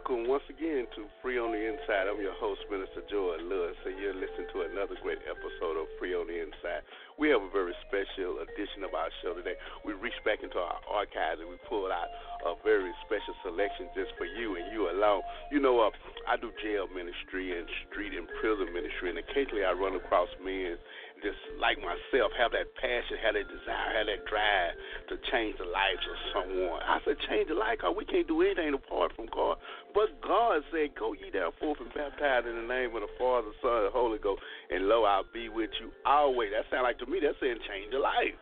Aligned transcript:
Welcome 0.00 0.32
once 0.32 0.48
again 0.48 0.88
to 0.96 1.04
Free 1.20 1.36
on 1.36 1.52
the 1.52 1.60
Inside. 1.60 2.08
I'm 2.08 2.16
your 2.24 2.32
host, 2.40 2.64
Minister 2.72 3.04
Joy 3.12 3.36
Lewis, 3.44 3.76
and 3.84 4.00
you're 4.00 4.16
listening 4.16 4.48
to 4.56 4.64
another 4.64 4.96
great 5.04 5.20
episode 5.28 5.76
of 5.76 5.92
Free 6.00 6.16
on 6.16 6.24
the 6.24 6.40
Inside. 6.40 6.88
We 7.20 7.28
have 7.28 7.44
a 7.44 7.52
very 7.52 7.76
special 7.84 8.40
edition 8.40 8.80
of 8.80 8.96
our 8.96 9.12
show 9.20 9.36
today. 9.36 9.60
We 9.84 9.92
reached 9.92 10.24
back 10.24 10.40
into 10.40 10.56
our 10.56 10.80
archives 10.88 11.44
and 11.44 11.52
we 11.52 11.60
pulled 11.68 11.92
out 11.92 12.08
a 12.48 12.56
very 12.64 12.88
special 13.04 13.36
selection 13.44 13.92
just 13.92 14.16
for 14.16 14.24
you 14.24 14.56
and 14.56 14.72
you 14.72 14.88
alone. 14.88 15.20
You 15.52 15.60
know, 15.60 15.84
uh, 15.84 15.92
I 16.24 16.40
do 16.40 16.48
jail 16.64 16.88
ministry 16.88 17.52
and 17.52 17.68
street 17.84 18.16
and 18.16 18.24
prison 18.40 18.72
ministry, 18.72 19.12
and 19.12 19.20
occasionally 19.20 19.68
I 19.68 19.76
run 19.76 20.00
across 20.00 20.32
men 20.40 20.80
just 21.22 21.38
like 21.60 21.78
myself, 21.78 22.32
have 22.36 22.52
that 22.52 22.72
passion, 22.76 23.16
have 23.20 23.36
that 23.36 23.48
desire, 23.48 23.90
have 23.96 24.08
that 24.08 24.24
drive 24.26 24.72
to 25.08 25.14
change 25.30 25.56
the 25.60 25.68
lives 25.68 26.04
of 26.04 26.16
someone. 26.32 26.80
I 26.82 27.00
said, 27.04 27.16
change 27.28 27.48
the 27.48 27.56
life, 27.56 27.78
because 27.78 27.94
we 27.96 28.04
can't 28.04 28.26
do 28.26 28.40
anything 28.42 28.74
apart 28.74 29.12
from 29.14 29.28
God. 29.32 29.60
But 29.92 30.20
God 30.24 30.64
said, 30.72 30.96
go 30.98 31.12
ye 31.12 31.28
therefore 31.32 31.76
and 31.80 31.92
baptize 31.92 32.44
in 32.48 32.56
the 32.56 32.68
name 32.68 32.96
of 32.96 33.04
the 33.04 33.12
Father, 33.20 33.52
Son, 33.60 33.88
and 33.88 33.92
Holy 33.92 34.18
Ghost, 34.18 34.42
and 34.70 34.88
lo, 34.88 35.04
I'll 35.04 35.28
be 35.28 35.48
with 35.48 35.70
you 35.80 35.92
always. 36.04 36.50
That 36.56 36.68
sounds 36.72 36.84
like 36.84 36.98
to 37.00 37.06
me, 37.06 37.20
that's 37.22 37.36
saying 37.40 37.60
change 37.68 37.92
the 37.92 38.00
life. 38.00 38.36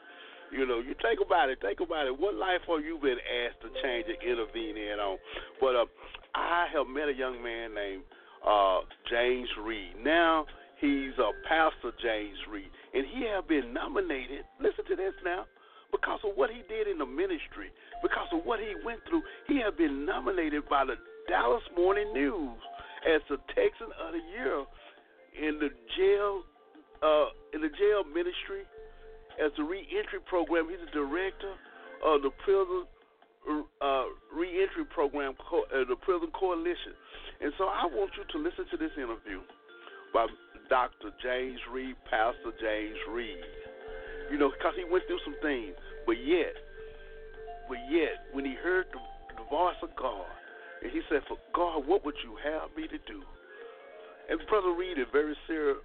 You 0.51 0.65
know, 0.65 0.81
you 0.81 0.95
think 1.03 1.21
about 1.21 1.51
it. 1.51 1.61
Think 1.61 1.81
about 1.81 2.07
it. 2.07 2.19
What 2.19 2.35
life 2.35 2.65
have 2.69 2.85
you 2.85 2.97
been 2.97 3.21
asked 3.21 3.61
to 3.61 3.69
change 3.83 4.07
and 4.09 4.17
intervene 4.25 4.77
in 4.77 4.97
on? 4.99 5.19
But 5.61 5.77
uh, 5.77 5.85
I 6.35 6.67
have 6.73 6.87
met 6.87 7.09
a 7.09 7.13
young 7.13 7.43
man 7.43 7.75
named 7.75 8.03
uh, 8.41 8.81
James 9.11 9.49
Reed. 9.61 9.93
Now 10.03 10.47
he's 10.81 11.13
a 11.19 11.33
pastor, 11.47 11.93
James 12.01 12.39
Reed, 12.51 12.71
and 12.95 13.05
he 13.07 13.27
have 13.27 13.49
been 13.49 13.73
nominated. 13.73 14.45
Listen 14.61 14.85
to 14.89 14.97
this 14.97 15.15
now. 15.25 15.45
Because 15.91 16.21
of 16.21 16.37
what 16.37 16.51
he 16.51 16.61
did 16.69 16.87
in 16.87 16.99
the 16.99 17.07
ministry, 17.09 17.73
because 18.03 18.29
of 18.37 18.45
what 18.45 18.61
he 18.61 18.77
went 18.85 19.01
through, 19.09 19.23
he 19.49 19.57
have 19.65 19.79
been 19.79 20.05
nominated 20.05 20.69
by 20.69 20.85
the 20.85 21.01
Dallas 21.33 21.65
Morning 21.75 22.13
News 22.13 22.61
as 23.09 23.25
the 23.31 23.41
Texan 23.57 23.89
of 23.97 24.13
the 24.13 24.21
Year 24.37 24.69
in 25.33 25.57
the 25.57 25.73
jail 25.97 26.45
uh, 27.01 27.33
in 27.55 27.63
the 27.63 27.73
jail 27.73 28.05
ministry 28.05 28.69
as 29.41 29.49
the 29.57 29.65
reentry 29.65 30.21
program. 30.29 30.69
He's 30.69 30.83
the 30.93 30.93
director 30.93 31.57
of 32.05 32.21
the 32.21 32.31
prison 32.45 32.85
uh, 33.81 34.05
reentry 34.35 34.85
program, 34.93 35.35
uh, 35.41 35.85
the 35.89 35.97
prison 36.03 36.29
coalition. 36.37 36.93
And 37.41 37.53
so 37.57 37.65
I 37.65 37.87
want 37.87 38.11
you 38.19 38.25
to 38.29 38.39
listen 38.39 38.67
to 38.71 38.77
this 38.77 38.93
interview 38.97 39.41
by 40.13 40.27
Dr. 40.69 41.11
James 41.23 41.59
Reed, 41.73 41.97
Pastor 42.11 42.53
James 42.61 42.97
Reed. 43.11 43.45
You 44.31 44.39
know, 44.39 44.51
because 44.51 44.75
he 44.77 44.85
went 44.85 45.05
through 45.07 45.21
some 45.25 45.37
things, 45.41 45.75
but 46.05 46.21
yet, 46.21 46.53
but 47.69 47.79
yet, 47.89 48.29
when 48.33 48.45
he 48.45 48.55
heard 48.55 48.87
the, 48.93 49.01
the 49.37 49.49
voice 49.49 49.77
of 49.83 49.91
God, 49.97 50.29
and 50.83 50.93
he 50.93 51.01
said, 51.09 51.23
"For 51.29 51.39
God, 51.55 51.87
what 51.87 52.05
would 52.05 52.17
you 52.23 52.37
have 52.45 52.69
me 52.77 52.87
to 52.89 52.99
do?" 53.09 53.23
And 54.29 54.41
Brother 54.49 54.73
Reed 54.77 54.99
is 54.99 55.09
very 55.13 55.37
serious 55.47 55.79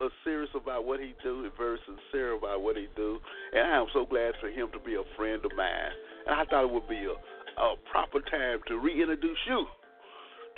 uh, 0.00 0.08
serious 0.24 0.50
about 0.54 0.84
what 0.84 0.98
he 1.00 1.14
do, 1.22 1.44
and 1.44 1.52
very 1.56 1.78
sincere 1.86 2.34
about 2.34 2.62
what 2.62 2.76
he 2.76 2.88
do, 2.96 3.18
and 3.52 3.62
I 3.62 3.78
am 3.78 3.86
so 3.92 4.04
glad 4.04 4.34
for 4.40 4.48
him 4.48 4.68
to 4.72 4.80
be 4.80 4.94
a 4.94 5.16
friend 5.16 5.44
of 5.44 5.52
mine. 5.56 5.94
And 6.26 6.34
I 6.34 6.44
thought 6.46 6.64
it 6.64 6.72
would 6.72 6.88
be 6.88 7.06
a, 7.06 7.14
a 7.60 7.74
proper 7.90 8.20
time 8.20 8.58
to 8.68 8.78
reintroduce 8.78 9.38
you 9.46 9.66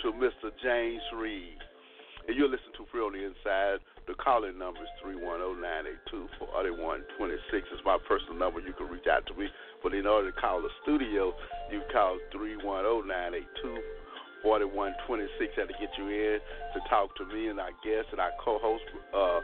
to 0.01 0.07
Mr. 0.13 0.49
James 0.63 1.01
Reed. 1.15 1.57
And 2.27 2.35
you're 2.35 2.51
listening 2.51 2.75
to 2.75 2.85
Free 2.91 2.99
on 2.99 3.15
the 3.15 3.23
Inside. 3.23 3.79
The 4.03 4.13
calling 4.19 4.59
number 4.59 4.83
is 4.83 4.91
310-982-4126. 6.11 7.71
It's 7.71 7.83
my 7.87 7.97
personal 8.07 8.35
number. 8.35 8.59
You 8.59 8.75
can 8.75 8.91
reach 8.91 9.07
out 9.07 9.25
to 9.27 9.33
me. 9.33 9.47
But 9.81 9.95
in 9.95 10.05
order 10.05 10.31
to 10.31 10.35
call 10.35 10.61
the 10.61 10.69
studio, 10.83 11.31
you 11.71 11.81
call 11.91 12.19
310-982 12.35 13.79
4126 14.43 15.55
had 15.55 15.67
to 15.67 15.77
get 15.81 15.89
you 15.97 16.07
in 16.07 16.39
to 16.75 16.79
talk 16.89 17.15
to 17.17 17.25
me 17.25 17.49
and 17.49 17.59
our 17.59 17.73
guest 17.81 18.11
and 18.11 18.21
our 18.21 18.31
co-host, 18.43 18.83
uh, 19.15 19.41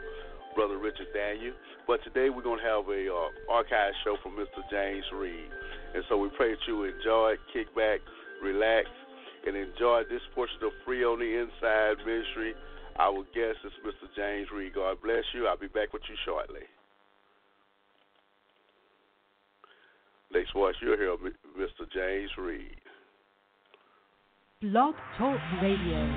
Brother 0.54 0.78
Richard 0.78 1.10
Daniel. 1.12 1.52
But 1.86 2.04
today 2.04 2.30
we're 2.30 2.46
going 2.46 2.60
to 2.60 2.68
have 2.68 2.86
a 2.88 3.02
uh, 3.10 3.52
archive 3.52 3.92
show 4.04 4.16
from 4.22 4.38
Mr. 4.38 4.62
James 4.70 5.04
Reed. 5.12 5.50
And 5.94 6.04
so 6.08 6.16
we 6.16 6.28
pray 6.36 6.52
that 6.54 6.62
you 6.68 6.84
enjoy 6.84 7.34
kick 7.52 7.74
back, 7.74 8.00
relax, 8.42 8.86
and 9.46 9.56
enjoy 9.56 10.02
this 10.08 10.22
portion 10.34 10.56
of 10.62 10.72
Free 10.84 11.04
on 11.04 11.18
the 11.18 11.28
Inside 11.42 11.98
Ministry. 12.06 12.54
Our 12.98 13.24
guest 13.34 13.58
is 13.64 13.72
Mr. 13.84 14.08
James 14.14 14.48
Reed. 14.54 14.74
God 14.74 14.98
bless 15.02 15.24
you. 15.34 15.46
I'll 15.46 15.58
be 15.58 15.66
back 15.66 15.92
with 15.92 16.02
you 16.08 16.14
shortly. 16.24 16.60
Next 20.32 20.52
voice 20.52 20.74
you'll 20.80 20.96
hear 20.96 21.16
Mr. 21.16 21.90
James 21.92 22.30
Reed. 22.38 22.76
Blog 24.62 24.94
Talk 25.18 25.38
Radio. 25.62 26.16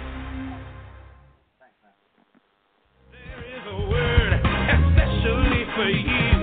There 3.11 3.43
is 3.45 3.63
a 3.67 3.89
word 3.89 4.33
especially 4.33 5.65
for 5.75 5.89
you 5.89 6.36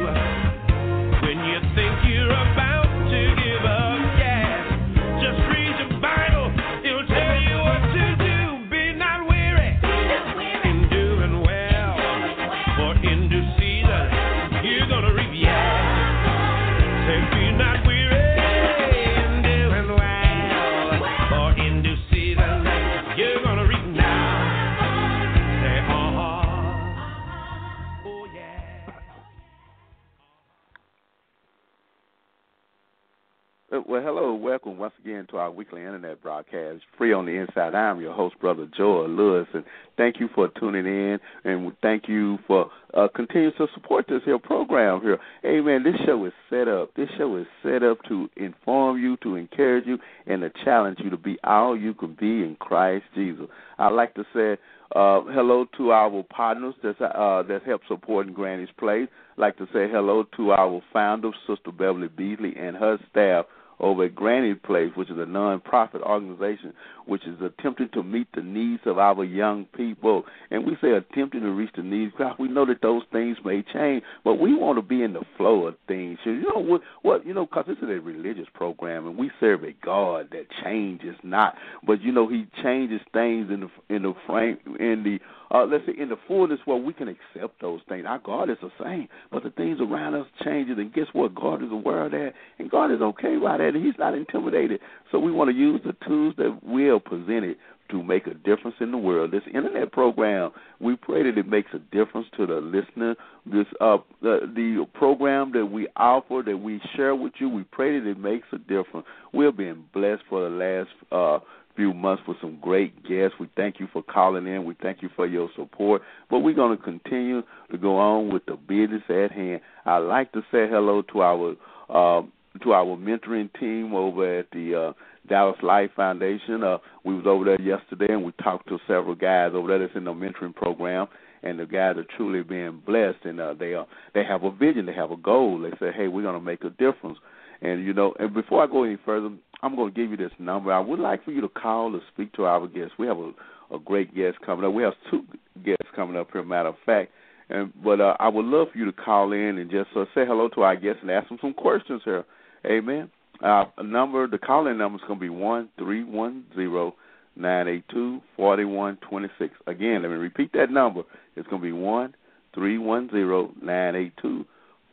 Well, 33.75 34.03
hello, 34.03 34.35
welcome 34.35 34.79
once 34.79 34.95
again 35.03 35.27
to 35.33 35.37
our 35.37 35.51
weekly 35.51 35.81
internet 35.81 36.23
broadcast, 36.23 36.83
Free 36.97 37.12
on 37.12 37.27
the 37.27 37.33
Inside. 37.33 37.75
I'm 37.75 38.01
your 38.01 38.12
host, 38.12 38.39
Brother 38.41 38.69
Joel 38.77 39.09
Lewis, 39.09 39.49
and 39.53 39.65
thank 39.97 40.21
you 40.21 40.29
for 40.33 40.49
tuning 40.61 40.87
in, 40.87 41.19
and 41.43 41.73
thank 41.83 42.05
you 42.07 42.39
for 42.47 42.71
uh, 42.97 43.09
continuing 43.17 43.53
to 43.59 43.67
support 43.75 44.07
this 44.09 44.21
here 44.25 44.39
program 44.39 45.01
here. 45.01 45.19
Amen. 45.45 45.83
This 45.83 45.97
show 46.07 46.25
is 46.25 46.33
set 46.49 46.69
up. 46.69 46.95
This 46.95 47.09
show 47.19 47.37
is 47.37 47.47
set 47.65 47.83
up 47.83 47.99
to 48.07 48.31
inform 48.37 49.03
you, 49.03 49.17
to 49.25 49.35
encourage 49.35 49.87
you, 49.87 49.99
and 50.29 50.43
to 50.43 50.53
challenge 50.65 50.99
you 51.03 51.11
to 51.11 51.17
be 51.17 51.37
all 51.43 51.77
you 51.77 51.95
can 51.95 52.15
be 52.15 52.45
in 52.45 52.56
Christ 52.61 53.06
Jesus. 53.17 53.47
I'd 53.77 53.89
like 53.89 54.15
to 54.15 54.25
say 54.33 54.53
uh, 54.95 55.23
hello 55.33 55.67
to 55.79 55.91
our 55.91 56.23
partners 56.23 56.77
that's 56.81 57.01
uh, 57.01 57.43
that 57.49 57.62
help 57.67 57.81
supporting 57.89 58.35
Granny's 58.35 58.69
Place. 58.79 59.09
I'd 59.37 59.41
like 59.41 59.56
to 59.56 59.67
say 59.73 59.91
hello 59.91 60.27
to 60.37 60.53
our 60.53 60.81
founder, 60.93 61.33
Sister 61.49 61.73
Beverly 61.73 62.06
Beasley, 62.06 62.55
and 62.56 62.77
her 62.77 62.99
staff 63.11 63.47
over 63.81 64.05
at 64.05 64.15
Granny 64.15 64.55
Place, 64.55 64.91
which 64.95 65.11
is 65.11 65.19
a 65.19 65.27
non-profit 65.27 66.03
organization 66.03 66.73
which 67.07 67.27
is 67.27 67.41
attempting 67.41 67.89
to 67.93 68.03
meet 68.03 68.29
the 68.35 68.43
needs 68.43 68.83
of 68.87 68.99
our 68.99 69.25
young 69.25 69.67
people. 69.77 70.25
And 70.51 70.65
we 70.65 70.77
say 70.81 70.93
attempting 70.93 71.41
to 71.41 71.51
reach 71.51 71.71
the 71.77 71.83
needs 71.83 72.12
because 72.12 72.35
we 72.39 72.49
know 72.49 72.65
that 72.67 72.83
those 72.83 73.03
things 73.12 73.37
may 73.45 73.62
change, 73.73 74.03
but 74.25 74.35
we 74.37 74.55
want 74.55 74.79
to 74.79 74.83
be 74.83 75.03
in 75.03 75.12
the 75.12 75.23
flow 75.37 75.67
of 75.67 75.75
things. 75.87 76.19
You 76.25 76.43
know 76.43 76.61
what? 76.61 76.81
What 77.03 77.27
you 77.27 77.35
know? 77.35 77.47
Because 77.47 77.67
this 77.69 77.79
is 77.79 77.85
a 77.85 78.01
religious 78.01 78.47
program, 78.55 79.07
and 79.07 79.19
we 79.19 79.31
serve 79.41 79.65
a 79.65 79.73
God 79.85 80.29
that 80.33 80.47
changes 80.62 81.17
not, 81.23 81.55
but 81.87 82.01
you 82.01 82.12
know 82.12 82.29
He 82.29 82.47
changes 82.62 83.01
things 83.12 83.51
in 83.51 83.61
the 83.61 83.94
in 83.94 84.03
the 84.03 84.15
frame 84.26 84.59
in 84.81 85.03
the 85.05 85.19
uh, 85.55 85.65
let's 85.65 85.87
say 85.87 85.93
in 85.97 86.09
the 86.09 86.17
fullness 86.27 86.59
where 86.65 86.77
we 86.77 86.93
can 86.93 87.06
accept 87.09 87.61
those 87.61 87.81
things. 87.89 88.05
Our 88.09 88.19
God 88.19 88.51
is 88.51 88.56
the 88.61 88.73
same, 88.83 89.09
but 89.31 89.45
the 89.45 89.51
things 89.51 89.79
around 89.81 90.15
us 90.15 90.27
changes, 90.45 90.77
and 90.79 90.93
guess 90.93 91.06
what? 91.12 91.35
God 91.35 91.62
is 91.62 91.71
aware 91.71 92.06
of 92.06 92.11
that, 92.11 92.33
and 92.59 92.69
God 92.69 92.93
is 92.93 93.01
okay 93.01 93.37
by 93.37 93.59
that, 93.59 93.75
and 93.75 93.85
He's 93.85 93.95
not 93.99 94.15
intimidated. 94.15 94.81
So 95.12 95.21
we 95.21 95.31
want 95.31 95.51
to 95.51 95.56
use 95.56 95.81
the 95.85 95.95
tools 96.06 96.35
that 96.39 96.59
we 96.67 96.89
are 96.89 96.99
presented 96.99 97.56
to 97.91 98.03
make 98.03 98.27
a 98.27 98.35
difference 98.35 98.77
in 98.81 98.91
the 98.91 98.99
world. 98.99 99.31
This 99.31 99.43
internet 99.47 99.93
program, 99.93 100.51
we 100.81 100.97
pray 100.97 101.23
that 101.23 101.39
it 101.39 101.47
makes 101.47 101.71
a 101.75 101.79
difference 101.79 102.27
to 102.37 102.47
the 102.47 102.55
listener. 102.55 103.15
This 103.47 103.67
uh 103.81 103.99
the, 104.23 104.50
the 104.55 104.87
program 104.95 105.53
that 105.53 105.67
we 105.67 105.87
offer, 105.95 106.43
that 106.45 106.57
we 106.57 106.81
share 106.97 107.15
with 107.15 107.35
you, 107.39 107.49
we 107.49 107.62
pray 107.65 107.99
that 108.00 108.09
it 108.09 108.19
makes 108.19 108.49
a 108.53 108.59
difference. 108.59 109.07
We're 109.33 109.53
being 109.53 109.85
blessed 109.93 110.23
for 110.29 110.49
the 110.49 110.57
last 110.57 110.91
uh 111.12 111.45
few 111.76 111.93
months 111.93 112.23
with 112.26 112.37
some 112.41 112.59
great 112.61 113.03
guests. 113.05 113.37
We 113.38 113.49
thank 113.56 113.81
you 113.81 113.88
for 113.93 114.03
calling 114.03 114.47
in. 114.47 114.65
We 114.65 114.76
thank 114.82 115.03
you 115.03 115.11
for 115.17 115.26
your 115.26 115.49
support. 115.56 116.03
But 116.31 116.41
we're 116.41 116.55
going 116.55 116.76
to 116.76 116.82
continue 116.82 117.43
to 117.71 117.79
go 117.79 117.97
on 117.99 118.32
with 118.32 118.44
the 118.47 118.56
business 118.56 119.03
at 119.09 119.32
hand. 119.32 119.61
I'd 119.85 119.99
like 119.99 120.32
to 120.32 120.41
say 120.53 120.69
hello 120.69 121.03
to 121.12 121.23
our 121.23 121.56
uh, 121.88 122.23
to 122.62 122.73
our 122.73 122.97
mentoring 122.97 123.50
team 123.59 123.94
over 123.94 124.38
at 124.38 124.50
the 124.53 124.75
uh, 124.75 124.93
Dallas 125.29 125.56
Life 125.62 125.91
Foundation. 125.97 126.62
Uh, 126.62 126.79
we 127.05 127.15
was 127.15 127.26
over 127.26 127.44
there 127.44 127.61
yesterday, 127.61 128.12
and 128.12 128.25
we 128.25 128.32
talked 128.43 128.69
to 128.69 128.79
several 128.87 129.15
guys 129.15 129.50
over 129.55 129.69
there 129.69 129.81
that's 129.81 129.97
in 129.97 130.05
the 130.05 130.12
mentoring 130.12 130.55
program, 130.55 131.09
and 131.43 131.59
the 131.59 131.67
guys 131.67 131.97
are 131.97 132.06
truly 132.17 132.43
being 132.43 132.81
blessed, 132.87 133.25
and 133.25 133.41
uh, 133.41 133.55
they 133.55 133.75
are 133.75 133.87
they 134.15 134.25
have 134.25 134.44
a 134.44 134.50
vision, 134.53 134.87
they 134.87 134.94
have 134.94 135.11
a 135.11 135.17
goal. 135.17 135.61
They 135.61 135.71
say, 135.79 135.93
hey, 135.97 136.09
we're 136.09 136.23
going 136.23 136.38
to 136.38 136.41
make 136.41 136.62
a 136.65 136.71
difference. 136.71 137.19
And 137.64 137.82
you 137.84 137.94
know, 137.94 138.14
and 138.19 138.32
before 138.34 138.62
I 138.62 138.66
go 138.66 138.84
any 138.84 138.99
further, 139.05 139.31
I'm 139.62 139.75
going 139.75 139.93
to 139.93 139.99
give 139.99 140.11
you 140.11 140.19
this 140.19 140.37
number. 140.38 140.70
I 140.70 140.78
would 140.78 141.00
like 141.00 141.25
for 141.25 141.32
you 141.32 141.40
to 141.40 141.49
call 141.49 141.96
or 141.96 142.00
speak 142.12 142.32
to 142.34 142.44
our 142.44 142.69
guests. 142.69 142.93
We 142.99 143.06
have 143.06 143.16
a, 143.16 143.32
a 143.75 143.78
great 143.82 144.14
guest 144.14 144.37
coming 144.44 144.66
up. 144.66 144.75
We 144.75 144.82
have 144.82 144.93
two 145.11 145.22
guests 145.64 145.87
coming 145.96 146.16
up 146.16 146.28
here. 146.31 146.44
Matter 146.44 146.69
of 146.69 146.75
fact, 146.84 147.11
and 147.49 147.72
but 147.82 148.02
uh, 148.02 148.16
I 148.20 148.28
would 148.28 148.44
love 148.44 148.69
for 148.70 148.78
you 148.78 148.84
to 148.84 148.93
call 148.93 149.32
in 149.32 149.56
and 149.58 149.70
just 149.70 149.88
uh, 149.96 150.05
say 150.14 150.26
hello 150.26 150.49
to 150.50 150.61
our 150.61 150.76
guests 150.76 150.99
and 151.00 151.11
ask 151.11 151.28
them 151.31 151.38
some 151.40 151.55
questions 151.55 152.02
here. 152.05 152.25
Amen. 152.66 153.11
Uh, 153.43 153.64
number 153.82 154.28
the 154.28 154.38
call 154.38 154.66
in 154.66 154.76
number 154.76 154.96
is 154.96 155.05
going 155.08 155.19
to 155.19 155.25
be 155.25 155.31
one 155.31 155.70
three 155.78 156.05
one 156.05 156.44
zero 156.55 156.94
nine 157.34 157.66
eight 157.66 157.84
two 157.90 158.20
forty 158.37 158.66
one 158.66 158.99
twenty 159.08 159.28
six. 159.38 159.55
Again, 159.66 160.02
let 160.02 160.11
me 160.11 160.16
repeat 160.16 160.52
that 160.52 160.70
number. 160.70 161.02
It's 161.34 161.49
going 161.49 161.62
to 161.62 161.66
be 161.66 161.72
one 161.72 162.14
three 162.55 162.76
one 162.76 163.08
zero 163.11 163.52
nine 163.62 163.96
eight 163.96 164.12
two 164.20 164.44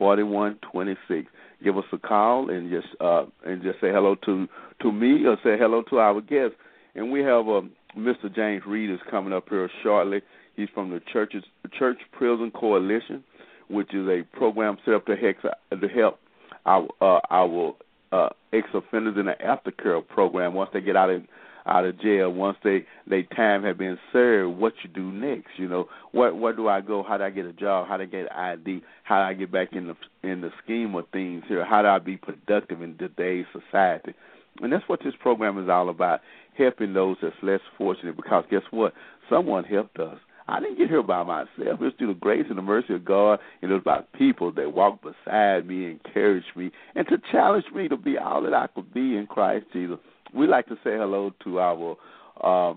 forty 0.01 0.23
one 0.23 0.57
twenty 0.71 0.95
six. 1.07 1.27
Give 1.63 1.77
us 1.77 1.83
a 1.93 1.97
call 1.99 2.49
and 2.49 2.71
just 2.71 2.87
uh, 2.99 3.25
and 3.45 3.61
just 3.61 3.79
say 3.79 3.91
hello 3.91 4.15
to 4.25 4.47
to 4.81 4.91
me 4.91 5.27
or 5.27 5.37
say 5.43 5.59
hello 5.59 5.83
to 5.91 5.99
our 5.99 6.19
guests. 6.21 6.55
And 6.95 7.11
we 7.11 7.19
have 7.19 7.47
um, 7.47 7.69
Mr. 7.95 8.33
James 8.33 8.63
Reed 8.65 8.89
is 8.89 8.99
coming 9.11 9.31
up 9.31 9.47
here 9.47 9.69
shortly. 9.83 10.21
He's 10.55 10.69
from 10.73 10.89
the 10.89 11.01
church's 11.13 11.43
Church 11.77 11.99
Prison 12.13 12.49
Coalition, 12.49 13.23
which 13.69 13.93
is 13.93 14.07
a 14.07 14.23
program 14.35 14.77
set 14.83 14.95
up 14.95 15.05
to 15.05 15.15
help 15.15 15.35
to 15.79 15.87
help 15.87 16.19
our 16.65 16.87
uh, 16.99 17.19
our 17.29 17.75
uh, 18.11 18.29
ex 18.53 18.67
offenders 18.73 19.17
in 19.19 19.27
the 19.27 19.35
aftercare 19.45 20.05
program 20.05 20.55
once 20.55 20.71
they 20.73 20.81
get 20.81 20.95
out 20.95 21.11
of 21.11 21.21
out 21.65 21.85
of 21.85 21.99
jail. 22.01 22.31
Once 22.31 22.57
they 22.63 22.85
they 23.07 23.23
time 23.23 23.63
have 23.63 23.77
been 23.77 23.97
served, 24.11 24.57
what 24.57 24.73
you 24.83 24.89
do 24.89 25.11
next? 25.11 25.49
You 25.57 25.67
know, 25.67 25.87
where 26.11 26.33
where 26.33 26.53
do 26.53 26.67
I 26.67 26.81
go? 26.81 27.03
How 27.03 27.17
do 27.17 27.23
I 27.23 27.29
get 27.29 27.45
a 27.45 27.53
job? 27.53 27.87
How 27.87 27.97
do 27.97 28.03
I 28.03 28.07
get 28.07 28.31
ID? 28.31 28.81
How 29.03 29.23
do 29.23 29.29
I 29.29 29.33
get 29.33 29.51
back 29.51 29.69
in 29.73 29.87
the 29.87 29.95
in 30.27 30.41
the 30.41 30.51
scheme 30.63 30.95
of 30.95 31.05
things 31.11 31.43
here? 31.47 31.65
How 31.65 31.81
do 31.81 31.87
I 31.87 31.99
be 31.99 32.17
productive 32.17 32.81
in 32.81 32.97
today's 32.97 33.45
society? 33.51 34.13
And 34.61 34.71
that's 34.71 34.87
what 34.87 34.99
this 35.03 35.13
program 35.19 35.57
is 35.63 35.69
all 35.69 35.89
about, 35.89 36.19
helping 36.57 36.93
those 36.93 37.17
that's 37.21 37.35
less 37.41 37.61
fortunate. 37.77 38.15
Because 38.15 38.43
guess 38.51 38.63
what? 38.71 38.93
Someone 39.29 39.63
helped 39.63 39.97
us. 39.99 40.17
I 40.47 40.59
didn't 40.59 40.77
get 40.77 40.89
here 40.89 41.03
by 41.03 41.23
myself. 41.23 41.47
It 41.57 41.79
was 41.79 41.93
through 41.97 42.13
the 42.13 42.19
grace 42.19 42.45
and 42.49 42.57
the 42.57 42.63
mercy 42.63 42.93
of 42.93 43.05
God, 43.05 43.39
and 43.61 43.71
it 43.71 43.73
was 43.73 43.83
by 43.83 44.01
people 44.17 44.51
that 44.53 44.73
walked 44.73 45.03
beside 45.03 45.65
me, 45.65 45.85
encouraged 45.85 46.57
me, 46.57 46.71
and 46.95 47.07
to 47.07 47.21
challenge 47.31 47.65
me 47.73 47.87
to 47.87 47.95
be 47.95 48.17
all 48.17 48.41
that 48.41 48.53
I 48.53 48.67
could 48.67 48.93
be 48.93 49.15
in 49.15 49.27
Christ 49.27 49.67
Jesus. 49.71 49.97
We 50.33 50.47
like 50.47 50.67
to 50.67 50.75
say 50.75 50.97
hello 50.97 51.31
to 51.43 51.59
our 51.59 51.97
uh, 52.43 52.73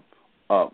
uh, 0.50 0.68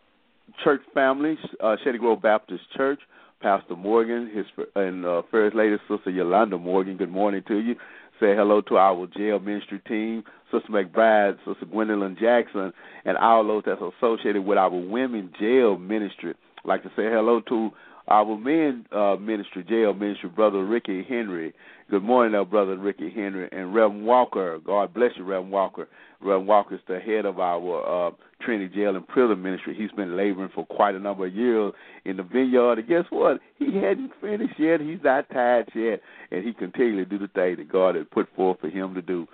church 0.64 0.80
family, 0.94 1.38
uh, 1.62 1.76
Shady 1.84 1.98
Grove 1.98 2.22
Baptist 2.22 2.62
Church. 2.76 3.00
Pastor 3.40 3.74
Morgan, 3.74 4.30
his 4.34 4.44
and 4.76 5.06
uh, 5.06 5.22
First 5.30 5.56
Lady 5.56 5.76
Sister 5.88 6.10
Yolanda 6.10 6.58
Morgan. 6.58 6.98
Good 6.98 7.10
morning 7.10 7.42
to 7.48 7.56
you. 7.56 7.74
Say 8.20 8.36
hello 8.36 8.60
to 8.60 8.76
our 8.76 9.06
jail 9.16 9.38
ministry 9.38 9.80
team, 9.88 10.24
Sister 10.52 10.68
McBride, 10.68 11.38
Sister 11.46 11.64
Gwendolyn 11.64 12.18
Jackson, 12.20 12.70
and 13.06 13.16
all 13.16 13.46
those 13.46 13.62
that's 13.64 13.80
associated 13.80 14.44
with 14.44 14.58
our 14.58 14.68
women 14.68 15.32
jail 15.40 15.78
ministry 15.78 16.34
like 16.64 16.82
to 16.82 16.88
say 16.90 17.04
hello 17.04 17.40
to 17.48 17.70
our 18.10 18.36
men 18.36 18.84
uh, 18.92 19.16
ministry, 19.20 19.64
jail 19.68 19.94
ministry, 19.94 20.28
brother 20.28 20.64
Ricky 20.64 21.04
Henry. 21.08 21.54
Good 21.90 22.02
morning, 22.02 22.34
our 22.34 22.44
brother 22.44 22.76
Ricky 22.76 23.10
Henry 23.10 23.48
and 23.52 23.74
Reverend 23.74 24.04
Walker. 24.04 24.58
God 24.64 24.92
bless 24.92 25.12
you, 25.16 25.24
Reverend 25.24 25.52
Walker. 25.52 25.88
Reverend 26.20 26.48
Walker 26.48 26.74
is 26.74 26.80
the 26.88 26.98
head 26.98 27.24
of 27.24 27.38
our 27.38 28.08
uh, 28.08 28.10
Trinity 28.42 28.74
Jail 28.74 28.96
and 28.96 29.06
Prison 29.06 29.40
Ministry. 29.40 29.76
He's 29.76 29.92
been 29.92 30.16
laboring 30.16 30.50
for 30.54 30.66
quite 30.66 30.94
a 30.94 30.98
number 30.98 31.26
of 31.26 31.34
years 31.34 31.72
in 32.04 32.16
the 32.16 32.22
vineyard. 32.24 32.78
And 32.78 32.88
guess 32.88 33.04
what? 33.10 33.40
He 33.58 33.76
hadn't 33.76 34.10
finished 34.20 34.58
yet. 34.58 34.80
He's 34.80 34.98
not 35.04 35.30
tired 35.30 35.70
yet, 35.74 36.00
and 36.32 36.44
he 36.44 36.52
continually 36.52 37.04
do 37.04 37.18
the 37.18 37.28
thing 37.28 37.56
that 37.56 37.70
God 37.70 37.94
has 37.94 38.06
put 38.10 38.28
forth 38.34 38.60
for 38.60 38.68
him 38.68 38.94
to 38.94 39.02
do. 39.02 39.26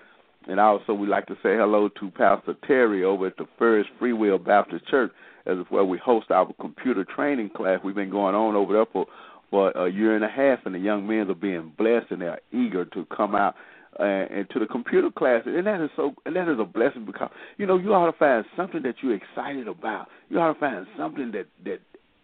And 0.49 0.61
also, 0.61 0.93
we'd 0.93 1.09
like 1.09 1.27
to 1.27 1.35
say 1.43 1.57
hello 1.57 1.89
to 1.89 2.11
Pastor 2.11 2.55
Terry 2.67 3.05
over 3.05 3.27
at 3.27 3.37
the 3.37 3.47
First 3.59 3.89
Free 3.99 4.13
Will 4.13 4.39
Baptist 4.39 4.87
Church 4.87 5.11
as 5.47 5.59
where 5.69 5.85
we 5.85 5.99
host 5.99 6.31
our 6.31 6.53
computer 6.61 7.05
training 7.05 7.51
class. 7.51 7.81
We've 7.85 7.95
been 7.95 8.11
going 8.11 8.35
on 8.35 8.55
over 8.55 8.73
there 8.73 8.87
for 8.93 9.07
for 9.51 9.71
a 9.71 9.89
year 9.91 10.17
and 10.17 10.25
a 10.25 10.29
half, 10.29 10.67
and 10.67 10.75
the 10.75 10.79
young 10.79 11.07
men 11.07 11.31
are 11.31 11.35
being 11.35 11.73
blessed 11.79 12.07
and 12.11 12.21
they're 12.21 12.41
eager 12.53 12.85
to 12.85 13.07
come 13.17 13.37
out 13.37 13.55
uh, 13.99 14.03
and 14.03 14.51
to 14.51 14.59
the 14.59 14.67
computer 14.67 15.11
classes, 15.11 15.55
and 15.57 15.67
that 15.67 15.81
is 15.81 15.91
so, 15.97 16.15
and 16.27 16.37
that 16.37 16.49
is 16.49 16.59
a 16.61 16.65
blessing 16.65 17.05
because 17.07 17.31
you 17.57 17.67
know 17.67 17.79
you 17.79 17.95
ought 17.95 18.11
to 18.11 18.19
find 18.19 18.45
something 18.57 18.83
that 18.83 18.97
you're 19.03 19.15
excited 19.15 19.69
about. 19.69 20.09
You 20.29 20.39
ought 20.41 20.53
to 20.53 20.61
find 20.61 20.87
something 20.99 21.33
that 21.33 21.47
that 21.65 21.79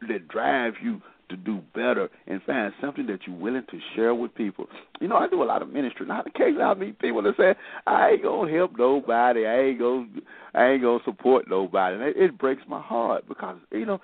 that 0.09 0.29
drives 0.29 0.77
you 0.83 1.01
to 1.33 1.37
do 1.37 1.61
better 1.75 2.09
and 2.27 2.41
find 2.43 2.73
something 2.81 3.07
that 3.07 3.21
you're 3.27 3.37
willing 3.37 3.65
to 3.71 3.79
share 3.95 4.15
with 4.15 4.35
people. 4.35 4.67
You 5.01 5.09
know, 5.09 5.17
I 5.17 5.29
do 5.29 5.43
a 5.43 5.45
lot 5.45 5.63
of 5.63 5.73
ministry. 5.73 6.07
Now, 6.07 6.23
occasionally 6.25 6.63
I 6.63 6.75
meet 6.75 6.99
people 6.99 7.23
that 7.23 7.37
say, 7.37 7.55
"I 7.87 8.11
ain't 8.11 8.23
gonna 8.23 8.53
help 8.53 8.73
nobody. 8.79 9.47
I 9.47 9.61
ain't 9.61 9.79
gonna, 9.79 10.07
I 10.55 10.67
ain't 10.69 10.83
gonna 10.83 11.03
support 11.05 11.49
nobody," 11.49 11.97
and 11.97 12.05
it, 12.05 12.17
it 12.17 12.39
breaks 12.39 12.63
my 12.69 12.81
heart 12.81 13.25
because 13.29 13.57
you 13.73 13.87
know. 13.87 14.01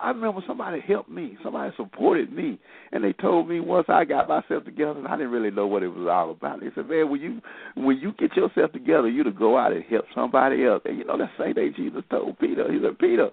I 0.00 0.10
remember 0.10 0.40
somebody 0.46 0.80
helped 0.80 1.08
me, 1.10 1.36
somebody 1.42 1.72
supported 1.76 2.32
me, 2.32 2.60
and 2.92 3.02
they 3.02 3.12
told 3.14 3.48
me 3.48 3.58
once 3.58 3.86
I 3.88 4.04
got 4.04 4.28
myself 4.28 4.64
together, 4.64 5.00
and 5.00 5.08
I 5.08 5.16
didn't 5.16 5.32
really 5.32 5.50
know 5.50 5.66
what 5.66 5.82
it 5.82 5.88
was 5.88 6.06
all 6.06 6.30
about. 6.30 6.60
They 6.60 6.68
said, 6.74 6.88
"Man, 6.88 7.10
when 7.10 7.20
you 7.20 7.40
when 7.74 7.98
you 7.98 8.12
get 8.12 8.36
yourself 8.36 8.70
together, 8.72 9.08
you 9.08 9.24
to 9.24 9.32
go 9.32 9.56
out 9.56 9.72
and 9.72 9.82
help 9.84 10.04
somebody 10.14 10.64
else." 10.64 10.82
And 10.84 10.98
you 10.98 11.04
know 11.04 11.18
that 11.18 11.30
same 11.38 11.54
day 11.54 11.70
Jesus 11.70 12.04
told 12.08 12.38
Peter, 12.38 12.70
He 12.70 12.78
said, 12.80 12.98
"Peter, 13.00 13.30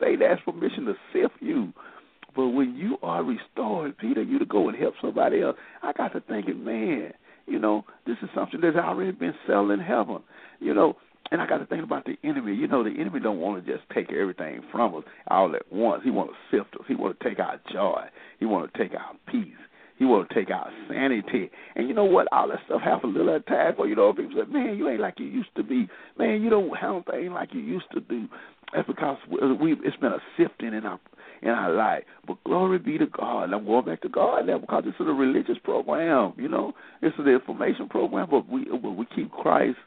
say 0.00 0.16
that's 0.16 0.40
permission 0.42 0.86
to 0.86 0.94
sift 1.12 1.34
you." 1.40 1.72
But 2.38 2.50
when 2.50 2.76
you 2.76 2.98
are 3.02 3.24
restored, 3.24 3.98
Peter, 3.98 4.22
you 4.22 4.38
to 4.38 4.46
go 4.46 4.68
and 4.68 4.78
help 4.78 4.94
somebody 5.02 5.42
else. 5.42 5.56
I 5.82 5.92
got 5.92 6.12
to 6.12 6.20
thinking, 6.20 6.64
man, 6.64 7.12
you 7.48 7.58
know, 7.58 7.84
this 8.06 8.14
is 8.22 8.28
something 8.32 8.60
that's 8.60 8.76
already 8.76 9.10
been 9.10 9.34
settled 9.44 9.72
in 9.72 9.80
heaven. 9.80 10.20
You 10.60 10.72
know, 10.72 10.94
and 11.32 11.42
I 11.42 11.48
got 11.48 11.58
to 11.58 11.66
think 11.66 11.82
about 11.82 12.04
the 12.04 12.14
enemy. 12.22 12.54
You 12.54 12.68
know, 12.68 12.84
the 12.84 12.94
enemy 12.96 13.18
don't 13.18 13.40
want 13.40 13.66
to 13.66 13.72
just 13.72 13.82
take 13.92 14.12
everything 14.12 14.60
from 14.70 14.94
us 14.94 15.02
all 15.26 15.52
at 15.56 15.62
once. 15.72 16.02
He 16.04 16.12
want 16.12 16.30
to 16.30 16.56
sift 16.56 16.76
us. 16.76 16.86
He 16.86 16.94
want 16.94 17.18
to 17.18 17.28
take 17.28 17.40
our 17.40 17.60
joy. 17.72 18.04
He 18.38 18.46
want 18.46 18.72
to 18.72 18.78
take 18.78 18.92
our 18.92 19.16
peace. 19.26 19.58
He 19.98 20.04
want 20.04 20.28
to 20.28 20.34
take 20.36 20.52
our 20.52 20.70
sanity. 20.88 21.50
And 21.74 21.88
you 21.88 21.94
know 21.94 22.04
what? 22.04 22.28
All 22.30 22.46
that 22.50 22.60
stuff 22.66 22.82
happens 22.82 23.16
a 23.16 23.18
little 23.18 23.34
at 23.34 23.40
a 23.40 23.44
time. 23.46 23.74
Or 23.78 23.88
you 23.88 23.96
know, 23.96 24.12
people 24.12 24.30
say, 24.36 24.48
"Man, 24.48 24.78
you 24.78 24.88
ain't 24.88 25.00
like 25.00 25.18
you 25.18 25.26
used 25.26 25.52
to 25.56 25.64
be. 25.64 25.88
Man, 26.16 26.40
you 26.40 26.50
don't 26.50 26.70
handle 26.78 27.02
things 27.10 27.32
like 27.32 27.52
you 27.52 27.62
used 27.62 27.90
to 27.94 28.00
do." 28.00 28.28
That's 28.72 28.86
because 28.86 29.16
we 29.28 29.72
it's 29.82 29.96
been 29.96 30.12
a 30.12 30.22
sifting 30.36 30.72
in 30.72 30.86
our 30.86 31.00
in 31.42 31.50
our 31.50 31.72
life. 31.72 32.04
But 32.26 32.42
glory 32.44 32.78
be 32.78 32.98
to 32.98 33.06
God. 33.06 33.52
I'm 33.52 33.64
going 33.64 33.84
back 33.84 34.02
to 34.02 34.08
God 34.08 34.46
now 34.46 34.58
because 34.58 34.84
this 34.84 34.94
is 35.00 35.06
a 35.06 35.12
religious 35.12 35.58
program. 35.62 36.34
You 36.36 36.48
know, 36.48 36.72
this 37.00 37.12
is 37.18 37.24
the 37.24 37.32
information 37.32 37.88
program, 37.88 38.28
but 38.30 38.48
we 38.48 38.64
but 38.64 38.92
we 38.92 39.06
keep 39.14 39.30
Christ 39.30 39.78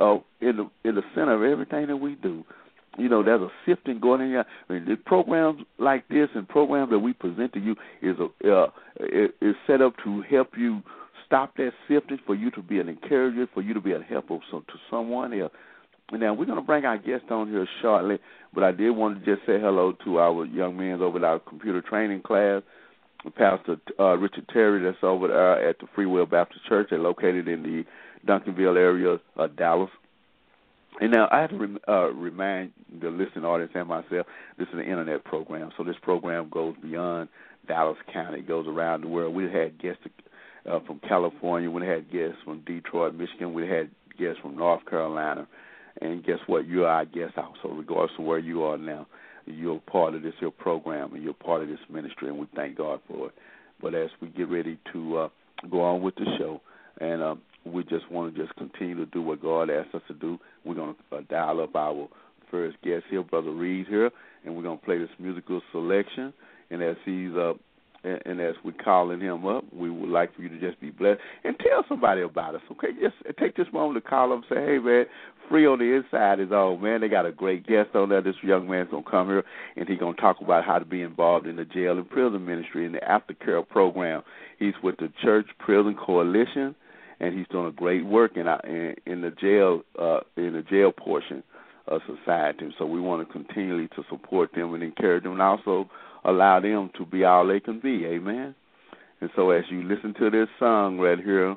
uh, 0.00 0.16
in 0.40 0.56
the 0.56 0.70
in 0.84 0.94
the 0.94 1.02
center 1.14 1.34
of 1.34 1.50
everything 1.50 1.86
that 1.88 1.96
we 1.96 2.16
do. 2.16 2.44
You 2.96 3.08
know, 3.08 3.24
there's 3.24 3.40
a 3.40 3.48
sifting 3.66 3.98
going 3.98 4.20
in 4.20 4.28
here. 4.28 4.44
I 4.68 4.72
mean, 4.72 4.84
the 4.84 4.96
programs 4.96 5.62
like 5.78 6.06
this 6.08 6.28
and 6.34 6.48
programs 6.48 6.90
that 6.90 7.00
we 7.00 7.12
present 7.12 7.52
to 7.54 7.60
you 7.60 7.74
is 8.02 8.16
a 8.18 8.52
uh, 8.52 8.66
is 9.40 9.56
set 9.66 9.82
up 9.82 9.94
to 10.04 10.22
help 10.22 10.50
you 10.56 10.82
stop 11.26 11.56
that 11.56 11.72
sifting, 11.88 12.18
for 12.26 12.34
you 12.34 12.50
to 12.52 12.62
be 12.62 12.78
an 12.78 12.88
encourager, 12.88 13.48
for 13.52 13.62
you 13.62 13.74
to 13.74 13.80
be 13.80 13.92
a 13.92 14.00
help 14.00 14.28
some, 14.28 14.64
to 14.68 14.74
someone 14.90 15.32
else. 15.32 15.52
Now 16.12 16.34
we're 16.34 16.44
going 16.44 16.58
to 16.58 16.64
bring 16.64 16.84
our 16.84 16.98
guest 16.98 17.24
on 17.30 17.48
here 17.48 17.66
shortly, 17.80 18.18
but 18.52 18.62
I 18.62 18.72
did 18.72 18.90
want 18.90 19.18
to 19.18 19.24
just 19.24 19.46
say 19.46 19.58
hello 19.58 19.92
to 20.04 20.18
our 20.18 20.44
young 20.44 20.76
men 20.76 21.00
over 21.00 21.18
at 21.18 21.24
our 21.24 21.38
computer 21.38 21.80
training 21.80 22.22
class. 22.22 22.62
Pastor 23.36 23.76
uh, 23.98 24.18
Richard 24.18 24.46
Terry, 24.52 24.82
that's 24.82 25.02
over 25.02 25.28
there 25.28 25.68
at 25.68 25.78
the 25.78 25.86
Free 25.94 26.04
Will 26.04 26.26
Baptist 26.26 26.66
Church. 26.68 26.88
They're 26.90 26.98
located 26.98 27.48
in 27.48 27.62
the 27.62 27.84
Duncanville 28.26 28.76
area 28.76 29.18
of 29.36 29.56
Dallas. 29.56 29.90
And 31.00 31.10
now 31.10 31.28
I 31.32 31.40
have 31.40 31.50
to 31.50 31.56
rem- 31.56 31.78
uh, 31.88 32.12
remind 32.12 32.72
the 33.00 33.08
listening 33.08 33.46
audience 33.46 33.72
and 33.74 33.88
myself, 33.88 34.26
this 34.58 34.68
is 34.68 34.74
an 34.74 34.80
internet 34.80 35.24
program, 35.24 35.70
so 35.76 35.84
this 35.84 35.96
program 36.02 36.48
goes 36.50 36.74
beyond 36.82 37.30
Dallas 37.66 37.96
County. 38.12 38.40
It 38.40 38.46
goes 38.46 38.66
around 38.68 39.02
the 39.02 39.08
world. 39.08 39.34
We 39.34 39.44
had 39.44 39.80
guests 39.80 40.02
uh, 40.70 40.80
from 40.86 41.00
California. 41.00 41.70
We 41.70 41.86
had 41.86 42.12
guests 42.12 42.36
from 42.44 42.60
Detroit, 42.60 43.14
Michigan. 43.14 43.54
We 43.54 43.66
had 43.66 43.90
guests 44.18 44.40
from 44.42 44.56
North 44.56 44.84
Carolina. 44.86 45.48
And 46.04 46.22
guess 46.22 46.38
what? 46.46 46.66
You 46.66 46.84
are 46.84 46.98
our 46.98 47.04
guest 47.06 47.32
also, 47.38 47.74
regardless 47.74 48.12
of 48.18 48.26
where 48.26 48.38
you 48.38 48.62
are 48.62 48.76
now. 48.76 49.06
You're 49.46 49.80
part 49.80 50.14
of 50.14 50.22
this 50.22 50.34
your 50.38 50.50
program 50.50 51.14
and 51.14 51.22
you're 51.22 51.32
part 51.32 51.62
of 51.62 51.68
this 51.68 51.78
ministry, 51.90 52.28
and 52.28 52.38
we 52.38 52.46
thank 52.54 52.76
God 52.76 53.00
for 53.08 53.28
it. 53.28 53.34
But 53.80 53.94
as 53.94 54.10
we 54.20 54.28
get 54.28 54.50
ready 54.50 54.78
to 54.92 55.16
uh, 55.16 55.28
go 55.70 55.80
on 55.80 56.02
with 56.02 56.14
the 56.16 56.26
show, 56.38 56.60
and 57.00 57.22
uh, 57.22 57.34
we 57.64 57.84
just 57.84 58.10
want 58.10 58.34
to 58.34 58.40
just 58.40 58.54
continue 58.56 58.96
to 58.96 59.06
do 59.06 59.22
what 59.22 59.40
God 59.40 59.70
asked 59.70 59.94
us 59.94 60.02
to 60.08 60.14
do, 60.14 60.38
we're 60.64 60.74
going 60.74 60.94
to 61.10 61.16
uh, 61.16 61.20
dial 61.30 61.62
up 61.62 61.74
our 61.74 62.06
first 62.50 62.76
guest 62.82 63.04
here, 63.08 63.22
Brother 63.22 63.50
Reed 63.50 63.86
here, 63.88 64.10
and 64.44 64.54
we're 64.54 64.62
going 64.62 64.78
to 64.78 64.84
play 64.84 64.98
this 64.98 65.08
musical 65.18 65.62
selection. 65.72 66.34
And 66.70 66.82
as 66.82 66.96
he's 67.06 67.32
uh, 67.32 67.54
and, 68.04 68.20
and 68.26 68.40
as 68.40 68.54
we're 68.64 68.72
calling 68.72 69.20
him 69.20 69.46
up, 69.46 69.64
we 69.72 69.90
would 69.90 70.10
like 70.10 70.34
for 70.34 70.42
you 70.42 70.48
to 70.48 70.60
just 70.60 70.80
be 70.80 70.90
blessed 70.90 71.20
and 71.44 71.56
tell 71.58 71.84
somebody 71.88 72.22
about 72.22 72.54
us. 72.54 72.60
Okay, 72.72 72.88
just 73.00 73.16
take 73.38 73.56
this 73.56 73.66
moment 73.72 74.02
to 74.02 74.08
call 74.08 74.28
them 74.28 74.44
and 74.48 74.56
say, 74.56 74.64
"Hey, 74.64 74.78
man, 74.78 75.06
free 75.48 75.66
on 75.66 75.78
the 75.78 75.96
inside 75.96 76.40
is 76.40 76.52
all 76.52 76.76
man. 76.76 77.00
They 77.00 77.08
got 77.08 77.26
a 77.26 77.32
great 77.32 77.66
guest 77.66 77.94
on 77.94 78.08
there. 78.08 78.20
This 78.20 78.36
young 78.42 78.68
man's 78.68 78.90
gonna 78.90 79.02
come 79.10 79.28
here 79.28 79.44
and 79.76 79.88
he's 79.88 79.98
gonna 79.98 80.16
talk 80.16 80.40
about 80.40 80.64
how 80.64 80.78
to 80.78 80.84
be 80.84 81.02
involved 81.02 81.46
in 81.46 81.56
the 81.56 81.64
jail 81.64 81.98
and 81.98 82.08
prison 82.08 82.44
ministry 82.44 82.86
and 82.86 82.94
the 82.94 83.00
aftercare 83.00 83.66
program. 83.66 84.22
He's 84.58 84.74
with 84.82 84.96
the 84.98 85.12
Church 85.22 85.46
Prison 85.58 85.94
Coalition, 85.94 86.74
and 87.20 87.36
he's 87.36 87.46
doing 87.48 87.66
a 87.66 87.72
great 87.72 88.04
work 88.04 88.36
in 88.36 88.46
in, 88.64 88.94
in 89.06 89.20
the 89.20 89.30
jail 89.30 89.82
uh, 89.98 90.20
in 90.36 90.52
the 90.52 90.62
jail 90.62 90.92
portion 90.92 91.42
of 91.88 92.00
society. 92.06 92.74
So 92.78 92.86
we 92.86 93.00
want 93.00 93.26
to 93.26 93.32
continually 93.32 93.88
to 93.88 94.02
support 94.08 94.50
them 94.54 94.74
and 94.74 94.82
encourage 94.82 95.24
them, 95.24 95.32
and 95.32 95.42
also 95.42 95.88
allow 96.24 96.60
them 96.60 96.90
to 96.98 97.06
be 97.06 97.24
all 97.24 97.46
they 97.46 97.60
can 97.60 97.80
be. 97.80 98.04
Amen. 98.06 98.54
And 99.20 99.30
so 99.36 99.50
as 99.50 99.64
you 99.70 99.82
listen 99.82 100.14
to 100.18 100.30
this 100.30 100.48
song 100.58 100.98
right 100.98 101.18
here, 101.18 101.56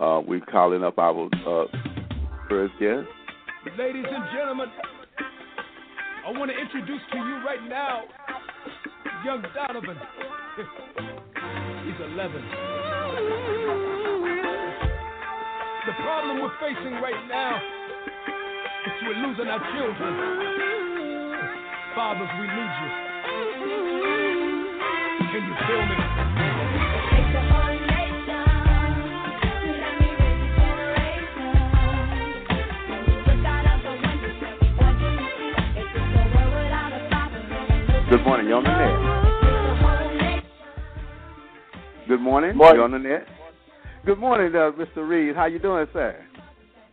uh, 0.00 0.20
we're 0.26 0.40
calling 0.40 0.84
up 0.84 0.98
our 0.98 1.26
uh, 1.26 1.66
first 2.48 2.74
guest. 2.78 3.06
Ladies 3.76 4.04
and 4.08 4.24
gentlemen, 4.32 4.68
I 6.26 6.30
want 6.30 6.50
to 6.50 6.56
introduce 6.58 7.02
to 7.12 7.18
you 7.18 7.42
right 7.44 7.68
now 7.68 8.02
young 9.24 9.42
Donovan. 9.54 9.96
He's 11.84 12.00
11. 12.12 12.42
The 15.86 15.94
problem 16.02 16.40
we're 16.40 16.52
facing 16.60 16.94
right 17.02 17.26
now 17.28 17.56
is 18.86 18.92
we're 19.06 19.26
losing 19.26 19.48
our 19.48 19.60
children. 19.74 20.12
Fathers, 21.94 22.28
we 22.38 22.46
need 22.46 22.72
you. 24.02 24.07
Can 25.30 25.44
you 25.44 25.54
feel 25.66 25.82
me? 25.84 25.94
Good 38.08 38.24
morning. 38.24 38.46
You 38.48 38.54
on 38.54 38.64
the 38.64 38.70
net? 38.70 38.94
Good 42.08 42.20
morning. 42.20 42.56
Morning. 42.56 42.76
You 42.76 42.84
on 42.84 42.90
the 42.92 42.98
net? 42.98 43.26
Good 44.06 44.18
morning, 44.18 44.54
uh, 44.54 44.70
Mr. 44.72 45.06
Reed. 45.06 45.36
How 45.36 45.44
you 45.44 45.58
doing, 45.58 45.86
sir? 45.92 46.24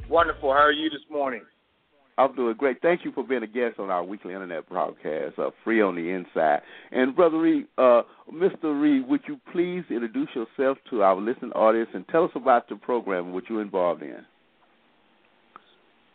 Wonderful. 0.10 0.52
How 0.52 0.60
are 0.60 0.74
you 0.74 0.90
this 0.90 1.00
morning? 1.10 1.44
I'm 2.18 2.34
doing 2.34 2.56
great. 2.56 2.82
Thank 2.82 3.04
you 3.04 3.12
for 3.12 3.26
being 3.26 3.44
a 3.44 3.48
guest 3.48 3.78
on 3.78 3.90
our 3.90 4.04
weekly 4.04 4.34
internet 4.34 4.70
broadcast, 4.70 5.38
uh, 5.38 5.50
Free 5.64 5.82
on 5.82 5.96
the 5.96 6.10
Inside. 6.10 6.62
And 6.92 7.14
Brother 7.14 7.40
Reed, 7.40 7.66
uh, 7.78 8.04
Mr. 8.34 8.80
Reed, 8.80 9.08
would 9.08 9.22
you 9.28 9.38
please 9.52 9.84
introduce 9.90 10.30
yourself 10.34 10.78
to 10.92 11.04
our 11.04 11.16
listening 11.18 11.52
audience 11.52 11.90
and 11.94 12.08
tell 12.08 12.24
us 12.24 12.32
about 12.34 12.70
the 12.70 12.78
program 12.78 13.34
which 13.34 13.46
you're 13.50 13.62
involved 13.62 14.02
in? 14.02 14.26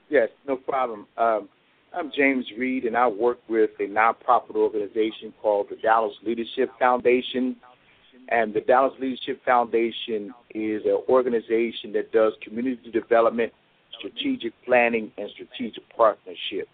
Yes, 0.09 0.29
no 0.49 0.57
problem. 0.57 1.07
Um, 1.19 1.49
I'm 1.95 2.11
James 2.17 2.47
Reed, 2.59 2.85
and 2.85 2.97
I 2.97 3.07
work 3.07 3.39
with 3.49 3.71
a 3.79 3.83
nonprofit 3.83 4.55
organization 4.55 5.35
called 5.43 5.67
the 5.71 5.77
Dallas 5.77 6.15
Leadership 6.25 6.71
Foundation. 6.79 7.57
And 8.29 8.55
the 8.55 8.61
Dallas 8.61 8.95
Leadership 9.01 9.45
Foundation 9.45 10.33
is 10.55 10.83
an 10.85 11.03
organization 11.09 11.93
that 11.93 12.13
does 12.13 12.33
community 12.43 12.91
development, 12.91 13.53
strategic 14.01 14.53
planning, 14.65 15.13
and 15.17 15.31
strategic 15.31 15.85
partnership. 15.97 16.69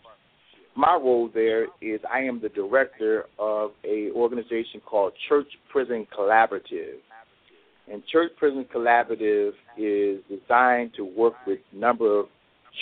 My 0.77 0.95
role 0.95 1.31
there 1.33 1.65
is 1.81 2.01
I 2.13 2.21
am 2.21 2.41
the 2.41 2.51
director 2.51 3.25
of 3.39 3.71
a 3.85 4.11
organization 4.13 4.81
called 4.85 5.13
Church 5.29 5.49
Prison 5.71 6.07
Collaborative. 6.17 6.99
And 7.91 8.03
Church 8.13 8.33
Prison 8.37 8.67
Collaborative 8.75 9.53
is 9.79 10.21
designed 10.29 10.93
to 10.97 11.05
work 11.05 11.35
with 11.47 11.61
a 11.73 11.77
number 11.77 12.21
of 12.21 12.27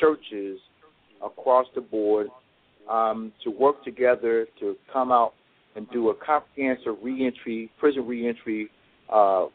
churches 0.01 0.59
across 1.25 1.67
the 1.75 1.81
board 1.81 2.29
um, 2.91 3.33
to 3.45 3.51
work 3.51 3.85
together 3.85 4.47
to 4.61 4.77
come 4.93 5.13
out 5.13 5.35
and 5.77 5.89
do 5.91 6.11
a 6.11 6.15
comprehensive 6.15 6.97
reentry, 7.03 7.71
prison 7.79 8.07
reentry 8.07 8.69
uh, 9.13 9.47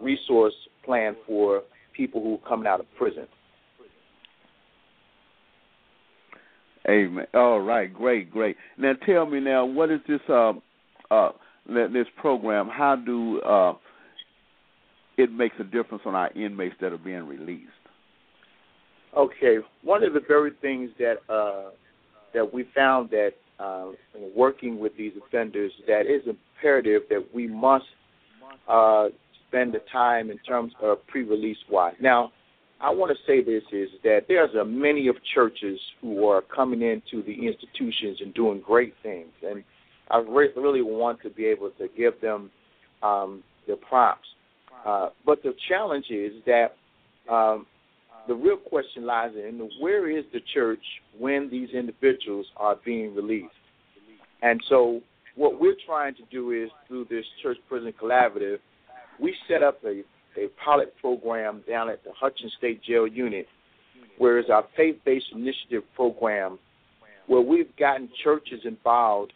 resource 0.00 0.54
plan 0.84 1.14
for 1.26 1.62
people 1.94 2.22
who 2.22 2.34
are 2.34 2.48
coming 2.48 2.66
out 2.66 2.80
of 2.80 2.86
prison. 2.96 3.26
Amen. 6.88 7.26
All 7.34 7.60
right, 7.60 7.92
great, 7.92 8.30
great. 8.30 8.56
Now 8.76 8.92
tell 9.06 9.26
me 9.26 9.40
now, 9.40 9.64
what 9.64 9.90
is 9.90 10.00
this 10.08 10.20
uh, 10.28 10.52
uh, 11.10 11.30
this 11.66 12.06
program? 12.16 12.68
How 12.68 12.96
do 12.96 13.40
uh, 13.42 13.74
it 15.16 15.32
makes 15.32 15.54
a 15.60 15.64
difference 15.64 16.02
on 16.06 16.14
our 16.14 16.32
inmates 16.32 16.74
that 16.80 16.92
are 16.92 16.98
being 16.98 17.26
released? 17.26 17.68
Okay, 19.16 19.58
one 19.82 20.02
of 20.02 20.14
the 20.14 20.22
very 20.26 20.52
things 20.60 20.90
that 20.98 21.16
uh, 21.32 21.70
that 22.34 22.52
we 22.52 22.66
found 22.74 23.10
that 23.10 23.32
uh, 23.60 23.92
working 24.34 24.78
with 24.78 24.96
these 24.96 25.12
offenders 25.26 25.70
that 25.86 26.02
is 26.02 26.22
imperative 26.26 27.02
that 27.10 27.24
we 27.32 27.46
must 27.46 27.84
uh, 28.68 29.06
spend 29.48 29.72
the 29.74 29.82
time 29.92 30.30
in 30.30 30.38
terms 30.38 30.72
of 30.82 31.06
pre-release 31.06 31.58
wise. 31.70 31.94
Now, 32.00 32.32
I 32.82 32.90
want 32.90 33.16
to 33.16 33.18
say 33.26 33.42
this 33.42 33.62
is 33.72 33.88
that 34.02 34.22
there's 34.26 34.54
a 34.56 34.64
many 34.64 35.06
of 35.06 35.14
churches 35.34 35.78
who 36.00 36.26
are 36.26 36.42
coming 36.42 36.82
into 36.82 37.22
the 37.24 37.46
institutions 37.46 38.18
and 38.20 38.34
doing 38.34 38.60
great 38.60 38.94
things, 39.04 39.30
and 39.46 39.62
I 40.10 40.18
re- 40.18 40.50
really 40.56 40.82
want 40.82 41.22
to 41.22 41.30
be 41.30 41.46
able 41.46 41.70
to 41.78 41.88
give 41.96 42.20
them 42.20 42.50
um, 43.02 43.44
the 43.68 43.76
props. 43.76 44.26
Uh, 44.84 45.10
but 45.24 45.42
the 45.44 45.54
challenge 45.68 46.06
is 46.10 46.32
that 46.44 46.74
um, 47.32 47.66
the 48.26 48.34
real 48.34 48.56
question 48.56 49.06
lies 49.06 49.30
in 49.36 49.68
where 49.80 50.10
is 50.10 50.24
the 50.32 50.40
church 50.52 50.82
when 51.18 51.48
these 51.50 51.68
individuals 51.70 52.46
are 52.56 52.76
being 52.84 53.14
released? 53.14 53.54
And 54.42 54.60
so, 54.68 55.00
what 55.36 55.60
we're 55.60 55.76
trying 55.86 56.14
to 56.16 56.22
do 56.32 56.50
is 56.50 56.68
through 56.88 57.06
this 57.08 57.24
church 57.42 57.58
prison 57.68 57.94
collaborative, 58.00 58.58
we 59.20 59.34
set 59.48 59.62
up 59.62 59.78
a, 59.84 60.02
a 60.36 60.48
pilot 60.64 60.94
program 61.00 61.62
down 61.68 61.88
at 61.88 62.02
the 62.04 62.10
Hutchins 62.12 62.52
State 62.58 62.82
Jail 62.82 63.06
Unit, 63.06 63.46
where 64.18 64.38
is 64.38 64.46
our 64.50 64.64
faith 64.76 64.96
based 65.04 65.26
initiative 65.32 65.82
program, 65.94 66.58
where 67.26 67.40
we've 67.40 67.74
gotten 67.76 68.08
churches 68.22 68.60
involved 68.64 69.32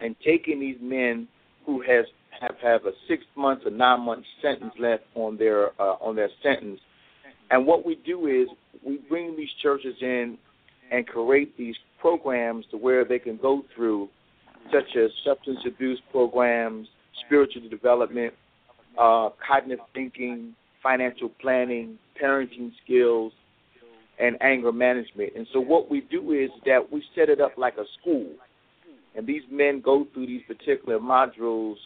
and 0.00 0.14
taking 0.24 0.60
these 0.60 0.78
men 0.80 1.28
who 1.66 1.80
has 1.82 2.06
have, 2.40 2.56
have 2.62 2.84
a 2.84 2.92
six 3.08 3.24
months 3.36 3.64
or 3.64 3.70
nine 3.70 4.00
month 4.00 4.24
sentence 4.42 4.74
left 4.78 5.04
on 5.14 5.36
their 5.36 5.68
uh, 5.80 5.96
on 6.00 6.16
their 6.16 6.30
sentence. 6.42 6.80
And 7.50 7.66
what 7.66 7.86
we 7.86 7.96
do 8.06 8.26
is 8.26 8.48
we 8.84 8.98
bring 9.08 9.36
these 9.36 9.50
churches 9.62 9.94
in 10.00 10.38
and 10.90 11.06
create 11.06 11.56
these 11.56 11.76
programs 12.00 12.66
to 12.70 12.76
where 12.76 13.04
they 13.04 13.18
can 13.18 13.36
go 13.36 13.62
through, 13.74 14.08
such 14.72 14.96
as 14.96 15.10
substance 15.24 15.60
abuse 15.66 16.00
programs, 16.10 16.88
spiritual 17.24 17.68
development, 17.68 18.34
uh, 18.98 19.30
cognitive 19.46 19.84
thinking, 19.92 20.54
financial 20.82 21.30
planning, 21.40 21.98
parenting 22.22 22.70
skills, 22.84 23.32
and 24.18 24.36
anger 24.40 24.72
management. 24.72 25.32
And 25.36 25.46
so 25.52 25.60
what 25.60 25.90
we 25.90 26.02
do 26.10 26.32
is 26.32 26.50
that 26.66 26.80
we 26.92 27.02
set 27.14 27.28
it 27.28 27.40
up 27.40 27.52
like 27.56 27.74
a 27.78 27.84
school. 28.00 28.28
And 29.16 29.26
these 29.26 29.42
men 29.50 29.80
go 29.80 30.06
through 30.12 30.26
these 30.26 30.42
particular 30.46 30.98
modules 30.98 31.76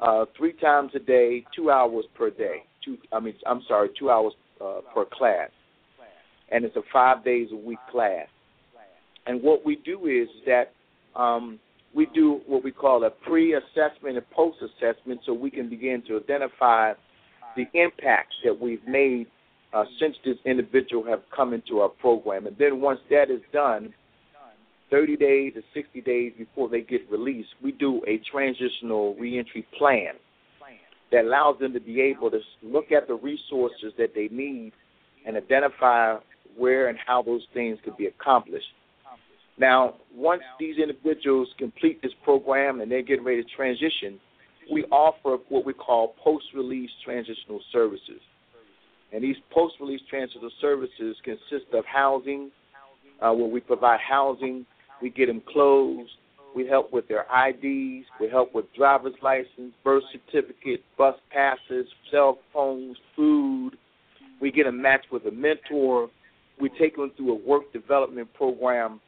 uh, 0.00 0.26
three 0.36 0.52
times 0.54 0.92
a 0.94 0.98
day, 0.98 1.44
two 1.54 1.70
hours 1.70 2.04
per 2.14 2.30
day. 2.30 2.64
Two, 2.84 2.98
I 3.12 3.20
mean, 3.20 3.34
I'm 3.46 3.62
sorry, 3.66 3.88
two 3.98 4.10
hours 4.10 4.34
uh, 4.60 4.80
per 4.94 5.06
class, 5.10 5.50
and 6.52 6.64
it's 6.64 6.76
a 6.76 6.82
five 6.92 7.24
days 7.24 7.48
a 7.52 7.56
week 7.56 7.78
class. 7.90 8.28
And 9.26 9.42
what 9.42 9.64
we 9.64 9.76
do 9.84 10.06
is 10.06 10.28
that 10.46 10.72
um, 11.18 11.58
we 11.96 12.06
do 12.14 12.42
what 12.46 12.62
we 12.62 12.70
call 12.70 13.04
a 13.04 13.10
pre-assessment 13.10 14.18
and 14.18 14.30
post-assessment, 14.30 15.20
so 15.24 15.32
we 15.32 15.50
can 15.50 15.70
begin 15.70 16.02
to 16.06 16.18
identify 16.18 16.92
the 17.56 17.64
impacts 17.72 18.36
that 18.44 18.60
we've 18.60 18.86
made 18.86 19.26
uh, 19.72 19.84
since 19.98 20.14
this 20.22 20.36
individual 20.44 21.04
have 21.06 21.22
come 21.34 21.54
into 21.54 21.80
our 21.80 21.88
program. 21.88 22.46
And 22.46 22.56
then 22.58 22.82
once 22.82 23.00
that 23.08 23.30
is 23.30 23.40
done, 23.50 23.94
30 24.90 25.16
days 25.16 25.54
to 25.54 25.62
60 25.74 26.00
days 26.02 26.32
before 26.38 26.68
they 26.68 26.82
get 26.82 27.10
released, 27.10 27.48
we 27.62 27.72
do 27.72 28.02
a 28.06 28.20
transitional 28.30 29.16
reentry 29.16 29.66
plan 29.76 30.14
that 31.10 31.24
allows 31.24 31.58
them 31.58 31.72
to 31.72 31.80
be 31.80 32.00
able 32.00 32.30
to 32.30 32.40
look 32.62 32.92
at 32.92 33.08
the 33.08 33.14
resources 33.14 33.92
that 33.96 34.10
they 34.14 34.28
need 34.30 34.72
and 35.26 35.36
identify 35.36 36.16
where 36.56 36.88
and 36.88 36.98
how 37.04 37.22
those 37.22 37.42
things 37.54 37.78
could 37.84 37.96
be 37.96 38.06
accomplished. 38.06 38.66
Now, 39.58 39.94
once 40.14 40.42
these 40.60 40.76
individuals 40.78 41.48
complete 41.58 42.02
this 42.02 42.12
program 42.24 42.80
and 42.80 42.90
they're 42.90 43.02
getting 43.02 43.24
ready 43.24 43.42
to 43.42 43.48
transition, 43.56 44.20
we 44.70 44.84
offer 44.84 45.42
what 45.48 45.64
we 45.64 45.72
call 45.72 46.14
post 46.22 46.44
release 46.54 46.90
transitional 47.04 47.60
services. 47.72 48.20
And 49.12 49.22
these 49.22 49.36
post 49.50 49.74
release 49.80 50.00
transitional 50.10 50.50
services 50.60 51.16
consist 51.24 51.72
of 51.72 51.84
housing, 51.86 52.50
uh, 53.20 53.32
where 53.32 53.48
we 53.48 53.60
provide 53.60 54.00
housing, 54.00 54.66
we 55.00 55.10
get 55.10 55.26
them 55.26 55.42
clothes, 55.52 56.08
We 56.54 56.66
help 56.66 56.90
with 56.90 57.06
their 57.06 57.26
IDs. 57.30 58.06
We 58.18 58.30
help 58.30 58.54
with 58.54 58.64
driver's 58.74 59.12
license, 59.20 59.74
birth 59.84 60.04
certificate, 60.10 60.82
bus 60.96 61.14
passes, 61.30 61.86
cell 62.10 62.38
phones, 62.50 62.96
food. 63.14 63.72
We 64.40 64.50
get 64.50 64.64
them 64.64 64.80
matched 64.80 65.12
with 65.12 65.26
a 65.26 65.30
mentor. 65.30 66.08
We 66.58 66.70
take 66.70 66.96
them 66.96 67.12
through 67.14 67.32
a 67.32 67.46
work 67.46 67.70
development 67.74 68.32
program. 68.32 69.02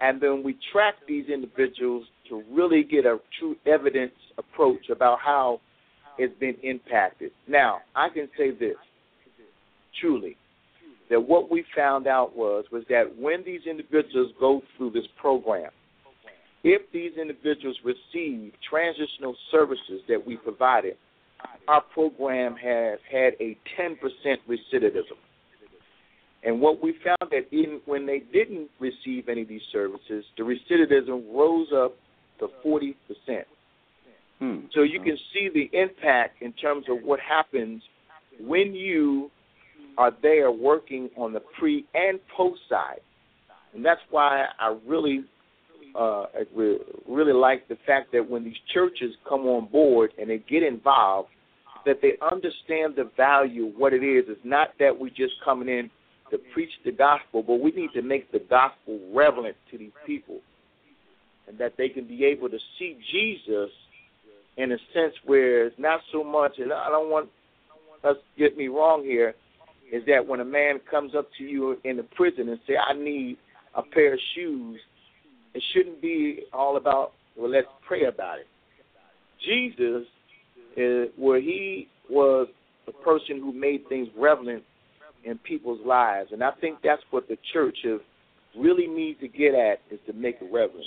And 0.00 0.20
then 0.20 0.42
we 0.44 0.56
track 0.72 0.94
these 1.08 1.28
individuals 1.28 2.04
to 2.28 2.42
really 2.52 2.84
get 2.84 3.06
a 3.06 3.18
true 3.38 3.56
evidence 3.66 4.12
approach 4.38 4.90
about 4.90 5.18
how 5.24 5.60
it's 6.18 6.38
been 6.38 6.56
impacted. 6.62 7.30
Now, 7.48 7.78
I 7.94 8.08
can 8.08 8.28
say 8.36 8.50
this 8.50 8.76
truly 10.00 10.36
that 11.08 11.20
what 11.20 11.50
we 11.50 11.64
found 11.74 12.06
out 12.06 12.36
was 12.36 12.64
was 12.72 12.82
that 12.88 13.04
when 13.18 13.44
these 13.44 13.60
individuals 13.68 14.32
go 14.40 14.60
through 14.76 14.90
this 14.90 15.06
program, 15.20 15.70
if 16.64 16.82
these 16.92 17.12
individuals 17.20 17.76
receive 17.84 18.52
transitional 18.68 19.36
services 19.52 20.00
that 20.08 20.26
we 20.26 20.36
provided, 20.36 20.96
our 21.68 21.80
program 21.80 22.56
has 22.56 22.98
had 23.10 23.34
a 23.40 23.56
10% 23.78 23.96
recidivism. 24.48 25.16
And 26.44 26.60
what 26.60 26.82
we 26.82 26.94
found 27.04 27.30
that 27.30 27.46
even 27.50 27.80
when 27.86 28.06
they 28.06 28.22
didn't 28.32 28.68
receive 28.78 29.28
any 29.28 29.42
of 29.42 29.48
these 29.48 29.62
services, 29.72 30.24
the 30.36 30.42
recidivism 30.44 31.34
rose 31.34 31.68
up 31.74 31.96
to 32.38 32.48
40%. 32.64 32.94
Hmm. 34.38 34.56
So 34.72 34.82
you 34.82 35.00
can 35.00 35.16
see 35.32 35.48
the 35.52 35.70
impact 35.76 36.42
in 36.42 36.52
terms 36.52 36.84
of 36.90 37.02
what 37.02 37.18
happens 37.20 37.82
when 38.38 38.74
you 38.74 39.30
are 39.96 40.12
there 40.22 40.50
working 40.50 41.08
on 41.16 41.32
the 41.32 41.40
pre 41.58 41.86
and 41.94 42.20
post 42.36 42.60
side. 42.68 43.00
And 43.74 43.84
that's 43.84 44.00
why 44.10 44.46
I 44.60 44.76
really 44.86 45.24
uh, 45.98 46.26
really 47.08 47.32
like 47.32 47.66
the 47.68 47.78
fact 47.86 48.12
that 48.12 48.28
when 48.28 48.44
these 48.44 48.56
churches 48.74 49.14
come 49.26 49.46
on 49.46 49.66
board 49.68 50.10
and 50.18 50.28
they 50.28 50.38
get 50.38 50.62
involved, 50.62 51.30
that 51.86 52.02
they 52.02 52.12
understand 52.20 52.94
the 52.96 53.10
value 53.16 53.68
of 53.68 53.74
what 53.76 53.92
it 53.92 54.04
is. 54.04 54.24
It's 54.28 54.40
not 54.44 54.70
that 54.78 54.98
we're 54.98 55.08
just 55.08 55.34
coming 55.44 55.68
in 55.68 55.90
to 56.30 56.38
preach 56.52 56.70
the 56.84 56.92
gospel, 56.92 57.42
but 57.42 57.60
we 57.60 57.70
need 57.72 57.90
to 57.94 58.02
make 58.02 58.30
the 58.32 58.40
gospel 58.50 58.98
relevant 59.12 59.56
to 59.70 59.78
these 59.78 59.92
people, 60.06 60.40
and 61.48 61.58
that 61.58 61.74
they 61.76 61.88
can 61.88 62.06
be 62.06 62.24
able 62.24 62.48
to 62.48 62.58
see 62.78 62.98
Jesus 63.12 63.70
in 64.56 64.72
a 64.72 64.78
sense 64.92 65.14
where 65.24 65.66
it's 65.66 65.78
not 65.78 66.00
so 66.12 66.24
much. 66.24 66.58
And 66.58 66.72
I 66.72 66.88
don't 66.88 67.10
want 67.10 67.28
us 68.04 68.16
get 68.38 68.56
me 68.56 68.68
wrong 68.68 69.02
here. 69.04 69.34
Is 69.92 70.02
that 70.06 70.26
when 70.26 70.40
a 70.40 70.44
man 70.44 70.80
comes 70.90 71.14
up 71.14 71.28
to 71.38 71.44
you 71.44 71.76
in 71.84 71.96
the 71.96 72.02
prison 72.02 72.48
and 72.48 72.58
say, 72.66 72.76
"I 72.76 72.92
need 72.92 73.36
a 73.74 73.82
pair 73.82 74.14
of 74.14 74.20
shoes," 74.34 74.80
it 75.54 75.62
shouldn't 75.72 76.00
be 76.00 76.42
all 76.52 76.76
about 76.76 77.12
well, 77.36 77.50
let's 77.50 77.68
pray 77.86 78.04
about 78.04 78.38
it. 78.38 78.46
Jesus, 79.44 80.06
is, 80.76 81.08
where 81.16 81.40
he 81.40 81.88
was 82.08 82.48
the 82.86 82.92
person 82.92 83.40
who 83.40 83.52
made 83.52 83.86
things 83.88 84.08
relevant 84.16 84.62
in 85.26 85.38
people's 85.38 85.84
lives, 85.84 86.30
and 86.32 86.42
I 86.42 86.52
think 86.60 86.78
that's 86.82 87.02
what 87.10 87.28
the 87.28 87.36
church 87.52 87.78
of 87.84 88.00
really 88.56 88.86
needs 88.86 89.20
to 89.20 89.28
get 89.28 89.54
at 89.54 89.80
is 89.90 89.98
to 90.06 90.12
make 90.12 90.36
it 90.40 90.48
relevant. 90.52 90.84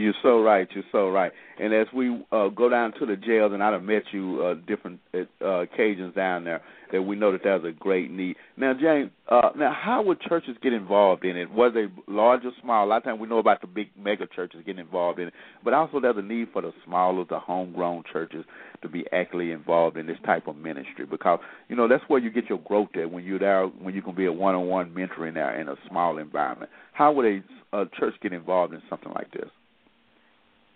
You're 0.00 0.14
so 0.22 0.40
right. 0.40 0.66
You're 0.74 0.84
so 0.92 1.10
right. 1.10 1.30
And 1.58 1.74
as 1.74 1.86
we 1.94 2.24
uh, 2.32 2.48
go 2.48 2.70
down 2.70 2.94
to 2.98 3.04
the 3.04 3.16
jails, 3.16 3.52
and 3.52 3.62
I've 3.62 3.82
met 3.82 4.04
you 4.12 4.42
uh, 4.42 4.54
different 4.66 4.98
uh, 5.14 5.46
occasions 5.46 6.14
down 6.14 6.44
there, 6.44 6.62
that 6.90 7.02
we 7.02 7.16
know 7.16 7.32
that 7.32 7.42
there's 7.44 7.66
a 7.66 7.72
great 7.78 8.10
need. 8.10 8.36
Now, 8.56 8.72
James, 8.72 9.10
uh, 9.30 9.50
now 9.54 9.76
how 9.78 10.02
would 10.04 10.18
churches 10.22 10.56
get 10.62 10.72
involved 10.72 11.26
in 11.26 11.36
it? 11.36 11.50
Was 11.50 11.72
they 11.74 11.88
large 12.10 12.46
or 12.46 12.52
small? 12.62 12.86
A 12.86 12.88
lot 12.88 12.96
of 12.96 13.04
times 13.04 13.20
we 13.20 13.28
know 13.28 13.40
about 13.40 13.60
the 13.60 13.66
big 13.66 13.88
mega 13.94 14.26
churches 14.26 14.62
getting 14.64 14.80
involved 14.80 15.18
in 15.18 15.28
it, 15.28 15.34
but 15.62 15.74
also 15.74 16.00
there's 16.00 16.16
a 16.16 16.22
need 16.22 16.48
for 16.50 16.62
the 16.62 16.72
smaller, 16.86 17.26
the 17.28 17.38
homegrown 17.38 18.04
churches 18.10 18.46
to 18.80 18.88
be 18.88 19.04
actively 19.12 19.50
involved 19.52 19.98
in 19.98 20.06
this 20.06 20.16
type 20.24 20.48
of 20.48 20.56
ministry 20.56 21.04
because 21.04 21.40
you 21.68 21.76
know 21.76 21.86
that's 21.86 22.04
where 22.08 22.20
you 22.20 22.30
get 22.30 22.48
your 22.48 22.60
growth 22.60 22.88
at 22.94 23.12
when 23.12 23.22
you're 23.22 23.38
there, 23.38 23.66
when 23.66 23.94
you 23.94 24.00
can 24.00 24.14
be 24.14 24.24
a 24.24 24.32
one-on-one 24.32 24.94
mentoring 24.94 25.34
there 25.34 25.60
in 25.60 25.68
a 25.68 25.76
small 25.90 26.16
environment. 26.16 26.70
How 26.94 27.12
would 27.12 27.26
a, 27.26 27.76
a 27.76 27.84
church 27.98 28.14
get 28.22 28.32
involved 28.32 28.72
in 28.72 28.80
something 28.88 29.12
like 29.12 29.30
this? 29.32 29.50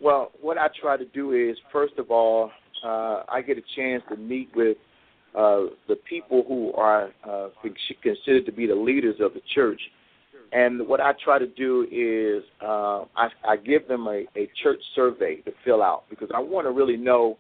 Well, 0.05 0.33
what 0.43 0.59
I 0.59 0.69
try 0.79 0.99
to 0.99 1.07
do 1.07 1.33
is, 1.33 1.57
first 1.73 1.95
of 1.97 2.11
all, 2.11 2.51
uh, 2.85 3.23
I 3.27 3.41
get 3.41 3.57
a 3.57 3.63
chance 3.75 4.03
to 4.11 4.17
meet 4.19 4.51
with 4.55 4.77
uh, 5.35 5.73
the 5.89 5.97
people 6.07 6.45
who 6.47 6.75
are 6.75 7.09
uh, 7.27 7.49
considered 7.63 8.45
to 8.45 8.53
be 8.53 8.67
the 8.67 8.75
leaders 8.75 9.17
of 9.21 9.33
the 9.33 9.41
church. 9.55 9.81
And 10.53 10.87
what 10.87 11.01
I 11.01 11.15
try 11.25 11.39
to 11.39 11.47
do 11.47 11.87
is 11.91 12.45
uh, 12.63 13.05
I, 13.17 13.31
I 13.49 13.57
give 13.57 13.89
them 13.89 14.07
a, 14.07 14.27
a 14.37 14.51
church 14.63 14.83
survey 14.95 15.37
to 15.37 15.53
fill 15.65 15.83
out 15.83 16.05
because 16.11 16.29
I 16.35 16.39
want 16.39 16.67
to 16.67 16.71
really 16.71 16.99
know 16.99 17.39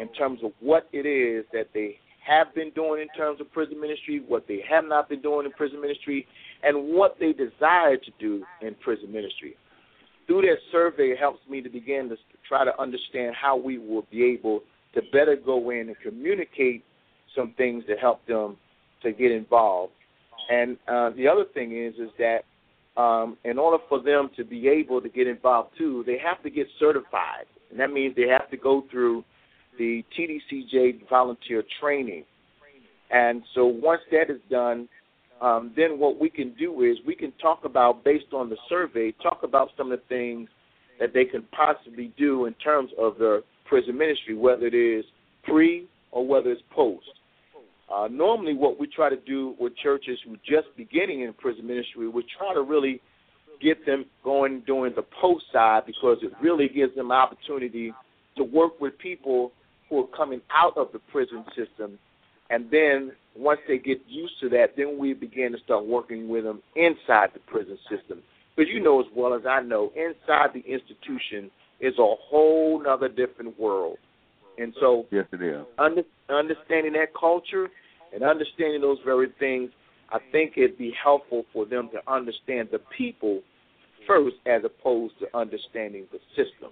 in 0.00 0.06
terms 0.12 0.38
of 0.44 0.52
what 0.60 0.88
it 0.92 1.06
is 1.06 1.44
that 1.52 1.70
they 1.74 1.98
have 2.24 2.54
been 2.54 2.70
doing 2.70 3.02
in 3.02 3.08
terms 3.08 3.40
of 3.40 3.52
prison 3.52 3.80
ministry, 3.80 4.22
what 4.28 4.46
they 4.46 4.60
have 4.70 4.84
not 4.84 5.08
been 5.08 5.20
doing 5.20 5.46
in 5.46 5.52
prison 5.52 5.80
ministry, 5.80 6.28
and 6.62 6.94
what 6.94 7.16
they 7.18 7.32
desire 7.32 7.96
to 7.96 8.10
do 8.20 8.44
in 8.62 8.76
prison 8.76 9.12
ministry 9.12 9.56
through 10.26 10.42
that 10.42 10.56
survey, 10.72 11.08
it 11.08 11.18
helps 11.18 11.40
me 11.48 11.60
to 11.62 11.68
begin 11.68 12.08
to 12.08 12.16
try 12.48 12.64
to 12.64 12.80
understand 12.80 13.34
how 13.40 13.56
we 13.56 13.78
will 13.78 14.06
be 14.10 14.24
able 14.24 14.60
to 14.94 15.02
better 15.12 15.36
go 15.36 15.70
in 15.70 15.88
and 15.88 15.96
communicate 16.02 16.84
some 17.34 17.52
things 17.56 17.84
to 17.86 17.94
help 17.96 18.24
them 18.26 18.56
to 19.02 19.12
get 19.12 19.30
involved. 19.32 19.92
And 20.50 20.76
uh, 20.88 21.10
the 21.10 21.28
other 21.28 21.44
thing 21.52 21.76
is, 21.76 21.94
is 21.94 22.10
that 22.18 22.44
um, 23.00 23.36
in 23.44 23.58
order 23.58 23.82
for 23.88 24.00
them 24.00 24.30
to 24.36 24.44
be 24.44 24.68
able 24.68 25.00
to 25.00 25.08
get 25.08 25.26
involved 25.26 25.70
too, 25.76 26.04
they 26.06 26.18
have 26.18 26.42
to 26.42 26.50
get 26.50 26.66
certified, 26.78 27.46
and 27.70 27.80
that 27.80 27.90
means 27.90 28.14
they 28.14 28.28
have 28.28 28.50
to 28.50 28.56
go 28.56 28.84
through 28.90 29.24
the 29.78 30.04
TDCJ 30.16 31.08
volunteer 31.08 31.64
training. 31.80 32.24
And 33.10 33.42
so 33.54 33.66
once 33.66 34.00
that 34.12 34.30
is 34.30 34.40
done, 34.50 34.88
um, 35.40 35.72
then 35.76 35.98
what 35.98 36.20
we 36.20 36.30
can 36.30 36.54
do 36.58 36.82
is 36.82 36.96
we 37.06 37.14
can 37.14 37.32
talk 37.40 37.64
about, 37.64 38.04
based 38.04 38.32
on 38.32 38.48
the 38.48 38.56
survey, 38.68 39.12
talk 39.22 39.40
about 39.42 39.68
some 39.76 39.92
of 39.92 39.98
the 39.98 40.04
things 40.08 40.48
that 41.00 41.12
they 41.12 41.24
can 41.24 41.42
possibly 41.52 42.12
do 42.16 42.46
in 42.46 42.54
terms 42.54 42.90
of 42.98 43.18
their 43.18 43.40
prison 43.66 43.98
ministry, 43.98 44.36
whether 44.36 44.66
it 44.66 44.74
is 44.74 45.04
pre 45.42 45.86
or 46.12 46.26
whether 46.26 46.50
it's 46.50 46.62
post. 46.70 47.06
Uh, 47.92 48.08
normally, 48.10 48.54
what 48.54 48.80
we 48.80 48.86
try 48.86 49.10
to 49.10 49.16
do 49.16 49.54
with 49.58 49.76
churches 49.76 50.18
who 50.24 50.34
are 50.34 50.36
just 50.46 50.74
beginning 50.76 51.20
in 51.22 51.32
prison 51.34 51.66
ministry, 51.66 52.08
we 52.08 52.24
try 52.38 52.54
to 52.54 52.62
really 52.62 53.00
get 53.60 53.84
them 53.86 54.04
going 54.22 54.62
during 54.66 54.94
the 54.94 55.04
post 55.20 55.44
side 55.52 55.82
because 55.86 56.18
it 56.22 56.32
really 56.40 56.68
gives 56.68 56.94
them 56.94 57.12
opportunity 57.12 57.92
to 58.36 58.44
work 58.44 58.80
with 58.80 58.96
people 58.98 59.52
who 59.88 60.00
are 60.00 60.16
coming 60.16 60.40
out 60.56 60.76
of 60.76 60.88
the 60.92 60.98
prison 61.12 61.44
system 61.56 61.98
and 62.50 62.70
then 62.70 63.12
once 63.36 63.60
they 63.66 63.78
get 63.78 63.98
used 64.06 64.34
to 64.40 64.48
that, 64.50 64.76
then 64.76 64.98
we 64.98 65.12
begin 65.12 65.52
to 65.52 65.58
start 65.64 65.86
working 65.86 66.28
with 66.28 66.44
them 66.44 66.62
inside 66.76 67.30
the 67.34 67.40
prison 67.46 67.78
system. 67.90 68.22
But 68.56 68.68
you 68.68 68.80
know 68.80 69.00
as 69.00 69.06
well 69.14 69.34
as 69.34 69.42
I 69.48 69.60
know, 69.60 69.90
inside 69.96 70.50
the 70.54 70.60
institution 70.60 71.50
is 71.80 71.94
a 71.98 72.14
whole 72.28 72.82
other 72.88 73.08
different 73.08 73.58
world. 73.58 73.98
And 74.58 74.72
so, 74.80 75.06
yes, 75.10 75.26
it 75.32 75.42
is. 75.42 75.66
Under, 75.78 76.02
understanding 76.28 76.92
that 76.92 77.08
culture 77.18 77.68
and 78.14 78.22
understanding 78.22 78.80
those 78.80 78.98
very 79.04 79.28
things, 79.40 79.70
I 80.10 80.18
think 80.30 80.52
it'd 80.56 80.78
be 80.78 80.94
helpful 81.02 81.44
for 81.52 81.66
them 81.66 81.90
to 81.92 82.12
understand 82.12 82.68
the 82.70 82.78
people 82.96 83.40
first, 84.06 84.36
as 84.46 84.62
opposed 84.64 85.14
to 85.18 85.26
understanding 85.36 86.06
the 86.12 86.18
system. 86.36 86.70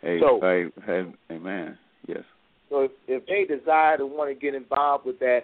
Hey, 0.00 0.20
so, 0.20 0.38
hey, 0.40 0.66
hey, 0.86 1.04
amen. 1.32 1.78
Yes. 2.06 2.22
So 2.70 2.82
if, 2.82 2.90
if 3.06 3.26
they 3.26 3.44
desire 3.54 3.96
to 3.98 4.06
want 4.06 4.30
to 4.30 4.34
get 4.34 4.54
involved 4.54 5.06
with 5.06 5.18
that, 5.20 5.40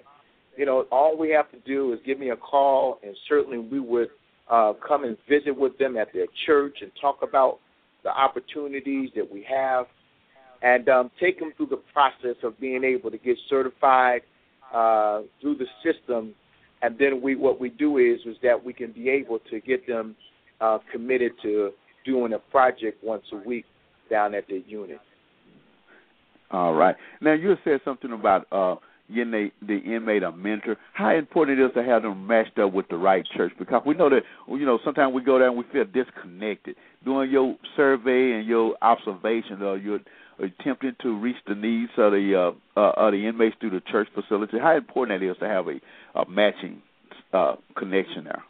you 0.56 0.66
know, 0.66 0.86
all 0.92 1.16
we 1.16 1.30
have 1.30 1.50
to 1.50 1.58
do 1.60 1.92
is 1.92 1.98
give 2.06 2.18
me 2.18 2.30
a 2.30 2.36
call, 2.36 2.98
and 3.02 3.16
certainly 3.28 3.58
we 3.58 3.80
would 3.80 4.08
uh, 4.50 4.72
come 4.86 5.04
and 5.04 5.16
visit 5.28 5.58
with 5.58 5.76
them 5.78 5.96
at 5.96 6.12
their 6.12 6.26
church 6.46 6.78
and 6.80 6.90
talk 7.00 7.20
about 7.22 7.58
the 8.04 8.10
opportunities 8.10 9.10
that 9.16 9.28
we 9.30 9.44
have, 9.48 9.86
and 10.62 10.88
um, 10.88 11.10
take 11.18 11.38
them 11.38 11.52
through 11.56 11.66
the 11.66 11.80
process 11.92 12.36
of 12.42 12.58
being 12.60 12.84
able 12.84 13.10
to 13.10 13.18
get 13.18 13.36
certified 13.48 14.20
uh, 14.72 15.22
through 15.40 15.56
the 15.56 15.66
system. 15.82 16.34
And 16.82 16.98
then 16.98 17.22
we, 17.22 17.34
what 17.34 17.58
we 17.58 17.70
do 17.70 17.98
is, 17.98 18.20
is 18.26 18.36
that 18.42 18.62
we 18.62 18.72
can 18.72 18.92
be 18.92 19.08
able 19.08 19.38
to 19.50 19.60
get 19.60 19.86
them 19.86 20.14
uh, 20.60 20.78
committed 20.92 21.32
to 21.42 21.70
doing 22.04 22.34
a 22.34 22.38
project 22.38 23.02
once 23.02 23.24
a 23.32 23.36
week 23.48 23.64
down 24.10 24.34
at 24.34 24.46
their 24.48 24.58
unit. 24.58 25.00
All 26.50 26.74
right. 26.74 26.96
Now 27.20 27.32
you 27.32 27.56
said 27.64 27.80
something 27.84 28.12
about 28.12 28.46
uh 28.52 28.76
getting 29.08 29.30
the, 29.30 29.50
the 29.66 29.78
inmate 29.78 30.22
a 30.22 30.32
mentor. 30.32 30.76
How 30.92 31.14
important 31.14 31.58
it 31.58 31.64
is 31.64 31.72
to 31.74 31.82
have 31.82 32.02
them 32.02 32.26
matched 32.26 32.58
up 32.58 32.72
with 32.72 32.88
the 32.88 32.96
right 32.96 33.24
church 33.36 33.52
because 33.58 33.82
we 33.86 33.94
know 33.94 34.08
that 34.08 34.22
you 34.48 34.64
know 34.64 34.78
sometimes 34.84 35.14
we 35.14 35.22
go 35.22 35.38
there 35.38 35.48
and 35.48 35.56
we 35.56 35.64
feel 35.72 35.84
disconnected. 35.84 36.76
Doing 37.04 37.30
your 37.30 37.56
survey 37.76 38.32
and 38.32 38.46
your 38.46 38.76
observation, 38.80 39.62
or 39.62 39.76
you're 39.76 40.00
attempting 40.38 40.96
to 41.02 41.18
reach 41.18 41.36
the 41.46 41.54
needs 41.54 41.92
of 41.98 42.12
the 42.12 42.54
uh, 42.76 42.80
uh, 42.80 42.92
of 42.96 43.12
the 43.12 43.26
inmates 43.26 43.56
through 43.60 43.70
the 43.70 43.82
church 43.90 44.08
facility. 44.14 44.58
How 44.58 44.76
important 44.76 45.22
it 45.22 45.30
is 45.30 45.36
to 45.38 45.48
have 45.48 45.66
a, 45.68 45.80
a 46.18 46.28
matching 46.28 46.80
uh, 47.32 47.56
connection 47.76 48.24
there. 48.24 48.42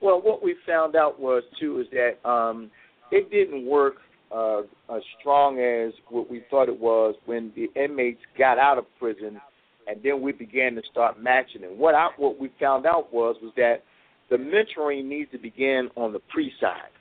Well, 0.00 0.20
what 0.20 0.42
we 0.42 0.56
found 0.66 0.96
out 0.96 1.20
was 1.20 1.42
too 1.60 1.80
is 1.80 1.86
that 1.92 2.28
um, 2.28 2.70
it 3.10 3.30
didn't 3.30 3.66
work 3.66 3.96
uh, 4.32 4.62
as 4.94 5.02
strong 5.20 5.58
as 5.58 5.92
what 6.08 6.30
we 6.30 6.42
thought 6.50 6.68
it 6.68 6.78
was 6.78 7.14
when 7.26 7.52
the 7.54 7.68
inmates 7.82 8.20
got 8.38 8.58
out 8.58 8.78
of 8.78 8.84
prison, 8.98 9.40
and 9.86 10.00
then 10.02 10.22
we 10.22 10.32
began 10.32 10.74
to 10.74 10.82
start 10.90 11.20
matching. 11.22 11.64
And 11.64 11.78
what 11.78 11.94
I, 11.94 12.08
what 12.16 12.38
we 12.38 12.50
found 12.58 12.86
out 12.86 13.12
was 13.12 13.36
was 13.42 13.52
that 13.56 13.82
the 14.30 14.36
mentoring 14.36 15.04
needs 15.04 15.30
to 15.32 15.38
begin 15.38 15.90
on 15.96 16.12
the 16.12 16.20
pre 16.30 16.52
side, 16.60 16.92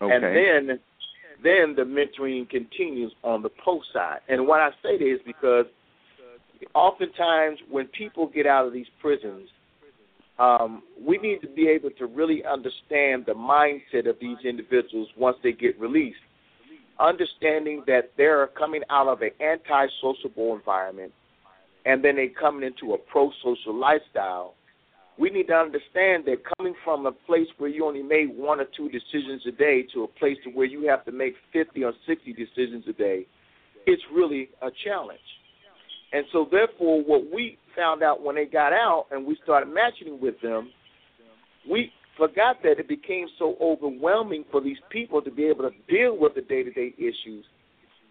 Okay. 0.00 0.14
and 0.14 0.22
then 0.24 0.78
then 1.42 1.74
the 1.76 1.82
mentoring 1.82 2.48
continues 2.48 3.12
on 3.22 3.42
the 3.42 3.50
post 3.64 3.88
side. 3.92 4.20
And 4.28 4.46
what 4.46 4.60
I 4.60 4.70
say 4.82 4.98
this 4.98 5.20
is 5.20 5.26
because 5.26 5.66
oftentimes 6.74 7.58
when 7.70 7.86
people 7.86 8.26
get 8.26 8.46
out 8.46 8.66
of 8.66 8.72
these 8.72 8.86
prisons, 9.00 9.48
um, 10.38 10.82
we 11.00 11.18
need 11.18 11.40
to 11.40 11.48
be 11.48 11.68
able 11.68 11.90
to 11.98 12.06
really 12.06 12.44
understand 12.44 13.24
the 13.26 13.34
mindset 13.34 14.08
of 14.08 14.16
these 14.20 14.38
individuals 14.44 15.08
once 15.16 15.36
they 15.42 15.52
get 15.52 15.78
released. 15.80 16.18
Understanding 17.00 17.84
that 17.86 18.12
they're 18.16 18.48
coming 18.48 18.82
out 18.90 19.08
of 19.08 19.22
an 19.22 19.30
anti-sociable 19.40 20.54
environment 20.54 21.12
and 21.86 22.04
then 22.04 22.16
they're 22.16 22.28
coming 22.28 22.66
into 22.66 22.94
a 22.94 22.98
pro-social 22.98 23.74
lifestyle. 23.74 24.54
We 25.18 25.30
need 25.30 25.48
to 25.48 25.54
understand 25.54 26.24
that 26.26 26.42
coming 26.56 26.74
from 26.84 27.06
a 27.06 27.12
place 27.12 27.48
where 27.58 27.70
you 27.70 27.86
only 27.86 28.02
made 28.02 28.36
one 28.36 28.60
or 28.60 28.66
two 28.76 28.88
decisions 28.88 29.42
a 29.48 29.52
day 29.52 29.86
to 29.94 30.04
a 30.04 30.06
place 30.06 30.36
to 30.44 30.50
where 30.50 30.66
you 30.66 30.88
have 30.88 31.04
to 31.06 31.12
make 31.12 31.34
50 31.52 31.82
or 31.84 31.92
60 32.06 32.32
decisions 32.34 32.84
a 32.88 32.92
day, 32.92 33.26
it's 33.86 34.02
really 34.14 34.50
a 34.62 34.68
challenge. 34.84 35.18
And 36.12 36.24
so, 36.32 36.46
therefore, 36.50 37.02
what 37.02 37.22
we 37.34 37.58
found 37.76 38.02
out 38.02 38.22
when 38.22 38.36
they 38.36 38.46
got 38.46 38.72
out 38.72 39.06
and 39.10 39.26
we 39.26 39.36
started 39.42 39.72
matching 39.72 40.20
with 40.20 40.40
them, 40.40 40.70
we 41.68 41.92
forgot 42.18 42.62
that 42.64 42.78
it 42.78 42.88
became 42.88 43.28
so 43.38 43.56
overwhelming 43.60 44.44
for 44.50 44.60
these 44.60 44.76
people 44.90 45.22
to 45.22 45.30
be 45.30 45.44
able 45.44 45.70
to 45.70 45.76
deal 45.88 46.18
with 46.18 46.34
the 46.34 46.42
day 46.42 46.62
to 46.64 46.72
day 46.72 46.92
issues 46.98 47.44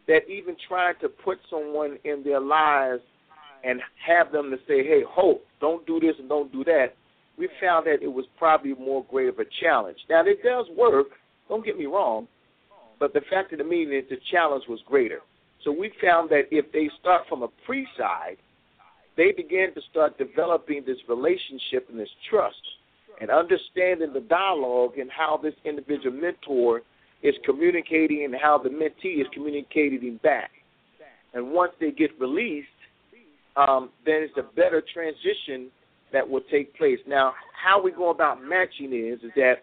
that 0.08 0.22
even 0.30 0.56
trying 0.68 0.96
to 1.02 1.10
put 1.10 1.38
someone 1.50 1.98
in 2.06 2.24
their 2.24 2.40
lives 2.40 3.02
and 3.64 3.82
have 4.06 4.32
them 4.32 4.50
to 4.50 4.58
say, 4.68 4.88
hey, 4.88 5.02
hope, 5.08 5.44
don't 5.60 5.86
do 5.86 6.00
this 6.00 6.16
and 6.18 6.30
don't 6.30 6.52
do 6.52 6.64
that, 6.64 6.96
we 7.38 7.50
found 7.62 7.86
that 7.86 8.02
it 8.02 8.12
was 8.12 8.26
probably 8.40 8.74
more 8.74 9.06
great 9.12 9.28
of 9.28 9.38
a 9.40 9.46
challenge. 9.62 9.98
Now, 10.10 10.26
it 10.26 10.42
does 10.44 10.66
work, 10.76 11.08
don't 11.50 11.66
get 11.66 11.78
me 11.78 11.86
wrong, 11.86 12.28
but 13.00 13.14
the 13.14 13.22
fact 13.30 13.52
of 13.52 13.60
the 13.60 13.66
matter 13.66 13.98
is 13.98 14.06
the 14.10 14.18
challenge 14.32 14.64
was 14.70 14.80
greater. 14.88 15.20
So 15.64 15.72
we 15.72 15.92
found 16.02 16.30
that 16.30 16.44
if 16.52 16.72
they 16.72 16.90
start 17.00 17.24
from 17.28 17.44
a 17.44 17.50
pre 17.66 17.86
side, 17.98 18.38
they 19.18 19.34
begin 19.34 19.74
to 19.76 19.82
start 19.92 20.18
developing 20.18 20.84
this 20.86 20.98
relationship 21.10 21.88
and 21.90 22.00
this 22.00 22.10
trust 22.30 22.56
and 23.20 23.30
understanding 23.30 24.14
the 24.14 24.22
dialogue 24.22 24.98
and 24.98 25.10
how 25.10 25.40
this 25.42 25.54
individual 25.66 26.16
mentor 26.16 26.82
is 27.24 27.36
communicating 27.46 28.26
and 28.26 28.36
how 28.40 28.58
the 28.58 28.70
mentee 28.70 29.20
is 29.20 29.28
communicating 29.34 30.20
back. 30.24 30.52
And 31.34 31.52
once 31.52 31.72
they 31.80 31.92
get 31.92 32.12
released, 32.20 32.68
um, 33.56 33.90
then 34.06 34.22
it's 34.22 34.38
a 34.38 34.56
better 34.56 34.84
transition 34.94 35.70
that 36.14 36.28
will 36.28 36.42
take 36.52 36.76
place. 36.78 37.00
Now, 37.08 37.34
how 37.54 37.82
we 37.82 37.92
go 37.92 38.12
about 38.12 38.42
matching 38.44 38.94
is 38.94 39.20
is 39.24 39.32
that 39.36 39.56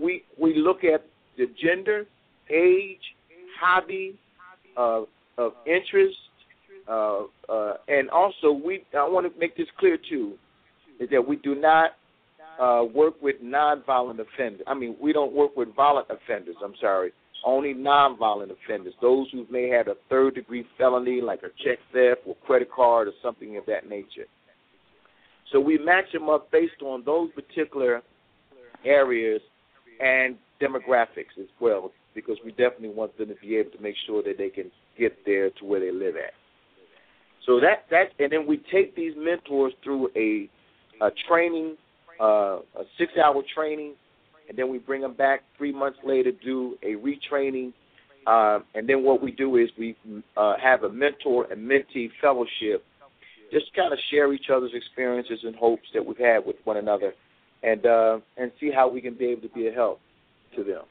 we 0.00 0.24
we 0.40 0.56
look 0.56 0.84
at 0.84 1.04
the 1.36 1.46
gender, 1.60 2.06
age, 2.50 3.00
hobby, 3.60 4.16
uh, 4.76 5.02
of 5.36 5.52
interest, 5.66 6.16
uh, 6.88 7.22
uh, 7.48 7.74
and 7.88 8.08
also 8.10 8.52
we. 8.52 8.84
I 8.96 9.08
want 9.08 9.32
to 9.32 9.38
make 9.38 9.56
this 9.56 9.66
clear 9.78 9.98
too, 10.08 10.34
is 11.00 11.08
that 11.10 11.26
we 11.26 11.36
do 11.36 11.54
not 11.54 11.90
uh, 12.60 12.84
work 12.92 13.14
with 13.22 13.36
nonviolent 13.42 14.18
offenders. 14.20 14.62
I 14.66 14.74
mean, 14.74 14.96
we 15.00 15.12
don't 15.12 15.32
work 15.32 15.56
with 15.56 15.74
violent 15.74 16.08
offenders. 16.10 16.56
I'm 16.64 16.74
sorry, 16.80 17.12
only 17.44 17.74
nonviolent 17.74 18.50
offenders. 18.50 18.94
Those 19.00 19.28
who 19.30 19.46
may 19.50 19.68
have 19.68 19.88
a 19.88 19.94
third 20.08 20.34
degree 20.34 20.66
felony, 20.76 21.20
like 21.20 21.40
a 21.42 21.50
check 21.64 21.78
theft 21.92 22.22
or 22.26 22.34
credit 22.46 22.70
card 22.70 23.08
or 23.08 23.12
something 23.22 23.56
of 23.56 23.66
that 23.66 23.88
nature. 23.88 24.26
So 25.52 25.60
we 25.60 25.78
match 25.78 26.12
them 26.12 26.28
up 26.28 26.50
based 26.50 26.82
on 26.82 27.04
those 27.04 27.30
particular 27.32 28.02
areas 28.84 29.40
and 30.00 30.36
demographics 30.60 31.38
as 31.38 31.46
well, 31.60 31.92
because 32.14 32.36
we 32.44 32.50
definitely 32.50 32.90
want 32.90 33.16
them 33.16 33.28
to 33.28 33.34
be 33.36 33.56
able 33.56 33.70
to 33.70 33.80
make 33.80 33.94
sure 34.06 34.22
that 34.24 34.36
they 34.36 34.50
can 34.50 34.70
get 34.98 35.16
there 35.24 35.50
to 35.50 35.64
where 35.64 35.80
they 35.80 35.92
live 35.92 36.16
at. 36.16 36.32
So 37.46 37.60
that 37.60 37.86
that 37.90 38.08
and 38.18 38.30
then 38.30 38.46
we 38.46 38.60
take 38.70 38.94
these 38.94 39.14
mentors 39.16 39.72
through 39.82 40.10
a 40.16 40.50
a 41.02 41.10
training, 41.28 41.76
uh, 42.20 42.58
a 42.78 42.84
six 42.98 43.12
hour 43.22 43.42
training, 43.54 43.94
and 44.48 44.58
then 44.58 44.70
we 44.70 44.78
bring 44.78 45.02
them 45.02 45.14
back 45.14 45.42
three 45.56 45.72
months 45.72 45.98
later 46.04 46.30
do 46.44 46.76
a 46.82 46.94
retraining, 46.96 47.72
uh, 48.26 48.60
and 48.74 48.88
then 48.88 49.02
what 49.02 49.22
we 49.22 49.30
do 49.30 49.56
is 49.56 49.68
we 49.78 49.96
uh, 50.36 50.54
have 50.62 50.84
a 50.84 50.88
mentor 50.90 51.46
and 51.50 51.60
mentee 51.60 52.08
fellowship, 52.20 52.84
just 53.52 53.74
kind 53.74 53.92
of 53.92 53.98
share 54.10 54.32
each 54.32 54.46
other's 54.54 54.72
experiences 54.74 55.40
and 55.44 55.56
hopes 55.56 55.88
that 55.94 56.04
we've 56.04 56.18
had 56.18 56.44
with 56.44 56.56
one 56.64 56.76
another, 56.76 57.12
and 57.62 57.86
uh, 57.86 58.18
and 58.36 58.52
see 58.60 58.70
how 58.74 58.88
we 58.88 59.00
can 59.00 59.14
be 59.14 59.26
able 59.26 59.42
to 59.42 59.48
be 59.50 59.68
a 59.68 59.72
help 59.72 60.00
to 60.56 60.64
them. 60.64 60.82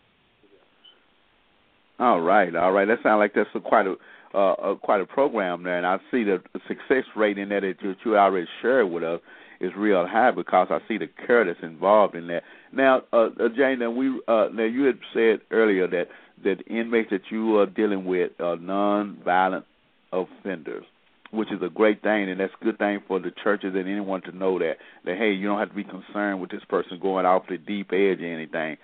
All 1.99 2.21
right, 2.21 2.55
all 2.55 2.71
right. 2.71 2.85
That 2.87 2.99
sounds 3.01 3.19
like 3.19 3.33
that's 3.33 3.49
a, 3.55 3.59
quite 3.59 3.87
a 3.87 3.95
uh, 4.33 4.53
a, 4.73 4.75
quite 4.75 5.01
a 5.01 5.05
program 5.05 5.63
there, 5.63 5.77
and 5.77 5.85
I 5.85 5.97
see 6.11 6.23
the 6.23 6.41
success 6.67 7.03
rate 7.15 7.37
in 7.37 7.49
that 7.49 7.61
that 7.61 7.95
you, 8.05 8.17
already 8.17 8.47
shared 8.61 8.89
with 8.89 9.03
us 9.03 9.19
is 9.59 9.71
real 9.75 10.05
high 10.07 10.31
because 10.31 10.67
I 10.69 10.79
see 10.87 10.97
the 10.97 11.07
care 11.25 11.45
that's 11.45 11.63
involved 11.63 12.15
in 12.15 12.27
that. 12.27 12.43
Now, 12.71 13.03
uh, 13.13 13.29
uh, 13.39 13.49
Jane, 13.55 13.79
now 13.79 13.91
we 13.91 14.09
uh, 14.27 14.47
now 14.53 14.63
you 14.63 14.83
had 14.83 14.99
said 15.13 15.39
earlier 15.51 15.87
that 15.87 16.07
that 16.43 16.67
inmates 16.67 17.09
that 17.11 17.21
you 17.31 17.57
are 17.57 17.65
dealing 17.65 18.05
with 18.05 18.31
are 18.39 18.57
non-violent 18.57 19.65
offenders, 20.11 20.85
which 21.31 21.51
is 21.51 21.61
a 21.61 21.69
great 21.69 22.01
thing, 22.01 22.29
and 22.29 22.39
that's 22.39 22.53
a 22.59 22.63
good 22.63 22.77
thing 22.77 23.01
for 23.07 23.19
the 23.19 23.31
churches 23.43 23.73
and 23.75 23.87
anyone 23.87 24.21
to 24.21 24.31
know 24.35 24.59
that 24.59 24.75
that 25.05 25.17
hey, 25.17 25.31
you 25.31 25.47
don't 25.47 25.59
have 25.59 25.69
to 25.69 25.75
be 25.75 25.83
concerned 25.83 26.41
with 26.41 26.51
this 26.51 26.63
person 26.69 26.99
going 27.01 27.25
off 27.25 27.43
the 27.49 27.57
deep 27.57 27.87
edge 27.91 28.21
or 28.21 28.33
anything. 28.33 28.77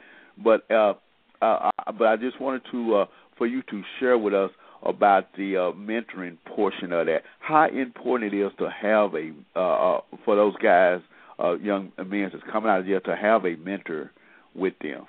But 0.43 0.69
uh, 0.71 0.93
uh, 1.41 1.69
but 1.97 2.07
I 2.07 2.15
just 2.17 2.39
wanted 2.39 2.63
to 2.71 2.95
uh, 2.95 3.05
for 3.37 3.47
you 3.47 3.61
to 3.63 3.81
share 3.99 4.17
with 4.17 4.33
us 4.33 4.51
about 4.85 5.27
the 5.37 5.57
uh, 5.57 5.71
mentoring 5.77 6.37
portion 6.55 6.91
of 6.91 7.05
that. 7.07 7.21
How 7.39 7.67
important 7.67 8.33
it 8.33 8.37
is 8.37 8.51
to 8.59 8.69
have 8.69 9.13
a 9.15 9.31
uh, 9.55 9.59
uh, 9.97 10.01
for 10.25 10.35
those 10.35 10.55
guys, 10.61 10.99
uh, 11.39 11.55
young 11.57 11.91
men 11.97 12.29
that's 12.31 12.43
coming 12.51 12.69
out 12.69 12.81
of 12.81 12.85
jail, 12.85 12.99
to 13.01 13.15
have 13.15 13.45
a 13.45 13.55
mentor 13.55 14.11
with 14.55 14.73
them. 14.81 15.05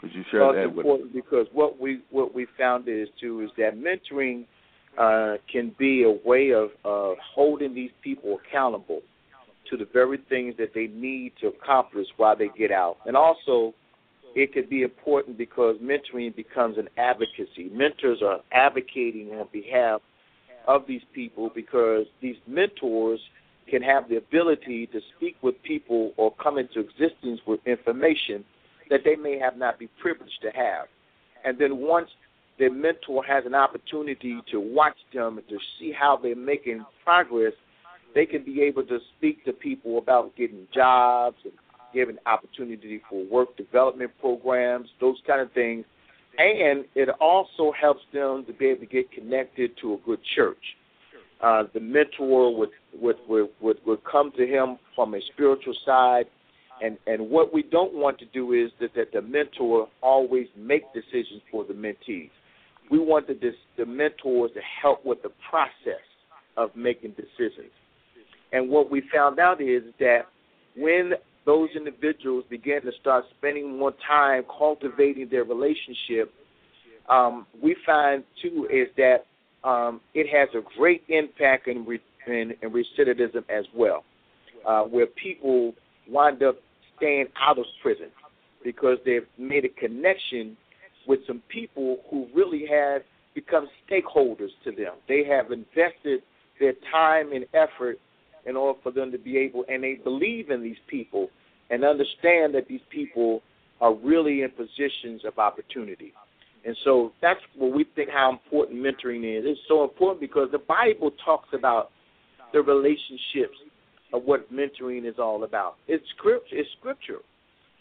Could 0.00 0.12
you 0.14 0.24
share 0.30 0.52
that 0.52 0.74
with? 0.74 0.84
important 0.84 1.14
because 1.14 1.46
what 1.52 1.80
we 1.80 2.00
what 2.10 2.34
we 2.34 2.46
found 2.58 2.88
is 2.88 3.08
too 3.20 3.40
is 3.42 3.50
that 3.56 3.76
mentoring 3.76 4.44
uh, 4.98 5.38
can 5.50 5.74
be 5.78 6.02
a 6.02 6.28
way 6.28 6.50
of 6.50 6.70
uh, 6.84 7.14
holding 7.34 7.74
these 7.74 7.92
people 8.02 8.38
accountable 8.44 9.00
to 9.70 9.76
the 9.76 9.86
very 9.92 10.18
things 10.28 10.54
that 10.58 10.74
they 10.74 10.88
need 10.88 11.32
to 11.40 11.46
accomplish 11.46 12.06
while 12.16 12.36
they 12.36 12.48
get 12.58 12.72
out, 12.72 12.96
and 13.06 13.16
also 13.16 13.72
it 14.34 14.52
could 14.52 14.68
be 14.70 14.82
important 14.82 15.36
because 15.36 15.76
mentoring 15.76 16.34
becomes 16.34 16.78
an 16.78 16.88
advocacy. 16.96 17.70
Mentors 17.72 18.22
are 18.22 18.40
advocating 18.52 19.30
on 19.32 19.48
behalf 19.52 20.00
of 20.66 20.86
these 20.86 21.02
people 21.12 21.50
because 21.54 22.06
these 22.20 22.36
mentors 22.46 23.20
can 23.68 23.82
have 23.82 24.08
the 24.08 24.16
ability 24.16 24.86
to 24.88 25.00
speak 25.16 25.36
with 25.42 25.60
people 25.62 26.12
or 26.16 26.32
come 26.42 26.58
into 26.58 26.80
existence 26.80 27.40
with 27.46 27.60
information 27.66 28.44
that 28.90 29.00
they 29.04 29.16
may 29.16 29.38
have 29.38 29.56
not 29.56 29.78
be 29.78 29.88
privileged 30.00 30.40
to 30.42 30.50
have. 30.50 30.86
And 31.44 31.58
then 31.58 31.78
once 31.78 32.08
the 32.58 32.68
mentor 32.68 33.24
has 33.24 33.44
an 33.46 33.54
opportunity 33.54 34.40
to 34.50 34.60
watch 34.60 34.96
them 35.12 35.38
and 35.38 35.48
to 35.48 35.58
see 35.78 35.92
how 35.92 36.16
they're 36.16 36.36
making 36.36 36.84
progress, 37.04 37.54
they 38.14 38.26
can 38.26 38.44
be 38.44 38.62
able 38.62 38.84
to 38.84 38.98
speak 39.16 39.44
to 39.44 39.52
people 39.52 39.98
about 39.98 40.36
getting 40.36 40.66
jobs 40.74 41.36
and 41.44 41.52
giving 41.92 42.16
opportunity 42.26 43.00
for 43.08 43.24
work 43.26 43.56
development 43.56 44.10
programs, 44.20 44.88
those 45.00 45.16
kind 45.26 45.40
of 45.40 45.52
things. 45.52 45.84
And 46.38 46.86
it 46.94 47.08
also 47.20 47.72
helps 47.78 48.00
them 48.12 48.44
to 48.46 48.52
be 48.52 48.66
able 48.66 48.80
to 48.80 48.86
get 48.86 49.12
connected 49.12 49.72
to 49.82 49.94
a 49.94 49.96
good 49.98 50.20
church. 50.34 50.62
Uh, 51.42 51.64
the 51.74 51.80
mentor 51.80 52.56
would, 52.56 52.70
would 52.94 53.16
would 53.28 53.48
would 53.60 53.76
would 53.84 54.04
come 54.04 54.30
to 54.36 54.46
him 54.46 54.78
from 54.94 55.14
a 55.14 55.20
spiritual 55.32 55.74
side, 55.84 56.26
and 56.82 56.96
and 57.06 57.28
what 57.28 57.52
we 57.52 57.64
don't 57.64 57.92
want 57.92 58.18
to 58.20 58.26
do 58.26 58.52
is 58.52 58.70
that, 58.80 58.94
that 58.94 59.12
the 59.12 59.20
mentor 59.20 59.88
always 60.02 60.46
make 60.56 60.84
decisions 60.94 61.42
for 61.50 61.64
the 61.64 61.74
mentees. 61.74 62.30
We 62.90 62.98
want 62.98 63.26
the 63.26 63.34
the 63.76 63.84
mentors 63.84 64.52
to 64.54 64.60
help 64.80 65.04
with 65.04 65.22
the 65.22 65.32
process 65.50 66.06
of 66.56 66.70
making 66.76 67.12
decisions. 67.12 67.72
And 68.52 68.68
what 68.68 68.90
we 68.90 69.02
found 69.12 69.38
out 69.38 69.60
is 69.60 69.82
that 69.98 70.26
when 70.76 71.14
those 71.44 71.70
individuals 71.76 72.44
begin 72.48 72.82
to 72.82 72.92
start 73.00 73.24
spending 73.38 73.78
more 73.78 73.92
time 74.06 74.44
cultivating 74.58 75.28
their 75.30 75.44
relationship, 75.44 76.32
um, 77.08 77.46
we 77.60 77.76
find 77.84 78.24
too 78.40 78.68
is 78.70 78.88
that 78.96 79.26
um, 79.68 80.00
it 80.14 80.26
has 80.28 80.48
a 80.54 80.62
great 80.76 81.02
impact 81.08 81.68
in, 81.68 81.84
re- 81.84 82.00
in, 82.26 82.54
in 82.62 82.70
recidivism 82.70 83.44
as 83.48 83.64
well, 83.74 84.04
uh, 84.66 84.82
where 84.82 85.06
people 85.06 85.74
wind 86.08 86.42
up 86.42 86.56
staying 86.96 87.26
out 87.40 87.58
of 87.58 87.64
prison 87.82 88.08
because 88.64 88.98
they've 89.04 89.26
made 89.38 89.64
a 89.64 89.68
connection 89.68 90.56
with 91.06 91.20
some 91.26 91.42
people 91.48 91.98
who 92.10 92.28
really 92.34 92.64
have 92.66 93.02
become 93.34 93.68
stakeholders 93.88 94.50
to 94.64 94.70
them. 94.70 94.94
They 95.08 95.24
have 95.24 95.50
invested 95.50 96.22
their 96.60 96.74
time 96.92 97.32
and 97.32 97.44
effort 97.54 97.98
in 98.46 98.56
order 98.56 98.78
for 98.82 98.90
them 98.90 99.12
to 99.12 99.18
be 99.18 99.36
able, 99.38 99.64
and 99.68 99.82
they 99.82 99.94
believe 99.94 100.50
in 100.50 100.62
these 100.62 100.76
people 100.88 101.28
and 101.70 101.84
understand 101.84 102.54
that 102.54 102.66
these 102.68 102.80
people 102.90 103.42
are 103.80 103.94
really 103.94 104.42
in 104.42 104.50
positions 104.50 105.24
of 105.24 105.38
opportunity. 105.38 106.12
And 106.64 106.76
so 106.84 107.12
that's 107.20 107.40
what 107.56 107.72
we 107.72 107.84
think 107.96 108.10
how 108.10 108.30
important 108.30 108.78
mentoring 108.78 109.24
is. 109.24 109.44
It's 109.44 109.60
so 109.66 109.82
important 109.82 110.20
because 110.20 110.48
the 110.52 110.58
Bible 110.58 111.10
talks 111.24 111.48
about 111.52 111.90
the 112.52 112.62
relationships 112.62 113.56
of 114.12 114.22
what 114.24 114.52
mentoring 114.52 115.06
is 115.06 115.18
all 115.18 115.44
about. 115.44 115.76
It's 115.88 116.04
scripture. 116.16 116.56
It's 116.56 116.68
scripture, 116.78 117.18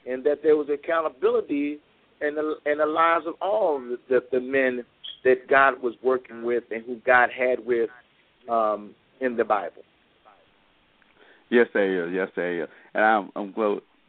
and 0.07 0.23
that 0.23 0.41
there 0.41 0.55
was 0.55 0.67
accountability 0.69 1.79
in 2.21 2.35
the 2.35 2.55
in 2.65 2.77
the 2.79 2.85
lives 2.85 3.25
of 3.27 3.35
all 3.41 3.79
the, 3.79 3.99
the, 4.09 4.23
the 4.31 4.39
men 4.39 4.83
that 5.23 5.47
God 5.47 5.81
was 5.81 5.93
working 6.01 6.43
with 6.43 6.63
and 6.71 6.83
who 6.83 6.95
God 7.05 7.29
had 7.29 7.63
with 7.63 7.89
um, 8.49 8.95
in 9.19 9.35
the 9.35 9.43
Bible. 9.43 9.83
Yes, 11.51 11.67
they 11.73 11.89
is. 11.89 12.09
Yes, 12.13 12.29
they 12.35 12.59
is. 12.59 12.69
And 12.95 13.03
I'm 13.03 13.29
I'm 13.35 13.51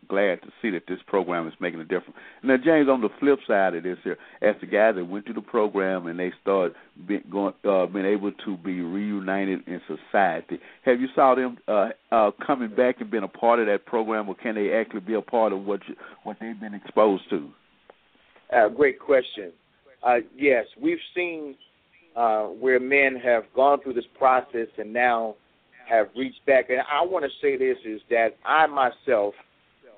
glad 0.08 0.42
to 0.42 0.48
see 0.62 0.70
that 0.70 0.84
this 0.86 1.00
program 1.06 1.48
is 1.48 1.54
making 1.60 1.80
a 1.80 1.84
difference. 1.84 2.14
Now, 2.42 2.56
James, 2.56 2.88
on 2.88 3.00
the 3.00 3.08
flip 3.18 3.40
side 3.46 3.74
of 3.74 3.82
this 3.82 3.98
here, 4.04 4.16
as 4.40 4.54
the 4.60 4.66
guys 4.66 4.94
that 4.94 5.04
went 5.04 5.24
through 5.24 5.34
the 5.34 5.40
program 5.40 6.06
and 6.06 6.18
they 6.18 6.32
start 6.40 6.72
being 7.06 7.24
going, 7.30 7.54
uh, 7.68 7.86
being 7.86 8.06
able 8.06 8.30
to 8.44 8.56
be 8.58 8.80
reunited 8.80 9.66
in 9.66 9.80
society, 9.88 10.60
have 10.84 11.00
you 11.00 11.08
saw 11.16 11.34
them 11.34 11.58
uh, 11.66 11.88
uh, 12.12 12.30
coming 12.46 12.72
back 12.74 13.00
and 13.00 13.10
being 13.10 13.24
a 13.24 13.28
part 13.28 13.58
of 13.58 13.66
that 13.66 13.86
program, 13.86 14.28
or 14.28 14.36
can 14.36 14.54
they 14.54 14.72
actually 14.72 15.00
be 15.00 15.14
a 15.14 15.22
part 15.22 15.52
of 15.52 15.64
what 15.64 15.80
you, 15.88 15.96
what 16.22 16.36
they've 16.40 16.60
been 16.60 16.74
exposed 16.74 17.24
to? 17.30 17.50
Uh, 18.54 18.68
great 18.68 19.00
question. 19.00 19.50
Uh, 20.06 20.16
yes, 20.36 20.66
we've 20.80 20.98
seen 21.14 21.56
uh, 22.14 22.42
where 22.42 22.78
men 22.78 23.16
have 23.16 23.44
gone 23.54 23.80
through 23.80 23.94
this 23.94 24.04
process 24.16 24.68
and 24.78 24.92
now 24.92 25.34
have 25.88 26.08
reached 26.16 26.44
back. 26.46 26.70
And 26.70 26.80
I 26.80 27.04
want 27.04 27.24
to 27.24 27.30
say 27.40 27.56
this 27.56 27.78
is 27.84 28.00
that 28.10 28.36
I 28.44 28.66
myself, 28.66 29.34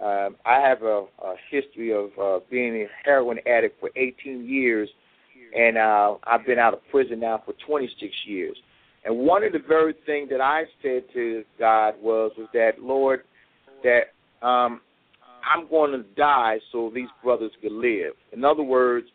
um, 0.03 0.37
I 0.45 0.61
have 0.61 0.83
a, 0.83 1.05
a 1.23 1.35
history 1.51 1.93
of 1.93 2.11
uh, 2.21 2.41
being 2.51 2.75
a 2.83 2.87
heroin 3.05 3.39
addict 3.47 3.81
for 3.81 3.91
18 3.97 4.47
years, 4.47 4.89
and 5.57 5.79
uh, 5.79 6.17
I've 6.25 6.45
been 6.45 6.59
out 6.59 6.75
of 6.75 6.81
prison 6.91 7.21
now 7.21 7.43
for 7.45 7.55
26 7.67 8.13
years. 8.27 8.57
And 9.05 9.19
one 9.19 9.45
of 9.45 9.53
the 9.53 9.59
very 9.59 9.95
things 10.07 10.31
that 10.31 10.41
I 10.41 10.65
said 10.83 11.05
to 11.13 11.45
God 11.59 11.95
was, 12.01 12.33
was 12.39 12.49
that 12.55 12.81
Lord, 12.81 13.21
that 13.83 14.15
um, 14.47 14.81
I'm 15.45 15.69
going 15.69 15.93
to 15.93 16.03
die 16.17 16.59
so 16.73 16.91
these 16.95 17.09
brothers 17.23 17.53
could 17.61 17.73
live. 17.73 18.15
In 18.33 18.45
other 18.45 18.63
words, 18.63 19.07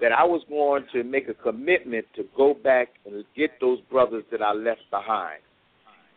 that 0.00 0.12
I 0.12 0.24
was 0.24 0.42
going 0.48 0.84
to 0.92 1.04
make 1.04 1.28
a 1.28 1.34
commitment 1.34 2.06
to 2.16 2.24
go 2.36 2.54
back 2.54 2.88
and 3.06 3.24
get 3.36 3.52
those 3.60 3.80
brothers 3.90 4.24
that 4.30 4.42
I 4.42 4.52
left 4.52 4.82
behind. 4.90 5.40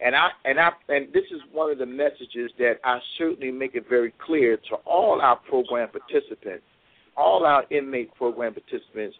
And 0.04 0.16
I 0.16 0.30
and 0.46 0.60
I 0.60 0.70
and 0.88 1.12
this 1.14 1.26
is 1.32 1.42
one 1.52 1.72
of 1.72 1.78
the 1.78 1.86
messages 1.86 2.52
that 2.58 2.76
I 2.84 3.00
certainly 3.18 3.52
make 3.52 3.76
it 3.76 3.86
very 3.90 4.14
clear 4.26 4.58
to 4.70 4.76
all 4.86 5.20
our 5.22 5.36
program 5.36 5.90
participants, 5.90 6.64
all 7.18 7.46
our 7.46 7.66
inmate 7.70 8.16
program 8.16 8.54
participants, 8.54 9.18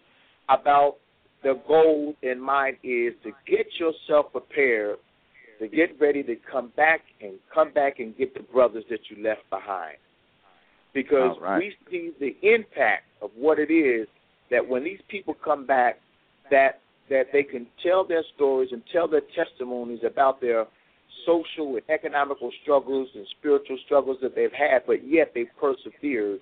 about 0.48 0.96
the 1.44 1.60
goal 1.68 2.16
in 2.22 2.40
mind 2.40 2.78
is 2.84 3.14
to 3.24 3.32
get 3.46 3.68
yourself 3.78 4.32
prepared 4.32 4.98
to 5.60 5.68
get 5.68 6.00
ready 6.00 6.24
to 6.24 6.36
come 6.50 6.72
back 6.76 7.02
and 7.22 7.34
come 7.54 7.72
back 7.74 8.00
and 8.00 8.18
get 8.18 8.34
the 8.34 8.42
brothers 8.42 8.84
that 8.90 9.00
you 9.10 9.22
left 9.22 9.42
behind. 9.50 9.98
Because 10.94 11.38
right. 11.42 11.58
we 11.58 11.76
see 11.92 12.12
the 12.20 12.36
impact 12.48 13.04
of 13.22 13.30
what 13.38 13.60
it 13.60 13.72
is 13.72 14.08
that 14.50 14.68
when 14.68 14.84
these 14.84 15.00
people 15.10 15.36
come 15.44 15.68
back 15.68 16.00
that 16.50 16.80
that 17.10 17.28
they 17.34 17.44
can 17.44 17.68
tell 17.84 18.04
their 18.04 18.24
stories 18.36 18.70
and 18.72 18.82
tell 18.92 19.08
their 19.08 19.24
testimonies 19.36 20.02
about 20.06 20.40
their 20.40 20.66
social 21.26 21.76
and 21.76 21.82
economical 21.90 22.52
struggles 22.62 23.10
and 23.16 23.26
spiritual 23.38 23.78
struggles 23.86 24.18
that 24.22 24.36
they've 24.36 24.54
had, 24.54 24.84
but 24.88 25.08
yet 25.08 25.32
they 25.34 25.46
persevered 25.60 26.40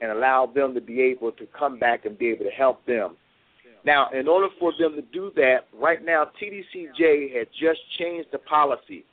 and 0.00 0.12
allowed 0.12 0.54
them 0.54 0.74
to 0.74 0.80
be 0.80 1.00
able 1.00 1.32
to 1.32 1.46
come 1.58 1.78
back 1.78 2.04
and 2.04 2.18
be 2.18 2.28
able 2.28 2.44
to 2.44 2.50
help 2.50 2.84
them. 2.86 3.16
Now, 3.84 4.10
in 4.10 4.26
order 4.26 4.48
for 4.58 4.72
them 4.78 4.94
to 4.96 5.02
do 5.02 5.30
that, 5.36 5.68
right 5.72 6.04
now 6.04 6.30
TDCJ 6.40 7.36
had 7.36 7.48
just 7.58 7.80
changed 7.98 8.28
the 8.32 8.38
policy 8.38 9.04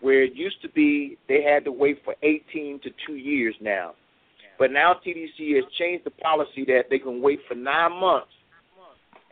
where 0.00 0.22
it 0.22 0.34
used 0.34 0.60
to 0.62 0.68
be 0.68 1.18
they 1.28 1.42
had 1.42 1.64
to 1.64 1.72
wait 1.72 2.02
for 2.04 2.14
18 2.22 2.80
to 2.80 2.90
2 3.06 3.16
years 3.16 3.54
now. 3.60 3.94
But 4.58 4.72
now 4.72 4.94
TDC 4.94 5.56
has 5.56 5.64
changed 5.78 6.04
the 6.04 6.10
policy 6.10 6.64
that 6.66 6.84
they 6.90 6.98
can 6.98 7.22
wait 7.22 7.40
for 7.48 7.54
9 7.54 7.92
months 7.92 8.32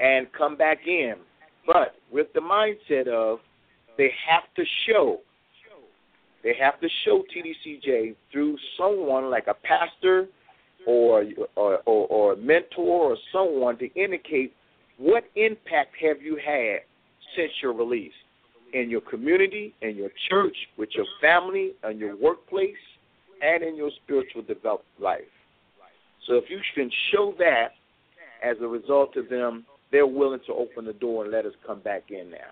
and 0.01 0.27
come 0.37 0.57
back 0.57 0.87
in. 0.87 1.15
But 1.67 1.97
with 2.11 2.29
the 2.35 2.41
mindset 2.41 3.09
of 3.09 3.39
they 3.97 4.11
have 4.29 4.45
to 4.57 4.65
show 4.87 5.21
they 6.45 6.55
have 6.59 6.81
to 6.81 6.89
show 7.05 7.25
TDCJ 7.35 8.15
through 8.31 8.57
someone 8.79 9.29
like 9.29 9.49
a 9.49 9.55
pastor 9.55 10.27
or 10.87 11.25
or, 11.57 11.79
or, 11.85 12.07
or 12.07 12.33
a 12.35 12.37
mentor 12.37 13.13
or 13.13 13.17
someone 13.33 13.77
to 13.79 13.93
indicate 13.95 14.55
what 14.99 15.25
impact 15.37 15.95
have 16.01 16.23
you 16.23 16.37
had 16.37 16.81
since 17.37 17.53
your 17.63 17.73
release 17.73 18.13
in 18.73 18.91
your 18.91 19.01
community, 19.01 19.75
in 19.83 19.97
your 19.97 20.11
church, 20.29 20.57
with 20.77 20.91
your 20.95 21.07
family, 21.21 21.73
in 21.89 21.99
your 21.99 22.17
workplace, 22.17 22.77
and 23.43 23.63
in 23.63 23.77
your 23.77 23.91
spiritual 24.05 24.43
development 24.43 24.85
life. 25.01 25.21
So 26.27 26.35
if 26.35 26.45
you 26.51 26.61
can 26.75 26.91
show 27.11 27.35
that 27.39 27.69
as 28.45 28.57
a 28.61 28.67
result 28.67 29.17
of 29.17 29.29
them, 29.29 29.65
they're 29.91 30.07
willing 30.07 30.41
to 30.47 30.53
open 30.53 30.85
the 30.85 30.93
door 30.93 31.25
and 31.25 31.33
let 31.33 31.47
us 31.47 31.53
come 31.67 31.81
back 31.81 32.05
in 32.11 32.31
now. 32.31 32.51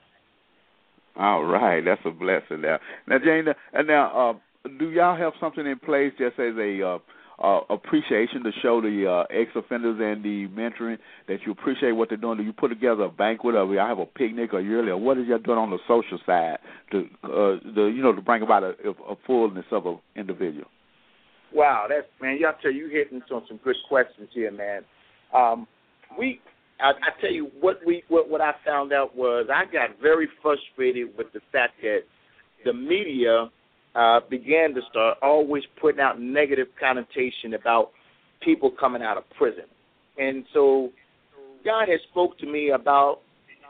All 1.19 1.45
right, 1.45 1.83
that's 1.85 2.01
a 2.05 2.11
blessing 2.11 2.61
now. 2.61 2.79
Now, 3.07 3.19
Jane, 3.19 3.47
and 3.73 3.87
now, 3.87 4.31
uh, 4.31 4.69
do 4.79 4.91
y'all 4.91 5.17
have 5.17 5.33
something 5.41 5.67
in 5.67 5.79
place 5.79 6.13
just 6.19 6.39
as 6.39 6.55
a 6.59 6.83
uh, 6.83 6.99
uh, 7.43 7.61
appreciation 7.71 8.43
to 8.43 8.51
show 8.63 8.81
the 8.81 9.07
uh, 9.09 9.35
ex-offenders 9.35 9.99
and 10.01 10.23
the 10.23 10.47
mentoring 10.49 10.99
that 11.29 11.39
you 11.47 11.53
appreciate 11.53 11.93
what 11.93 12.11
they're 12.11 12.19
doing? 12.19 12.37
Do 12.37 12.45
you 12.45 12.53
put 12.53 12.69
together 12.69 13.05
a 13.05 13.09
banquet, 13.09 13.55
or 13.55 13.65
y'all 13.75 13.87
have 13.89 13.99
a 13.99 14.07
picnic, 14.07 14.53
or 14.53 14.61
yearly, 14.61 14.91
or 14.91 14.99
what 14.99 15.17
is 15.17 15.27
y'all 15.27 15.39
doing 15.39 15.59
on 15.59 15.71
the 15.71 15.79
social 15.89 16.19
side 16.27 16.59
to, 16.93 17.05
uh, 17.25 17.61
the, 17.75 17.93
you 17.95 18.03
know, 18.03 18.13
to 18.13 18.21
bring 18.21 18.43
about 18.43 18.63
a, 18.63 18.75
a 19.09 19.17
fullness 19.27 19.67
of 19.71 19.87
an 19.87 19.99
individual? 20.17 20.67
Wow, 21.55 21.87
that's 21.89 22.07
man. 22.21 22.39
Y'all 22.41 22.55
tell 22.61 22.73
you 22.73 22.89
hitting 22.89 23.23
on 23.33 23.43
some 23.49 23.59
good 23.65 23.77
questions 23.89 24.29
here, 24.35 24.51
man. 24.51 24.83
Um, 25.35 25.67
we 26.19 26.41
I, 26.81 26.91
I 26.91 27.21
tell 27.21 27.33
you 27.33 27.51
what 27.61 27.81
we 27.87 28.03
what 28.09 28.29
what 28.29 28.41
I 28.41 28.53
found 28.65 28.93
out 28.93 29.17
was 29.17 29.47
I 29.53 29.65
got 29.65 30.01
very 30.01 30.29
frustrated 30.43 31.17
with 31.17 31.33
the 31.33 31.41
fact 31.53 31.75
that 31.83 32.01
the 32.65 32.73
media 32.73 33.51
uh, 33.95 34.21
began 34.29 34.75
to 34.75 34.81
start 34.91 35.19
always 35.23 35.63
putting 35.81 36.01
out 36.01 36.21
negative 36.21 36.69
connotation 36.79 37.55
about 37.55 37.93
people 38.43 38.71
coming 38.71 39.03
out 39.03 39.17
of 39.17 39.25
prison, 39.31 39.65
and 40.19 40.45
so 40.53 40.91
God 41.65 41.89
has 41.89 42.01
spoke 42.11 42.39
to 42.39 42.47
me 42.47 42.71
about 42.71 43.21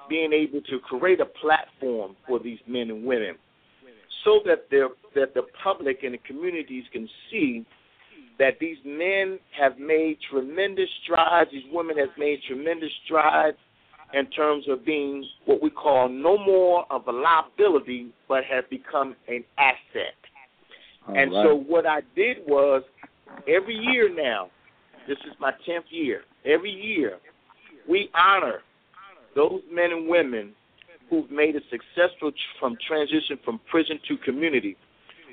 being 0.09 0.33
able 0.33 0.61
to 0.63 0.79
create 0.81 1.21
a 1.21 1.27
platform 1.27 2.17
for 2.27 2.39
these 2.39 2.59
men 2.67 2.91
and 2.91 3.05
women, 3.05 3.37
so 4.25 4.41
that 4.47 4.69
the 4.71 4.89
that 5.15 5.35
the 5.35 5.43
public 5.63 6.03
and 6.03 6.15
the 6.15 6.19
communities 6.19 6.85
can 6.93 7.09
see 7.31 7.65
that 8.39 8.59
these 8.61 8.77
men 8.85 9.39
have 9.59 9.79
made 9.79 10.19
tremendous 10.31 10.89
strides, 11.03 11.51
these 11.53 11.65
women 11.73 11.97
have 11.99 12.11
made 12.19 12.41
tremendous 12.47 12.91
strides 13.05 13.57
in 14.13 14.27
terms 14.27 14.65
of 14.69 14.85
being 14.85 15.25
what 15.47 15.63
we 15.63 15.71
call 15.71 16.09
no 16.09 16.39
more 16.39 16.85
of 16.91 17.07
a 17.09 17.13
liability, 17.13 18.09
but 18.29 18.45
have 18.45 18.69
become 18.71 19.17
an 19.29 19.43
asset. 19.59 20.15
All 21.09 21.17
and 21.17 21.33
right. 21.33 21.47
so 21.47 21.55
what 21.55 21.87
I 21.87 22.01
did 22.15 22.39
was 22.47 22.83
every 23.49 23.75
year 23.75 24.13
now, 24.13 24.51
this 25.09 25.19
is 25.27 25.35
my 25.41 25.53
tenth 25.65 25.87
year. 25.91 26.23
Every 26.45 26.71
year, 26.71 27.19
we 27.89 28.11
honor 28.15 28.61
those 29.35 29.61
men 29.73 29.93
and 29.93 30.09
women 30.09 30.53
who've 31.09 31.31
made 31.31 31.55
a 31.57 31.61
successful 31.71 32.33
from 32.59 32.77
transition 32.87 33.39
from 33.45 33.61
prison 33.71 33.99
to 34.09 34.17
community, 34.19 34.77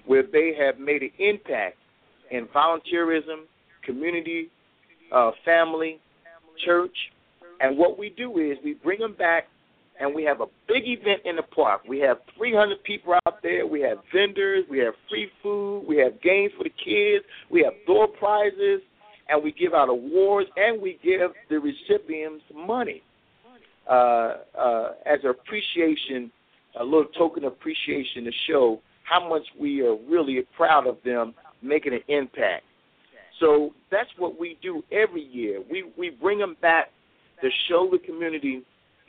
where 0.05 0.23
they 0.23 0.53
have 0.59 0.79
made 0.79 1.01
an 1.01 1.11
impact 1.19 1.77
in 2.33 2.47
volunteerism, 2.47 3.45
community, 3.85 4.49
uh, 5.11 5.31
family, 5.45 5.99
church. 6.65 6.95
And 7.61 7.77
what 7.77 7.97
we 7.97 8.09
do 8.09 8.39
is 8.39 8.57
we 8.63 8.73
bring 8.73 8.99
them 8.99 9.13
back 9.13 9.47
and 9.99 10.13
we 10.13 10.23
have 10.23 10.41
a 10.41 10.47
big 10.67 10.83
event 10.87 11.21
in 11.25 11.35
the 11.35 11.43
park. 11.43 11.81
We 11.87 11.99
have 11.99 12.17
300 12.35 12.83
people 12.83 13.13
out 13.27 13.43
there. 13.43 13.67
We 13.67 13.81
have 13.81 13.99
vendors. 14.11 14.65
We 14.69 14.79
have 14.79 14.95
free 15.07 15.29
food. 15.43 15.85
We 15.87 15.97
have 15.97 16.19
games 16.21 16.51
for 16.57 16.63
the 16.63 16.71
kids. 16.71 17.23
We 17.51 17.61
have 17.63 17.73
door 17.85 18.07
prizes. 18.07 18.81
And 19.29 19.41
we 19.41 19.51
give 19.51 19.73
out 19.73 19.89
awards 19.89 20.49
and 20.57 20.81
we 20.81 20.99
give 21.03 21.31
the 21.49 21.59
recipients 21.59 22.43
money 22.53 23.01
uh, 23.89 24.37
uh, 24.57 24.91
as 25.05 25.19
appreciation, 25.23 26.31
a 26.79 26.83
little 26.83 27.05
token 27.17 27.45
of 27.45 27.53
appreciation 27.53 28.25
to 28.25 28.31
show 28.47 28.81
how 29.03 29.29
much 29.29 29.43
we 29.59 29.81
are 29.81 29.95
really 30.09 30.41
proud 30.57 30.87
of 30.87 30.97
them 31.05 31.33
making 31.63 31.93
an 31.93 32.01
impact. 32.07 32.63
So 33.39 33.73
that's 33.91 34.09
what 34.17 34.39
we 34.39 34.57
do 34.61 34.83
every 34.91 35.23
year. 35.23 35.61
We 35.69 35.91
we 35.97 36.09
bring 36.09 36.39
them 36.39 36.55
back 36.61 36.89
to 37.41 37.49
show 37.67 37.89
the 37.91 37.99
community 37.99 38.63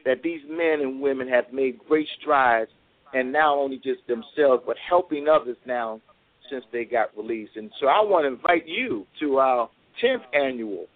that 0.05 0.23
these 0.23 0.40
men 0.49 0.81
and 0.81 1.01
women 1.01 1.29
have 1.29 1.53
made 1.53 1.79
great 1.88 2.09
strides, 2.21 2.71
and 3.12 3.33
not 3.33 3.57
only 3.57 3.77
just 3.77 4.07
themselves, 4.07 4.62
but 4.67 4.77
helping 4.88 5.29
others 5.29 5.57
now 5.67 6.01
since 6.51 6.64
they 6.73 6.85
got 6.85 7.17
released. 7.17 7.53
And 7.57 7.71
so 7.81 7.87
I 7.87 8.01
want 8.03 8.25
to 8.25 8.29
invite 8.29 8.67
you 8.67 9.07
to 9.21 9.38
our 9.38 9.71
10th 10.03 10.23
annual 10.35 10.87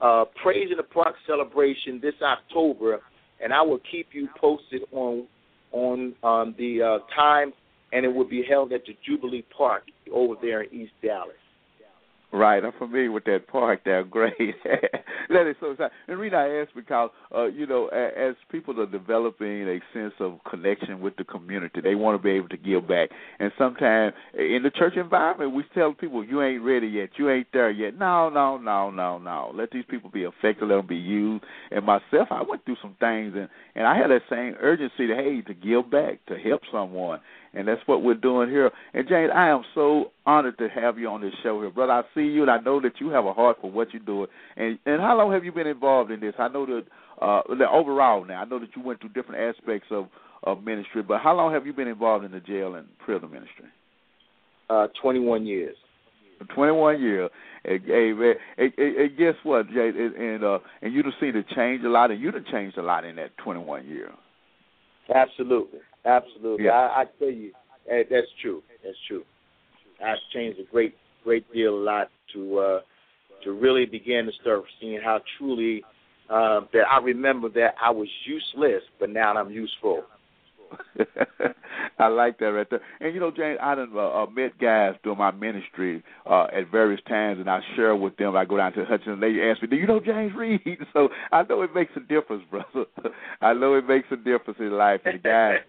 uh, 0.00 0.24
Praise 0.42 0.68
in 0.70 0.76
the 0.76 0.82
Park 0.82 1.14
celebration 1.26 2.00
this 2.00 2.14
October, 2.22 3.00
and 3.42 3.52
I 3.52 3.62
will 3.62 3.80
keep 3.90 4.08
you 4.12 4.28
posted 4.40 4.82
on 4.92 5.26
on 5.72 6.14
um, 6.22 6.54
the 6.58 6.82
uh, 6.82 6.98
time, 7.14 7.52
and 7.92 8.04
it 8.04 8.08
will 8.08 8.28
be 8.28 8.44
held 8.48 8.72
at 8.72 8.84
the 8.86 8.96
Jubilee 9.06 9.44
Park 9.56 9.84
over 10.12 10.34
there 10.40 10.62
in 10.62 10.82
East 10.82 10.92
Dallas. 11.02 11.36
Right, 12.34 12.64
I'm 12.64 12.72
familiar 12.78 13.12
with 13.12 13.24
that 13.24 13.46
park 13.46 13.82
there. 13.84 14.02
Great, 14.04 14.32
that 14.64 15.46
is 15.46 15.54
so 15.60 15.72
exciting. 15.72 15.94
And 16.08 16.18
Rita, 16.18 16.36
I 16.36 16.62
ask 16.62 16.70
because 16.74 17.10
uh, 17.34 17.44
you 17.44 17.66
know, 17.66 17.88
as 17.88 18.34
people 18.50 18.80
are 18.80 18.86
developing 18.86 19.68
a 19.68 19.80
sense 19.92 20.14
of 20.18 20.38
connection 20.48 21.02
with 21.02 21.14
the 21.16 21.24
community, 21.24 21.82
they 21.82 21.94
want 21.94 22.18
to 22.18 22.22
be 22.22 22.30
able 22.30 22.48
to 22.48 22.56
give 22.56 22.88
back. 22.88 23.10
And 23.38 23.52
sometimes 23.58 24.14
in 24.32 24.62
the 24.62 24.70
church 24.70 24.94
environment, 24.96 25.54
we 25.54 25.62
tell 25.74 25.92
people, 25.92 26.24
"You 26.24 26.40
ain't 26.40 26.62
ready 26.62 26.86
yet. 26.86 27.10
You 27.18 27.28
ain't 27.28 27.48
there 27.52 27.70
yet." 27.70 27.98
No, 27.98 28.30
no, 28.30 28.56
no, 28.56 28.90
no, 28.90 29.18
no. 29.18 29.52
Let 29.54 29.70
these 29.70 29.84
people 29.90 30.08
be 30.08 30.22
effective. 30.22 30.68
Let 30.68 30.76
them 30.76 30.86
be 30.86 30.96
used. 30.96 31.44
And 31.70 31.84
myself, 31.84 32.28
I 32.30 32.42
went 32.48 32.64
through 32.64 32.76
some 32.80 32.96
things, 32.98 33.34
and 33.36 33.50
and 33.74 33.86
I 33.86 33.94
had 33.94 34.08
that 34.08 34.22
same 34.30 34.54
urgency 34.58 35.06
to 35.06 35.14
hey 35.14 35.42
to 35.42 35.52
give 35.52 35.90
back, 35.90 36.24
to 36.28 36.38
help 36.38 36.62
someone 36.72 37.20
and 37.54 37.68
that's 37.68 37.80
what 37.86 38.02
we're 38.02 38.14
doing 38.14 38.48
here. 38.48 38.70
And 38.94 39.08
James, 39.08 39.30
I 39.34 39.48
am 39.48 39.62
so 39.74 40.12
honored 40.26 40.58
to 40.58 40.68
have 40.68 40.98
you 40.98 41.08
on 41.08 41.20
this 41.20 41.34
show 41.42 41.60
here, 41.60 41.70
brother. 41.70 41.92
I 41.92 42.02
see 42.14 42.22
you, 42.22 42.42
and 42.42 42.50
I 42.50 42.58
know 42.58 42.80
that 42.80 43.00
you 43.00 43.10
have 43.10 43.24
a 43.24 43.32
heart 43.32 43.58
for 43.60 43.70
what 43.70 43.92
you're 43.92 44.02
doing. 44.02 44.28
And 44.56 44.78
and 44.86 45.00
how 45.00 45.16
long 45.16 45.32
have 45.32 45.44
you 45.44 45.52
been 45.52 45.66
involved 45.66 46.10
in 46.10 46.20
this? 46.20 46.34
I 46.38 46.48
know 46.48 46.66
that 46.66 46.84
uh, 47.20 47.42
that 47.58 47.68
overall 47.68 48.24
now, 48.24 48.42
I 48.42 48.44
know 48.44 48.58
that 48.58 48.70
you 48.76 48.82
went 48.82 49.00
through 49.00 49.10
different 49.10 49.56
aspects 49.56 49.88
of 49.90 50.06
of 50.44 50.62
ministry, 50.64 51.02
but 51.02 51.20
how 51.20 51.34
long 51.34 51.52
have 51.52 51.66
you 51.66 51.72
been 51.72 51.88
involved 51.88 52.24
in 52.24 52.32
the 52.32 52.40
jail 52.40 52.74
and 52.74 52.86
prison 52.98 53.30
ministry? 53.30 53.66
Uh, 54.68 54.88
21 55.00 55.46
years. 55.46 55.76
21 56.54 57.00
years. 57.00 57.30
Hey 57.64 57.78
man, 58.12 58.34
and, 58.58 58.72
and, 58.76 58.96
and 58.96 59.16
guess 59.16 59.34
what, 59.44 59.68
Jay? 59.68 59.90
And, 59.90 60.14
and 60.16 60.44
uh, 60.44 60.58
and 60.80 60.92
you've 60.92 61.06
seen 61.20 61.36
it 61.36 61.46
change 61.54 61.84
a 61.84 61.88
lot, 61.88 62.10
and 62.10 62.20
you've 62.20 62.34
changed 62.50 62.76
a 62.76 62.82
lot 62.82 63.04
in 63.04 63.16
that 63.16 63.36
21 63.38 63.86
year. 63.86 64.10
Absolutely. 65.14 65.78
Absolutely. 66.04 66.66
Yeah. 66.66 66.72
I, 66.72 67.02
I 67.02 67.04
tell 67.18 67.30
you, 67.30 67.52
eh, 67.90 68.02
that's 68.10 68.26
true. 68.40 68.62
That's 68.84 68.96
true. 69.08 69.24
I've 70.04 70.18
changed 70.34 70.58
a 70.58 70.64
great, 70.70 70.94
great 71.24 71.50
deal, 71.52 71.74
a 71.74 71.82
lot 71.82 72.08
to 72.34 72.58
uh, 72.58 72.80
to 73.44 73.52
really 73.52 73.86
begin 73.86 74.26
to 74.26 74.32
start 74.40 74.62
seeing 74.80 75.00
how 75.02 75.20
truly 75.38 75.82
uh, 76.30 76.60
that 76.72 76.84
I 76.90 76.98
remember 76.98 77.48
that 77.50 77.74
I 77.82 77.90
was 77.90 78.08
useless, 78.26 78.82
but 78.98 79.10
now 79.10 79.34
I'm 79.34 79.50
useful. 79.50 80.04
I 81.98 82.08
like 82.08 82.38
that 82.38 82.46
right 82.46 82.68
there. 82.68 82.80
And 83.00 83.14
you 83.14 83.20
know, 83.20 83.30
James, 83.30 83.58
I 83.62 83.74
done 83.74 83.92
uh, 83.94 84.22
uh, 84.22 84.26
met 84.26 84.58
guys 84.58 84.94
doing 85.04 85.18
my 85.18 85.30
ministry 85.30 86.02
uh, 86.28 86.46
at 86.52 86.70
various 86.70 87.00
times, 87.08 87.38
and 87.38 87.48
I 87.48 87.60
share 87.76 87.94
with 87.94 88.16
them. 88.16 88.36
I 88.36 88.44
go 88.44 88.56
down 88.56 88.72
to 88.72 88.84
Hutchinson, 88.84 89.14
and 89.14 89.22
they 89.22 89.40
ask 89.48 89.62
me, 89.62 89.68
"Do 89.68 89.76
you 89.76 89.86
know 89.86 90.00
James 90.00 90.34
Reed?" 90.34 90.60
So 90.92 91.08
I 91.30 91.42
know 91.44 91.62
it 91.62 91.74
makes 91.74 91.92
a 91.96 92.00
difference, 92.00 92.44
brother. 92.50 92.86
I 93.40 93.54
know 93.54 93.74
it 93.74 93.86
makes 93.86 94.08
a 94.10 94.16
difference 94.16 94.58
in 94.58 94.72
life. 94.72 95.00
And 95.04 95.22
the 95.22 95.28
guys, 95.28 95.60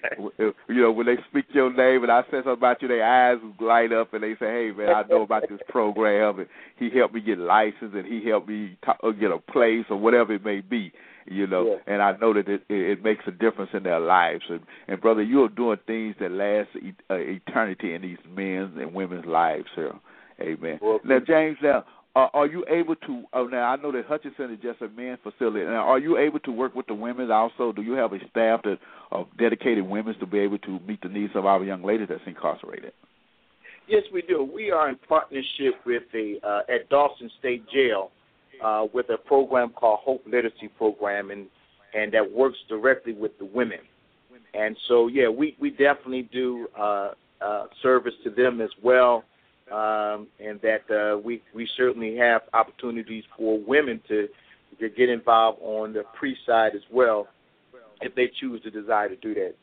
you 0.68 0.82
know, 0.82 0.92
when 0.92 1.06
they 1.06 1.18
speak 1.30 1.46
your 1.54 1.72
name 1.72 2.04
and 2.04 2.12
I 2.12 2.24
say 2.24 2.38
something 2.38 2.54
about 2.54 2.82
you, 2.82 2.88
their 2.88 3.06
eyes 3.06 3.38
light 3.60 3.94
up, 3.94 4.14
and 4.14 4.24
they 4.24 4.34
say, 4.34 4.48
"Hey, 4.48 4.72
man, 4.76 4.90
I 4.90 5.04
know 5.10 5.22
about 5.22 5.44
this 5.50 5.60
program, 5.70 6.40
and 6.40 6.48
he 6.78 6.90
helped 6.90 7.14
me 7.14 7.22
get 7.22 7.38
licensed, 7.38 7.96
and 7.96 8.06
he 8.06 8.28
helped 8.28 8.50
me 8.50 8.78
t- 8.84 8.92
uh, 9.04 9.12
get 9.12 9.32
a 9.32 9.40
place, 9.40 9.86
or 9.90 9.98
whatever 9.98 10.34
it 10.34 10.44
may 10.44 10.62
be." 10.62 10.92
You 11.26 11.48
know, 11.48 11.66
Yeah. 11.66 11.94
and 11.94 12.02
I 12.02 12.18
know 12.18 12.34
that 12.34 12.48
it, 12.48 12.64
it 12.70 12.82
it 12.92 13.04
makes 13.04 13.24
a 13.28 13.32
difference 13.32 13.72
in 13.74 13.84
their 13.84 14.00
lives. 14.00 14.44
And, 14.50 14.62
and 14.88 15.02
brother, 15.02 15.22
you 15.22 15.44
are 15.44 15.50
doing 15.50 15.78
things 15.88 16.16
that 16.20 16.32
last 16.32 16.70
e- 16.82 16.94
uh, 17.10 17.16
eternity 17.16 17.94
in 17.94 18.02
these 18.02 18.18
men's 18.30 18.78
and 18.80 18.94
women's 18.94 19.26
lives 19.26 19.68
here. 19.76 19.94
Amen. 20.42 20.80
Well, 20.82 21.00
now, 21.04 21.20
James, 21.20 21.58
now 21.62 21.86
uh, 22.16 22.28
are 22.34 22.48
you 22.48 22.66
able 22.70 22.96
to? 22.96 23.24
Oh, 23.34 23.46
now 23.46 23.70
I 23.70 23.76
know 23.78 23.92
that 23.92 24.06
Hutchinson 24.06 24.52
is 24.54 24.60
just 24.62 24.82
a 24.82 24.90
men's 24.90 25.20
facility. 25.24 25.66
Now, 25.66 25.88
are 25.88 26.00
you 26.00 26.18
able 26.18 26.40
to 26.42 26.52
work 26.52 26.76
with 26.76 26.88
the 26.88 26.94
women 26.94 27.32
also? 27.32 27.72
Do 27.72 27.82
you 27.82 27.94
have 27.94 28.14
a 28.14 28.20
staff 28.30 28.62
that 28.64 28.78
of 29.12 29.28
dedicated 29.38 29.86
women 29.86 30.16
to 30.20 30.26
be 30.26 30.40
able 30.40 30.60
to 30.60 30.80
meet 30.88 31.02
the 31.02 31.10
needs 31.10 31.34
of 31.36 31.46
our 31.46 31.64
young 31.64 31.84
ladies 31.84 32.08
that's 32.10 32.22
incarcerated? 32.28 32.94
Yes, 33.88 34.04
we 34.14 34.22
do. 34.22 34.44
We 34.44 34.72
are 34.72 34.90
in 34.90 34.98
partnership 35.10 35.74
with 35.86 36.04
the 36.14 36.38
uh, 36.44 36.72
at 36.74 36.88
Dawson 36.90 37.30
State 37.40 37.68
Jail 37.70 38.12
uh, 38.62 38.88
with 38.94 39.10
a 39.10 39.18
program 39.18 39.70
called 39.70 40.00
Hope 40.04 40.24
Literacy 40.26 40.68
Program, 40.78 41.32
and 41.32 41.48
and 41.94 42.12
that 42.14 42.32
works 42.32 42.58
directly 42.68 43.14
with 43.14 43.38
the 43.38 43.46
women. 43.46 43.80
And 44.54 44.76
so, 44.88 45.08
yeah, 45.08 45.30
we 45.30 45.56
we 45.60 45.72
definitely 45.72 46.30
do 46.32 46.68
uh, 46.78 47.12
uh, 47.42 47.66
service 47.82 48.14
to 48.24 48.30
them 48.30 48.62
as 48.62 48.70
well, 48.82 49.24
um, 49.72 50.28
and 50.40 50.60
that 50.62 50.90
uh, 50.92 51.18
we 51.18 51.42
we 51.54 51.68
certainly 51.76 52.16
have 52.18 52.42
opportunities 52.54 53.24
for 53.38 53.60
women 53.66 54.00
to 54.08 54.28
to 54.80 54.90
get 54.90 55.10
involved 55.10 55.60
on 55.62 55.94
the 55.94 56.04
pre 56.18 56.36
side 56.46 56.76
as 56.76 56.82
well, 56.92 57.28
if 58.02 58.14
they 58.16 58.30
choose 58.40 58.62
to 58.64 58.72
desire 58.72 59.10
to 59.10 59.16
do 59.16 59.34
that. 59.34 59.56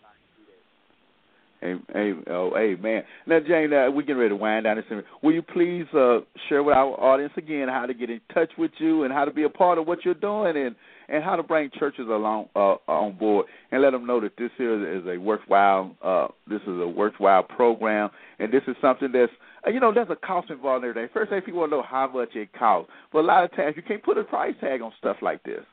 Hey, 1.61 1.75
hey, 1.93 2.13
oh, 2.29 2.51
man. 2.81 3.03
Now, 3.27 3.39
Jane, 3.41 3.73
uh, 3.73 3.91
we're 3.91 4.01
getting 4.01 4.17
ready 4.17 4.31
to 4.31 4.37
wind 4.37 4.65
down 4.65 4.77
this. 4.77 4.85
Will 5.23 5.33
you 5.33 5.43
please 5.43 5.85
uh, 5.93 6.21
share 6.49 6.63
with 6.63 6.75
our 6.75 6.99
audience 6.99 7.35
again 7.37 7.69
how 7.69 7.85
to 7.85 7.93
get 7.93 8.09
in 8.09 8.21
touch 8.33 8.51
with 8.57 8.71
you 8.79 9.05
and 9.05 9.13
how 9.13 9.27
to 9.27 9.31
be 9.31 9.43
a 9.43 9.49
part 9.51 9.77
of 9.77 9.87
what 9.87 10.05
you're 10.05 10.15
doing 10.15 10.57
and 10.57 10.75
and 11.11 11.25
how 11.25 11.35
to 11.35 11.43
bring 11.43 11.69
churches 11.77 12.07
along 12.09 12.49
uh, 12.55 12.77
on 12.87 13.19
board 13.19 13.45
and 13.73 13.83
let 13.83 13.91
them 13.91 14.07
know 14.07 14.21
that 14.21 14.31
this 14.39 14.51
here 14.57 14.97
is 14.97 15.05
a 15.07 15.19
worthwhile 15.19 15.95
uh, 16.03 16.29
this 16.49 16.63
is 16.63 16.81
a 16.81 16.87
worthwhile 16.87 17.43
program 17.43 18.09
and 18.39 18.53
this 18.53 18.63
is 18.69 18.77
something 18.81 19.11
that's 19.13 19.33
uh, 19.67 19.71
you 19.71 19.81
know 19.81 19.93
there's 19.93 20.09
a 20.09 20.17
cost 20.17 20.51
involved 20.51 20.85
in 20.85 20.91
everything. 20.91 21.11
First 21.13 21.31
thing 21.31 21.43
people 21.43 21.61
want 21.61 21.73
to 21.73 21.79
know 21.79 21.83
how 21.83 22.11
much 22.11 22.31
it 22.37 22.53
costs, 22.59 22.91
but 23.13 23.19
a 23.19 23.27
lot 23.27 23.45
of 23.45 23.51
times 23.55 23.75
you 23.77 23.83
can't 23.83 24.03
put 24.03 24.17
a 24.17 24.25
price 24.25 24.55
tag 24.61 24.81
on 24.81 24.93
stuff 24.99 25.17
like 25.21 25.43
this. 25.43 25.65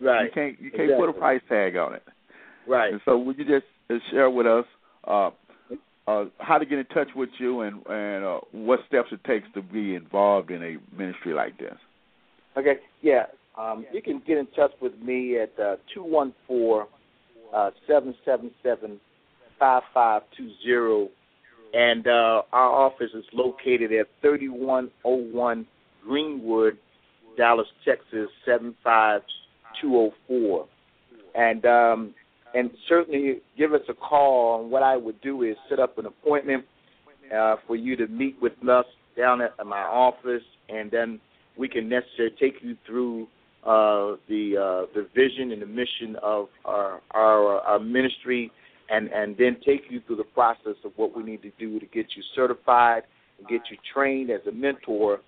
Right. 0.00 0.24
You 0.24 0.30
can't 0.32 0.60
you 0.60 0.70
can't 0.70 0.98
put 0.98 1.10
a 1.10 1.12
price 1.12 1.42
tag 1.48 1.76
on 1.76 1.94
it. 1.94 2.04
Right. 2.66 2.92
And 2.92 3.00
so, 3.04 3.18
would 3.18 3.38
you 3.38 3.44
just 3.44 3.66
uh, 3.90 3.96
share 4.10 4.30
with 4.30 4.46
us 4.46 4.64
uh, 5.08 5.30
uh, 6.06 6.24
how 6.38 6.58
to 6.58 6.64
get 6.64 6.78
in 6.78 6.86
touch 6.86 7.08
with 7.16 7.30
you 7.38 7.62
and 7.62 7.82
and 7.88 8.24
uh, 8.24 8.40
what 8.52 8.80
steps 8.86 9.08
it 9.12 9.22
takes 9.24 9.46
to 9.54 9.62
be 9.62 9.94
involved 9.94 10.50
in 10.50 10.62
a 10.62 10.96
ministry 10.96 11.34
like 11.34 11.58
this? 11.58 11.76
Okay, 12.56 12.76
yeah. 13.02 13.24
Um, 13.56 13.84
you 13.92 14.00
can 14.00 14.22
get 14.26 14.38
in 14.38 14.46
touch 14.54 14.70
with 14.80 14.96
me 15.00 15.38
at 15.38 15.52
uh, 15.58 15.76
two 15.92 16.02
one 16.04 16.32
four 16.46 16.86
seven 17.86 18.14
seven 18.24 18.50
seven 18.62 19.00
five 19.58 19.82
five 19.92 20.22
two 20.36 20.50
zero, 20.62 21.08
and 21.74 22.06
uh, 22.06 22.42
our 22.52 22.86
office 22.86 23.10
is 23.14 23.24
located 23.32 23.92
at 23.92 24.06
thirty 24.22 24.48
one 24.48 24.90
oh 25.04 25.16
one 25.16 25.66
Greenwood, 26.04 26.78
Dallas, 27.36 27.66
Texas 27.84 28.28
seven 28.46 28.74
five 28.84 29.22
two 29.80 29.96
oh 29.96 30.12
four, 30.26 30.66
and 31.34 31.64
um, 31.66 32.14
and 32.54 32.70
certainly 32.88 33.40
give 33.56 33.72
us 33.72 33.80
a 33.88 33.94
call. 33.94 34.62
And 34.62 34.70
what 34.70 34.82
I 34.82 34.96
would 34.96 35.20
do 35.20 35.42
is 35.42 35.56
set 35.68 35.78
up 35.78 35.98
an 35.98 36.06
appointment 36.06 36.64
uh, 37.34 37.56
for 37.66 37.76
you 37.76 37.96
to 37.96 38.06
meet 38.06 38.36
with 38.40 38.52
us 38.68 38.86
down 39.16 39.40
at 39.42 39.54
my 39.66 39.80
office, 39.80 40.42
and 40.68 40.90
then 40.90 41.20
we 41.58 41.68
can 41.68 41.88
necessarily 41.88 42.34
take 42.40 42.54
you 42.62 42.76
through 42.86 43.24
uh, 43.64 44.16
the 44.28 44.54
uh, 44.56 44.86
the 44.94 45.08
vision 45.14 45.52
and 45.52 45.60
the 45.60 45.66
mission 45.66 46.16
of 46.22 46.46
our, 46.64 47.00
our 47.10 47.60
our 47.60 47.78
ministry, 47.78 48.50
and 48.88 49.08
and 49.08 49.36
then 49.36 49.56
take 49.66 49.82
you 49.90 50.00
through 50.06 50.16
the 50.16 50.24
process 50.24 50.76
of 50.84 50.92
what 50.96 51.16
we 51.16 51.22
need 51.22 51.42
to 51.42 51.50
do 51.58 51.80
to 51.80 51.86
get 51.86 52.06
you 52.16 52.22
certified 52.34 53.02
and 53.38 53.48
get 53.48 53.60
you 53.70 53.76
trained 53.92 54.30
as 54.30 54.40
a 54.48 54.52
mentor, 54.52 55.20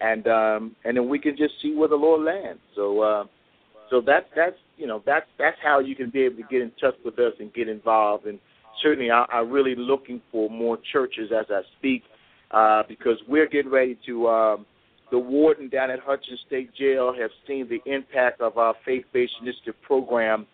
and 0.00 0.26
um, 0.26 0.76
and 0.84 0.96
then 0.96 1.08
we 1.08 1.18
can 1.18 1.36
just 1.36 1.54
see 1.62 1.74
where 1.74 1.88
the 1.88 1.96
Lord 1.96 2.22
lands. 2.22 2.60
So 2.74 3.00
uh, 3.00 3.24
so 3.88 4.02
that's 4.04 4.26
that's 4.34 4.56
you 4.76 4.86
know 4.86 5.02
that's 5.04 5.26
that's 5.38 5.56
how 5.62 5.78
you 5.78 5.96
can 5.96 6.10
be 6.10 6.22
able 6.22 6.36
to 6.36 6.48
get 6.50 6.62
in 6.62 6.72
touch 6.80 6.94
with 7.04 7.18
us 7.18 7.32
and 7.40 7.52
get 7.54 7.68
involved. 7.68 8.26
And 8.26 8.38
certainly, 8.82 9.10
I, 9.10 9.24
I'm 9.32 9.50
really 9.50 9.74
looking 9.74 10.20
for 10.30 10.50
more 10.50 10.78
churches 10.92 11.30
as 11.36 11.46
I 11.50 11.62
speak 11.78 12.02
uh, 12.50 12.82
because 12.88 13.16
we're 13.28 13.48
getting 13.48 13.70
ready 13.70 13.98
to. 14.06 14.28
Um, 14.28 14.66
the 15.12 15.18
warden 15.18 15.68
down 15.68 15.90
at 15.90 16.00
Hutchins 16.00 16.40
State 16.48 16.74
Jail 16.74 17.14
have 17.16 17.30
seen 17.46 17.68
the 17.68 17.80
impact 17.88 18.40
of 18.40 18.58
our 18.58 18.74
faith-based 18.84 19.34
initiative 19.40 19.80
program, 19.82 20.46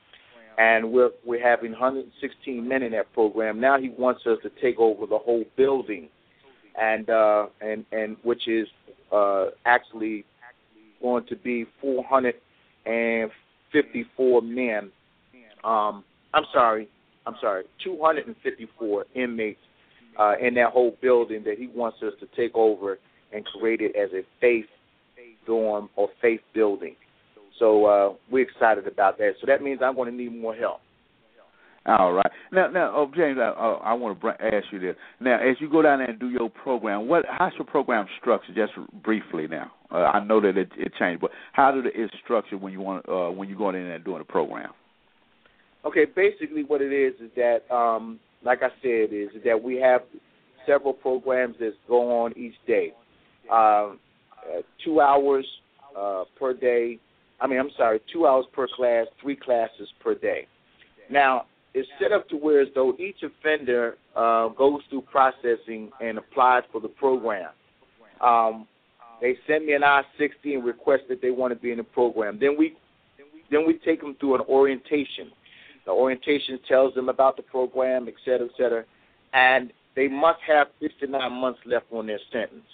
and 0.59 0.93
we're 0.93 1.11
we're 1.25 1.43
having 1.43 1.73
116 1.73 2.69
men 2.69 2.83
in 2.83 2.93
that 2.93 3.11
program. 3.15 3.61
Now 3.61 3.81
he 3.81 3.89
wants 3.89 4.27
us 4.27 4.39
to 4.43 4.51
take 4.61 4.79
over 4.79 5.07
the 5.07 5.19
whole 5.19 5.45
building, 5.57 6.09
and 6.79 7.09
uh, 7.09 7.47
and 7.63 7.87
and 7.93 8.17
which 8.23 8.47
is 8.47 8.69
uh, 9.11 9.47
actually 9.65 10.27
going 11.01 11.25
to 11.27 11.37
be 11.37 11.67
454 13.73 14.43
men. 14.43 14.91
Um, 15.65 16.05
I'm 16.35 16.45
sorry, 16.53 16.89
I'm 17.27 17.37
sorry, 17.41 17.65
254 17.85 19.07
inmates 19.15 19.61
uh, 20.19 20.35
in 20.41 20.55
that 20.55 20.73
whole 20.73 20.97
building 21.01 21.43
that 21.45 21.59
he 21.59 21.69
wants 21.69 21.99
us 22.03 22.13
to 22.21 22.27
take 22.37 22.55
over 22.55 22.99
and 23.33 23.45
create 23.45 23.81
it 23.81 23.97
as 23.97 24.11
a 24.13 24.23
faith 24.41 24.67
dorm 25.47 25.89
or 25.97 26.09
faith 26.21 26.41
building. 26.55 26.97
So 27.59 27.85
uh, 27.85 28.15
we're 28.31 28.45
excited 28.45 28.87
about 28.87 29.19
that. 29.19 29.35
So 29.41 29.47
that 29.47 29.63
means 29.63 29.81
I'm 29.83 29.95
going 29.95 30.11
to 30.11 30.17
need 30.17 30.37
more 30.37 30.55
help. 30.55 30.81
All 31.85 32.13
right. 32.13 32.31
Now, 32.53 32.69
now, 32.69 32.93
oh, 32.95 33.11
James, 33.15 33.39
I, 33.41 33.49
uh, 33.49 33.81
I 33.83 33.93
want 33.95 34.21
to 34.21 34.29
ask 34.29 34.67
you 34.71 34.79
this. 34.79 34.95
Now, 35.21 35.37
as 35.41 35.57
you 35.59 35.69
go 35.69 35.83
down 35.83 35.99
there 35.99 36.11
and 36.11 36.21
do 36.21 36.31
your 36.31 36.49
program, 36.49 37.09
what 37.09 37.25
how's 37.29 37.53
your 37.55 37.65
program 37.65 38.07
structured? 38.21 38.55
Just 38.55 38.73
briefly, 39.03 39.49
now. 39.49 39.73
Uh, 39.91 39.97
I 39.97 40.25
know 40.25 40.41
that 40.41 40.57
it, 40.57 40.71
it 40.77 40.93
changed, 40.99 41.21
but 41.21 41.33
how 41.53 41.73
did 41.73 41.87
it 41.87 42.11
structured 42.23 42.61
when 42.61 42.73
you 42.73 42.81
want 42.81 43.09
uh, 43.09 43.31
when 43.31 43.49
you 43.49 43.57
going 43.57 43.75
in 43.75 43.85
there 43.85 43.97
and 43.97 44.05
doing 44.05 44.19
the 44.19 44.25
program? 44.25 44.71
Okay, 45.85 46.05
basically, 46.05 46.63
what 46.63 46.81
it 46.81 46.93
is 46.93 47.15
is 47.21 47.31
that, 47.35 47.75
um, 47.75 48.21
like 48.45 48.63
I 48.63 48.69
said, 48.81 49.13
is 49.13 49.31
that 49.45 49.61
we 49.61 49.77
have 49.77 50.03
several 50.65 50.93
programs 50.93 51.57
that 51.59 51.73
go 51.89 52.23
on 52.23 52.33
each 52.39 52.55
day. 52.67 52.93
Uh, 53.51 53.95
two 54.85 55.01
hours 55.01 55.47
uh, 55.99 56.25
per 56.39 56.55
day. 56.55 56.99
I 57.41 57.49
mean, 57.49 57.59
I'm 57.59 57.71
sorry, 57.77 58.01
two 58.13 58.27
hours 58.27 58.47
per 58.53 58.69
class, 58.77 59.07
three 59.21 59.35
classes 59.35 59.89
per 60.01 60.15
day. 60.15 60.47
Now, 61.11 61.47
it's 61.75 61.89
set 62.01 62.13
up 62.13 62.29
to 62.29 62.37
where 62.37 62.61
as 62.61 62.69
though 62.75 62.95
each 62.99 63.23
offender 63.23 63.97
uh, 64.15 64.49
goes 64.49 64.81
through 64.91 65.03
processing 65.03 65.91
and 66.01 66.19
applies 66.19 66.63
for 66.71 66.81
the 66.81 66.89
program. 66.89 67.51
Um, 68.21 68.67
they 69.21 69.37
send 69.47 69.67
me 69.67 69.73
an 69.73 69.85
I-60 69.85 70.55
and 70.55 70.65
request 70.65 71.05
that 71.09 71.23
they 71.23 71.31
want 71.31 71.53
to 71.55 71.59
be 71.59 71.71
in 71.71 71.79
the 71.79 71.85
program. 71.85 72.39
Then 72.41 72.57
we, 72.59 72.77
then 73.51 73.67
we 73.67 73.79
take 73.85 74.01
them 74.01 74.17
through 74.21 74.35
an 74.35 74.41
orientation. 74.49 75.31
The 75.87 75.93
orientation 75.93 76.59
tells 76.69 76.95
them 76.95 77.09
about 77.09 77.37
the 77.37 77.43
program, 77.43 78.07
et 78.09 78.15
cetera, 78.25 78.47
et 78.47 78.53
cetera, 78.57 78.85
and 79.33 79.73
they 79.97 80.09
must 80.09 80.41
have 80.47 80.69
59 80.81 81.33
months 81.33 81.61
left 81.67 81.87
on 81.93 82.07
their 82.07 82.21
sentence. 82.33 82.65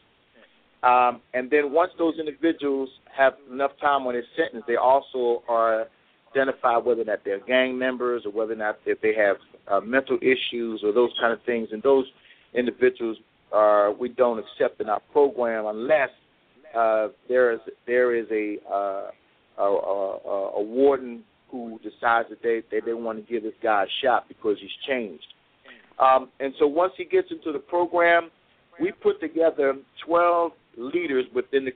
Um, 0.82 1.20
and 1.34 1.50
then 1.50 1.72
once 1.72 1.90
those 1.98 2.18
individuals 2.18 2.88
have 3.16 3.34
enough 3.50 3.72
time 3.80 4.06
on 4.06 4.12
their 4.12 4.24
sentence, 4.36 4.64
they 4.66 4.76
also 4.76 5.42
are 5.48 5.88
identified 6.30 6.84
whether 6.84 7.02
or 7.02 7.04
not 7.04 7.20
they're 7.24 7.40
gang 7.40 7.78
members 7.78 8.22
or 8.24 8.32
whether 8.32 8.52
or 8.52 8.56
not 8.56 8.78
if 8.86 9.00
they 9.00 9.14
have 9.14 9.36
uh, 9.68 9.80
mental 9.80 10.18
issues 10.20 10.82
or 10.82 10.92
those 10.92 11.10
kind 11.20 11.32
of 11.32 11.42
things. 11.42 11.68
And 11.72 11.82
those 11.82 12.06
individuals 12.54 13.18
are 13.52 13.92
we 13.92 14.08
don't 14.10 14.38
accept 14.38 14.80
in 14.80 14.88
our 14.88 15.00
program 15.12 15.66
unless 15.66 16.10
uh, 16.76 17.08
there 17.28 17.52
is 17.52 17.60
there 17.86 18.14
is 18.14 18.26
a, 18.30 18.58
uh, 18.70 19.10
a, 19.58 19.62
a 19.62 20.50
a 20.56 20.62
warden 20.62 21.22
who 21.50 21.80
decides 21.82 22.28
that 22.28 22.42
they 22.42 22.62
they, 22.70 22.80
they 22.84 22.92
want 22.92 23.18
to 23.18 23.32
give 23.32 23.42
this 23.42 23.54
guy 23.62 23.84
a 23.84 24.04
shot 24.04 24.28
because 24.28 24.56
he's 24.60 24.70
changed. 24.86 25.26
Um, 25.98 26.28
and 26.40 26.54
so 26.58 26.66
once 26.66 26.92
he 26.96 27.04
gets 27.04 27.30
into 27.30 27.52
the 27.52 27.58
program, 27.58 28.30
we 28.80 28.92
put 28.92 29.20
together 29.20 29.74
12 30.06 30.52
leaders 30.76 31.24
within 31.34 31.64
the 31.64 31.72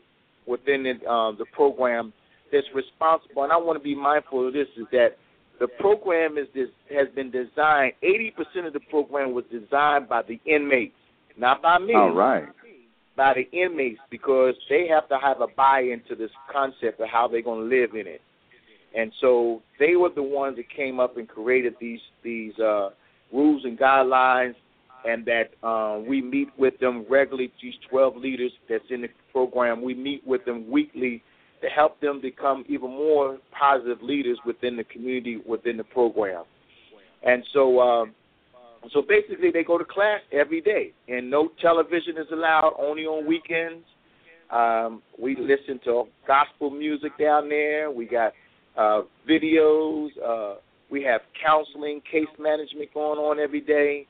within 0.46 0.82
the, 0.82 1.08
uh, 1.08 1.32
the 1.32 1.46
program 1.52 2.12
that's 2.52 2.66
responsible. 2.74 3.42
And 3.42 3.52
I 3.52 3.56
want 3.56 3.78
to 3.78 3.82
be 3.82 3.94
mindful 3.94 4.46
of 4.46 4.52
this: 4.52 4.68
is 4.76 4.86
that 4.92 5.16
the 5.60 5.68
program 5.68 6.38
is 6.38 6.46
this 6.54 6.68
has 6.90 7.08
been 7.14 7.30
designed. 7.30 7.92
80% 8.02 8.66
of 8.66 8.72
the 8.72 8.80
program 8.90 9.32
was 9.32 9.44
designed 9.50 10.08
by 10.08 10.22
the 10.22 10.40
inmates, 10.44 10.96
not 11.38 11.62
by 11.62 11.78
me. 11.78 11.94
All 11.94 12.10
right. 12.10 12.48
By 13.16 13.34
the 13.34 13.50
inmates 13.56 14.00
because 14.10 14.54
they 14.68 14.88
have 14.88 15.08
to 15.10 15.18
have 15.18 15.40
a 15.40 15.46
buy-in 15.46 16.00
to 16.08 16.14
this 16.16 16.30
concept 16.50 17.00
of 17.00 17.08
how 17.08 17.28
they're 17.28 17.42
going 17.42 17.68
to 17.68 17.76
live 17.76 17.94
in 17.94 18.06
it. 18.06 18.22
And 18.96 19.12
so 19.20 19.62
they 19.78 19.96
were 19.96 20.10
the 20.14 20.22
ones 20.22 20.56
that 20.56 20.68
came 20.68 20.98
up 20.98 21.16
and 21.16 21.28
created 21.28 21.74
these 21.80 22.00
these 22.22 22.58
uh, 22.58 22.90
rules 23.32 23.64
and 23.64 23.78
guidelines 23.78 24.54
and 25.04 25.26
that 25.26 25.50
uh, 25.66 25.98
we 25.98 26.20
meet 26.22 26.48
with 26.58 26.78
them 26.78 27.04
regularly. 27.08 27.52
These 27.62 27.74
12 27.90 28.16
leaders 28.16 28.52
that's 28.68 28.84
in 28.90 29.02
the 29.02 29.08
program, 29.32 29.82
we 29.82 29.94
meet 29.94 30.26
with 30.26 30.44
them 30.44 30.70
weekly 30.70 31.22
to 31.62 31.68
help 31.68 32.00
them 32.00 32.20
become 32.20 32.64
even 32.68 32.90
more 32.90 33.38
positive 33.58 34.02
leaders 34.02 34.38
within 34.44 34.76
the 34.76 34.84
community, 34.84 35.40
within 35.46 35.76
the 35.76 35.84
program. 35.84 36.44
And 37.22 37.44
so, 37.52 37.80
um, 37.80 38.12
so 38.92 39.00
basically, 39.00 39.50
they 39.52 39.62
go 39.62 39.78
to 39.78 39.84
class 39.84 40.20
every 40.32 40.60
day, 40.60 40.92
and 41.08 41.30
no 41.30 41.50
television 41.60 42.18
is 42.18 42.26
allowed, 42.32 42.74
only 42.78 43.04
on 43.04 43.26
weekends. 43.26 43.84
Um, 44.50 45.02
we 45.18 45.36
listen 45.36 45.80
to 45.84 46.04
gospel 46.26 46.70
music 46.70 47.16
down 47.18 47.48
there. 47.48 47.90
We 47.90 48.06
got 48.06 48.32
uh, 48.76 49.02
videos. 49.28 50.08
Uh, 50.22 50.56
we 50.90 51.02
have 51.04 51.22
counseling, 51.42 52.02
case 52.10 52.26
management 52.38 52.92
going 52.92 53.18
on 53.18 53.38
every 53.38 53.60
day. 53.60 54.06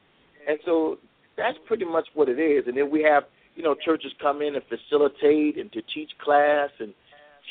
And 0.49 0.59
so 0.65 0.99
that's 1.37 1.57
pretty 1.69 1.85
much 1.85 2.09
what 2.15 2.29
it 2.29 2.41
is. 2.41 2.65
And 2.67 2.77
then 2.77 2.91
we 2.91 3.03
have, 3.03 3.25
you 3.55 3.63
know, 3.63 3.75
churches 3.75 4.11
come 4.21 4.43
in 4.43 4.57
and 4.57 4.65
facilitate 4.65 5.59
and 5.59 5.71
to 5.73 5.83
teach 5.95 6.11
class 6.19 6.71
and 6.81 6.93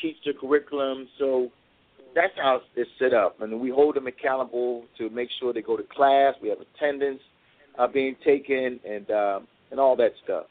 teach 0.00 0.16
the 0.24 0.32
curriculum. 0.32 1.08
So 1.18 1.50
that's 2.14 2.32
how 2.36 2.60
it's 2.76 2.90
set 2.98 3.14
up. 3.14 3.40
And 3.40 3.60
we 3.60 3.70
hold 3.70 3.96
them 3.96 4.06
accountable 4.06 4.84
to 4.98 5.10
make 5.10 5.28
sure 5.38 5.52
they 5.52 5.62
go 5.62 5.76
to 5.76 5.84
class. 5.84 6.34
We 6.42 6.48
have 6.48 6.58
attendance 6.60 7.20
uh, 7.78 7.86
being 7.86 8.16
taken 8.24 8.80
and 8.88 9.10
uh, 9.10 9.40
and 9.70 9.80
all 9.80 9.96
that 9.96 10.12
stuff. 10.24 10.46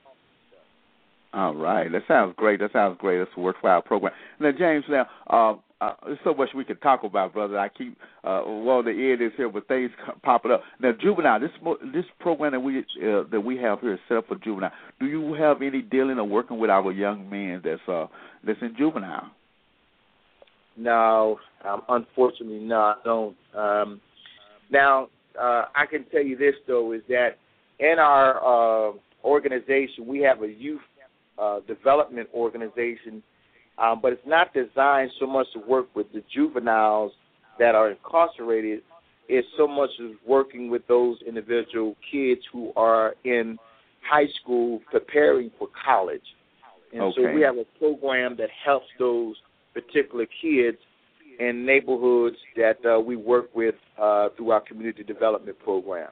All 1.34 1.56
right, 1.56 1.89
that 1.92 2.02
sounds 2.08 2.34
great. 2.36 2.60
That 2.60 2.74
sounds 2.74 2.98
great. 3.00 3.20
That's 3.20 3.32
a 3.38 3.39
worthwhile 3.39 3.82
program. 3.82 4.14
Now, 4.39 4.52
James, 4.52 4.84
now 4.89 5.08
uh, 5.30 5.54
uh, 5.82 5.93
there's 6.05 6.19
so 6.23 6.34
much 6.34 6.49
we 6.55 6.63
could 6.63 6.82
talk 6.82 7.03
about, 7.03 7.34
brother. 7.34 7.57
I 7.57 7.67
keep 7.67 7.97
uh, 8.23 8.43
well, 8.45 8.84
the 8.84 8.91
end 8.91 9.21
is 9.21 9.32
here, 9.36 9.49
but 9.49 9.67
things 9.67 9.89
popping 10.21 10.51
up. 10.51 10.61
Now, 10.79 10.91
juvenile, 11.01 11.39
this 11.39 11.49
this 11.91 12.05
program 12.19 12.51
that 12.51 12.59
we 12.59 12.79
uh, 12.79 13.23
that 13.32 13.41
we 13.43 13.57
have 13.57 13.82
here 13.82 13.93
is 13.93 13.99
set 14.07 14.17
up 14.17 14.27
for 14.27 14.36
juvenile. 14.36 14.71
Do 14.99 15.07
you 15.07 15.34
have 15.34 15.63
any 15.63 15.82
dealing 15.82 16.19
or 16.19 16.23
working 16.23 16.59
with 16.59 16.69
our 16.69 16.91
young 16.91 17.27
men 17.27 17.61
that's 17.63 17.82
uh 17.88 18.05
that's 18.45 18.61
in 18.61 18.75
juvenile? 18.77 19.32
No, 20.77 21.39
um, 21.67 21.82
unfortunately, 21.89 22.59
no, 22.59 22.93
don't. 23.03 23.36
Um, 23.55 24.01
now, 24.69 25.07
uh, 25.39 25.65
I 25.75 25.86
can 25.89 26.05
tell 26.11 26.23
you 26.23 26.38
this 26.38 26.55
though 26.67 26.91
is 26.91 27.01
that 27.09 27.38
in 27.79 27.97
our 27.97 28.38
uh, 28.38 28.93
organization 29.23 30.05
we 30.05 30.19
have 30.19 30.43
a 30.43 30.47
youth 30.47 30.82
uh, 31.39 31.61
development 31.67 32.29
organization 32.36 33.23
um, 33.78 33.99
but 34.01 34.13
it's 34.13 34.28
not 34.28 34.53
designed 34.53 35.11
so 35.19 35.26
much 35.26 35.47
to 35.53 35.59
work 35.59 35.88
with 35.95 36.11
the 36.13 36.24
juveniles 36.34 37.11
that 37.59 37.76
are 37.76 37.91
incarcerated. 37.91 38.82
It's 39.28 39.47
so 39.57 39.67
much 39.67 39.89
as 40.03 40.11
working 40.28 40.69
with 40.69 40.86
those 40.88 41.17
individual 41.26 41.95
kids 42.11 42.41
who 42.51 42.74
are 42.76 43.15
in 43.24 43.57
high 44.07 44.28
school 44.41 44.82
preparing 44.89 45.51
for 45.57 45.67
college. 45.86 46.22
And 46.91 47.01
okay. 47.01 47.24
so 47.24 47.34
we 47.34 47.41
have 47.41 47.57
a 47.57 47.65
program 47.80 48.36
that 48.38 48.49
helps 48.65 48.88
those 48.99 49.36
particular 49.74 50.26
kids 50.41 50.78
in 51.39 51.65
neighborhoods 51.65 52.36
that 52.57 52.78
uh, 52.86 52.99
we 52.99 53.15
work 53.15 53.55
with 53.55 53.76
uh, 53.97 54.30
through 54.36 54.51
our 54.51 54.61
community 54.61 55.03
development 55.03 55.57
program. 55.59 56.09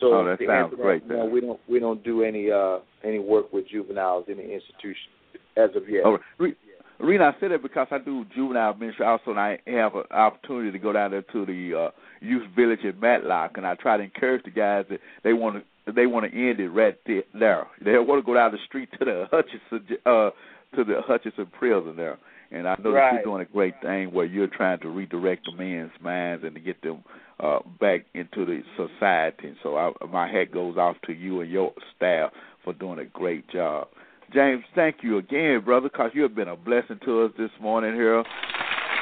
So 0.00 0.14
oh, 0.14 0.24
that 0.24 0.38
sounds 0.46 0.70
that, 0.70 0.80
great. 0.80 1.06
No, 1.06 1.26
we 1.26 1.40
don't 1.40 1.60
we 1.68 1.78
don't 1.78 2.02
do 2.02 2.22
any 2.22 2.50
uh, 2.50 2.78
any 3.04 3.18
work 3.18 3.52
with 3.52 3.68
juveniles 3.68 4.24
in 4.28 4.36
the 4.36 4.42
institution 4.42 5.10
as 5.56 5.70
of 5.74 5.88
yet. 5.88 6.04
All 6.04 6.18
right. 6.38 6.56
Rena, 6.98 7.32
I 7.36 7.40
say 7.40 7.48
that 7.48 7.62
because 7.62 7.88
I 7.90 7.98
do 7.98 8.24
juvenile 8.32 8.74
ministry 8.74 9.04
also, 9.04 9.32
and 9.32 9.40
I 9.40 9.58
have 9.66 9.96
an 9.96 10.04
opportunity 10.12 10.70
to 10.70 10.78
go 10.78 10.92
down 10.92 11.10
there 11.10 11.22
to 11.22 11.44
the 11.44 11.86
uh, 11.86 11.90
youth 12.20 12.48
village 12.54 12.84
in 12.84 12.98
Matlock, 13.00 13.52
and 13.56 13.66
I 13.66 13.74
try 13.74 13.96
to 13.96 14.04
encourage 14.04 14.44
the 14.44 14.50
guys 14.50 14.84
that 14.88 15.00
they 15.24 15.32
want 15.32 15.56
to 15.56 15.92
they 15.92 16.06
want 16.06 16.30
to 16.30 16.48
end 16.48 16.60
it 16.60 16.68
right 16.68 16.96
there. 17.04 17.66
They 17.84 17.98
want 17.98 18.22
to 18.22 18.26
go 18.26 18.34
down 18.34 18.52
the 18.52 18.58
street 18.68 18.88
to 19.00 19.04
the 19.04 19.26
Hutchinson 19.32 19.98
uh, 20.06 20.30
to 20.76 20.84
the 20.84 21.02
Hutchinson 21.04 21.46
prison 21.46 21.96
there. 21.96 22.18
And 22.52 22.68
I 22.68 22.76
know 22.82 22.92
right. 22.92 23.10
that 23.10 23.14
you're 23.14 23.24
doing 23.24 23.42
a 23.42 23.52
great 23.52 23.74
thing 23.82 24.12
where 24.12 24.26
you're 24.26 24.46
trying 24.46 24.78
to 24.80 24.88
redirect 24.88 25.46
the 25.46 25.56
men's 25.56 25.90
minds 26.00 26.44
and 26.44 26.54
to 26.54 26.60
get 26.60 26.82
them 26.82 27.02
uh, 27.40 27.60
back 27.80 28.04
into 28.14 28.44
the 28.44 28.62
society. 28.76 29.48
And 29.48 29.56
so 29.62 29.76
I, 29.76 29.90
my 30.06 30.30
hat 30.30 30.52
goes 30.52 30.76
off 30.76 30.96
to 31.06 31.12
you 31.12 31.40
and 31.40 31.50
your 31.50 31.72
staff 31.96 32.30
for 32.62 32.74
doing 32.74 32.98
a 32.98 33.06
great 33.06 33.48
job. 33.48 33.88
James, 34.34 34.64
thank 34.74 34.96
you 35.02 35.18
again, 35.18 35.62
brother, 35.64 35.88
because 35.88 36.10
you 36.14 36.22
have 36.22 36.34
been 36.34 36.48
a 36.48 36.56
blessing 36.56 36.98
to 37.04 37.22
us 37.22 37.32
this 37.38 37.50
morning 37.60 37.94
here. 37.94 38.24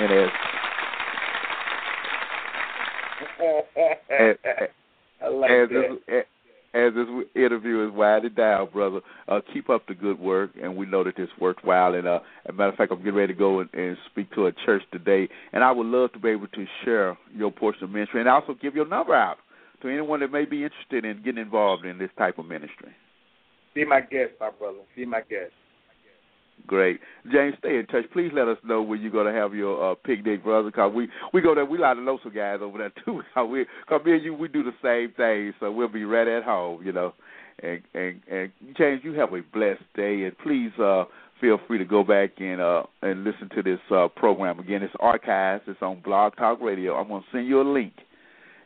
And 0.01 0.13
as, 0.13 0.29
as, 5.21 5.33
like 5.33 5.51
as. 5.51 5.69
This, 5.69 6.25
as 6.73 6.93
this 6.95 7.07
interview 7.35 7.87
is 7.87 7.93
winding 7.93 8.35
down, 8.35 8.69
brother, 8.73 9.01
uh, 9.29 9.41
keep 9.53 9.69
up 9.71 9.87
the 9.89 9.95
good 9.95 10.19
work, 10.21 10.51
and 10.63 10.77
we 10.77 10.87
know 10.87 11.03
that 11.03 11.17
this 11.17 11.29
worthwhile. 11.41 11.95
And 11.95 12.07
uh, 12.07 12.21
as 12.47 12.51
a 12.51 12.53
matter 12.53 12.71
of 12.71 12.77
fact, 12.77 12.93
I'm 12.93 12.99
getting 12.99 13.15
ready 13.15 13.33
to 13.33 13.39
go 13.39 13.61
and, 13.61 13.69
and 13.73 13.97
speak 14.11 14.33
to 14.35 14.47
a 14.47 14.53
church 14.65 14.83
today, 14.93 15.29
and 15.53 15.65
I 15.65 15.73
would 15.73 15.87
love 15.87 16.13
to 16.13 16.19
be 16.19 16.31
able 16.31 16.47
to 16.47 16.67
share 16.85 17.19
your 17.35 17.51
portion 17.51 17.85
of 17.85 17.91
ministry 17.91 18.21
and 18.21 18.29
also 18.29 18.55
give 18.61 18.77
your 18.77 18.87
number 18.87 19.15
out 19.15 19.39
to 19.83 19.89
anyone 19.89 20.21
that 20.21 20.31
may 20.31 20.45
be 20.45 20.63
interested 20.63 21.05
in 21.05 21.23
getting 21.25 21.43
involved 21.43 21.85
in 21.85 21.99
this 21.99 22.11
type 22.17 22.39
of 22.39 22.47
ministry. 22.47 22.93
Be 23.75 23.85
my 23.85 24.01
guest, 24.01 24.33
my 24.41 24.51
brother. 24.51 24.79
Be 24.97 25.05
my 25.05 25.21
guest. 25.21 25.53
Great, 26.67 27.01
James. 27.33 27.55
Stay 27.59 27.79
in 27.79 27.87
touch. 27.87 28.05
Please 28.13 28.31
let 28.35 28.49
us 28.49 28.59
know 28.65 28.83
when 28.83 29.01
you're 29.01 29.11
gonna 29.11 29.33
have 29.33 29.55
your 29.55 29.93
uh, 29.93 29.95
picnic, 29.95 30.45
brother. 30.45 30.71
Cause 30.71 30.93
we 30.95 31.09
we 31.33 31.41
go 31.41 31.55
there. 31.55 31.65
We 31.65 31.79
like 31.79 31.97
to 31.97 32.03
know 32.03 32.19
some 32.23 32.35
guys 32.35 32.59
over 32.61 32.79
there 32.79 32.93
too. 33.05 33.23
Cause 33.35 33.49
we, 33.51 33.67
cause 33.89 34.03
me 34.05 34.13
and 34.13 34.25
you, 34.25 34.35
we 34.35 34.49
do 34.49 34.63
the 34.63 34.73
same 34.83 35.15
thing. 35.17 35.55
So 35.61 35.73
we'll 35.73 35.89
be 35.89 36.05
right 36.05 36.29
at 36.29 36.45
home, 36.45 36.85
you 36.85 36.93
know. 36.93 37.15
And 37.63 37.81
and 37.95 38.21
and 38.31 38.53
James, 38.77 39.01
you 39.05 39.15
have 39.15 39.33
a 39.33 39.41
blessed 39.53 39.83
day, 39.95 40.25
and 40.25 40.37
please 40.39 40.71
uh, 40.79 41.05
feel 41.41 41.59
free 41.67 41.79
to 41.79 41.85
go 41.85 42.05
back 42.05 42.33
and 42.39 42.61
uh, 42.61 42.83
and 43.03 43.25
listen 43.25 43.49
to 43.55 43.63
this 43.63 43.81
uh, 43.91 44.09
program 44.09 44.59
again. 44.59 44.83
It's 44.83 44.95
archived. 44.95 45.63
It's 45.67 45.83
on 45.83 46.01
Blog 46.01 46.37
Talk 46.37 46.61
Radio. 46.61 46.95
I'm 46.95 47.09
gonna 47.09 47.25
send 47.33 47.47
you 47.47 47.61
a 47.61 47.69
link. 47.69 47.95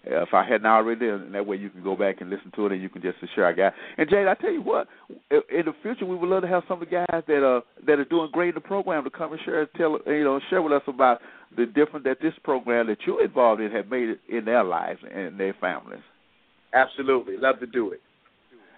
Uh, 0.07 0.23
if 0.23 0.35
I 0.35 0.45
hadn't 0.45 0.67
already, 0.67 1.09
and 1.09 1.35
that 1.35 1.47
way 1.47 1.57
you 1.57 1.71
can 1.71 1.83
go 1.83 1.97
back 1.97 2.21
and 2.21 2.29
listen 2.29 2.53
to 2.57 2.67
it, 2.67 2.73
and 2.73 2.83
you 2.83 2.89
can 2.89 3.01
just 3.01 3.17
share 3.35 3.47
I 3.47 3.53
got. 3.53 3.73
And 3.97 4.09
Jade, 4.09 4.27
I 4.27 4.35
tell 4.35 4.53
you 4.53 4.61
what, 4.61 4.87
in 5.31 5.65
the 5.65 5.73
future 5.83 6.05
we 6.05 6.17
would 6.17 6.29
love 6.29 6.43
to 6.43 6.49
have 6.49 6.63
some 6.69 6.83
of 6.83 6.89
the 6.89 6.95
guys 6.95 7.23
that 7.27 7.43
are 7.43 7.63
that 7.87 7.99
are 7.99 8.05
doing 8.05 8.29
great 8.33 8.51
in 8.51 8.55
the 8.55 8.61
program 8.61 9.05
to 9.05 9.11
come 9.11 9.33
and 9.33 9.41
share, 9.45 9.67
tell 9.77 9.99
you 10.07 10.25
know, 10.25 10.41
share 10.51 10.61
with 10.61 10.73
us 10.73 10.83
about 10.87 11.21
the 11.57 11.67
difference 11.67 12.05
that 12.05 12.19
this 12.21 12.35
program 12.43 12.87
that 12.89 12.99
you're 13.07 13.25
involved 13.25 13.61
in 13.61 13.71
have 13.71 13.89
made 13.89 14.19
in 14.29 14.45
their 14.45 14.65
lives 14.65 15.01
and 15.11 15.41
their 15.41 15.55
families. 15.61 16.03
Absolutely, 16.75 17.37
love 17.39 17.61
to 17.61 17.67
do 17.67 17.93
it. 17.93 18.01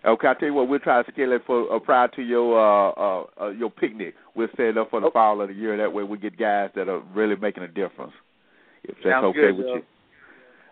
Okay, 0.05 0.29
I 0.29 0.35
tell 0.35 0.49
you 0.49 0.55
what, 0.55 0.69
we'll 0.69 0.79
try 0.79 1.03
to 1.03 1.11
schedule 1.11 1.33
it 1.33 1.43
for 1.47 1.75
uh, 1.75 1.81
prior 1.81 2.07
to 2.09 2.23
your 2.23 2.55
uh, 2.57 2.91
uh, 2.93 3.25
uh, 3.41 3.49
your 3.49 3.71
picnic. 3.71 4.15
We'll 4.37 4.49
set 4.57 4.67
it 4.67 4.79
up 4.79 4.91
for 4.91 5.01
the 5.01 5.07
okay. 5.07 5.15
fall 5.15 5.41
of 5.41 5.49
the 5.49 5.55
year. 5.55 5.77
That 5.77 5.93
way, 5.93 6.05
we 6.05 6.19
get 6.19 6.39
guys 6.39 6.71
that 6.77 6.89
are 6.89 7.01
really 7.13 7.35
making 7.35 7.65
a 7.65 7.69
difference. 7.69 8.13
If 8.85 8.95
that's 9.03 9.15
Sounds 9.15 9.25
okay 9.25 9.41
good, 9.41 9.57
with 9.57 9.67
you. 9.67 9.83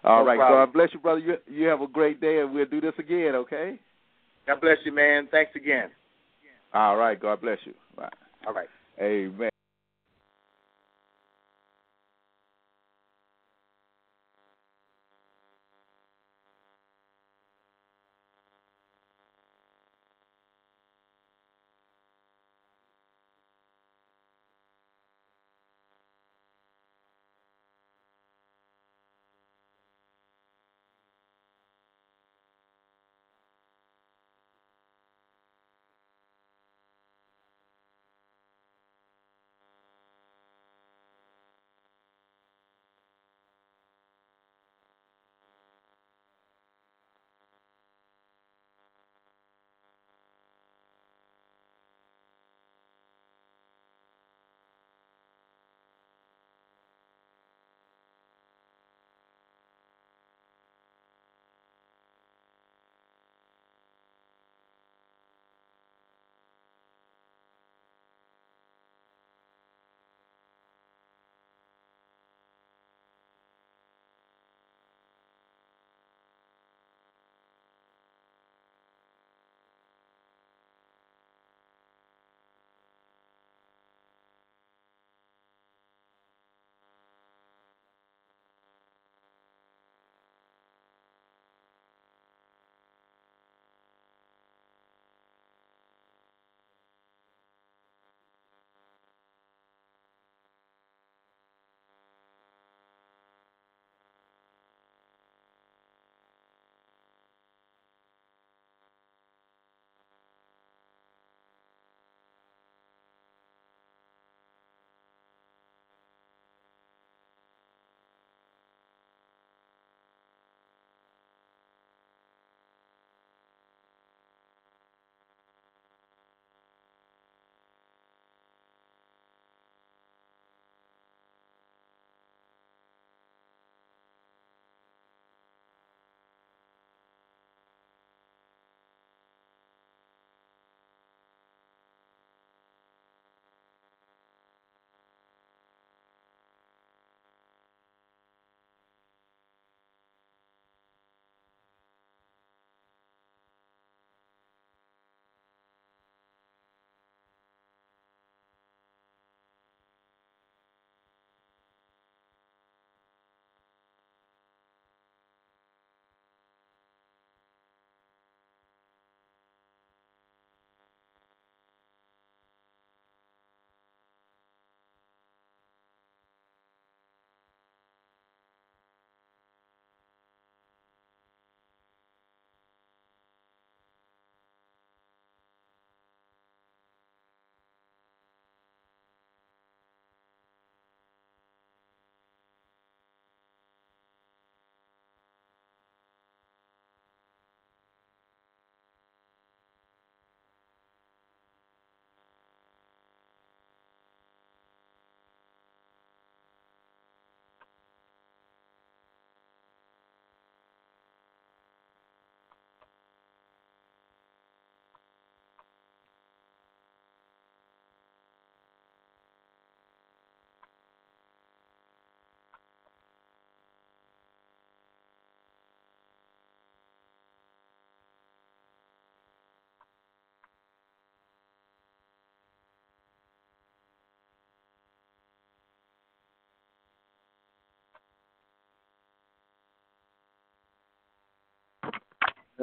All 0.05 0.21
no 0.21 0.27
right, 0.27 0.37
problem. 0.37 0.67
God 0.67 0.73
bless 0.73 0.89
you, 0.93 1.01
brother. 1.01 1.21
You 1.21 1.37
you 1.47 1.67
have 1.67 1.81
a 1.81 1.87
great 1.87 2.21
day, 2.21 2.41
and 2.41 2.55
we'll 2.55 2.67
do 2.67 2.81
this 2.81 2.93
again. 2.99 3.35
Okay. 3.35 3.79
God 4.47 4.61
bless 4.61 4.77
you, 4.85 4.93
man. 4.93 5.29
Thanks 5.31 5.53
again. 5.57 5.91
All 6.75 6.97
right. 6.97 7.19
God 7.19 7.41
bless 7.41 7.59
you. 7.65 7.73
Bye. 7.97 8.09
All 8.47 8.53
right. 8.53 8.69
Amen. 9.01 9.54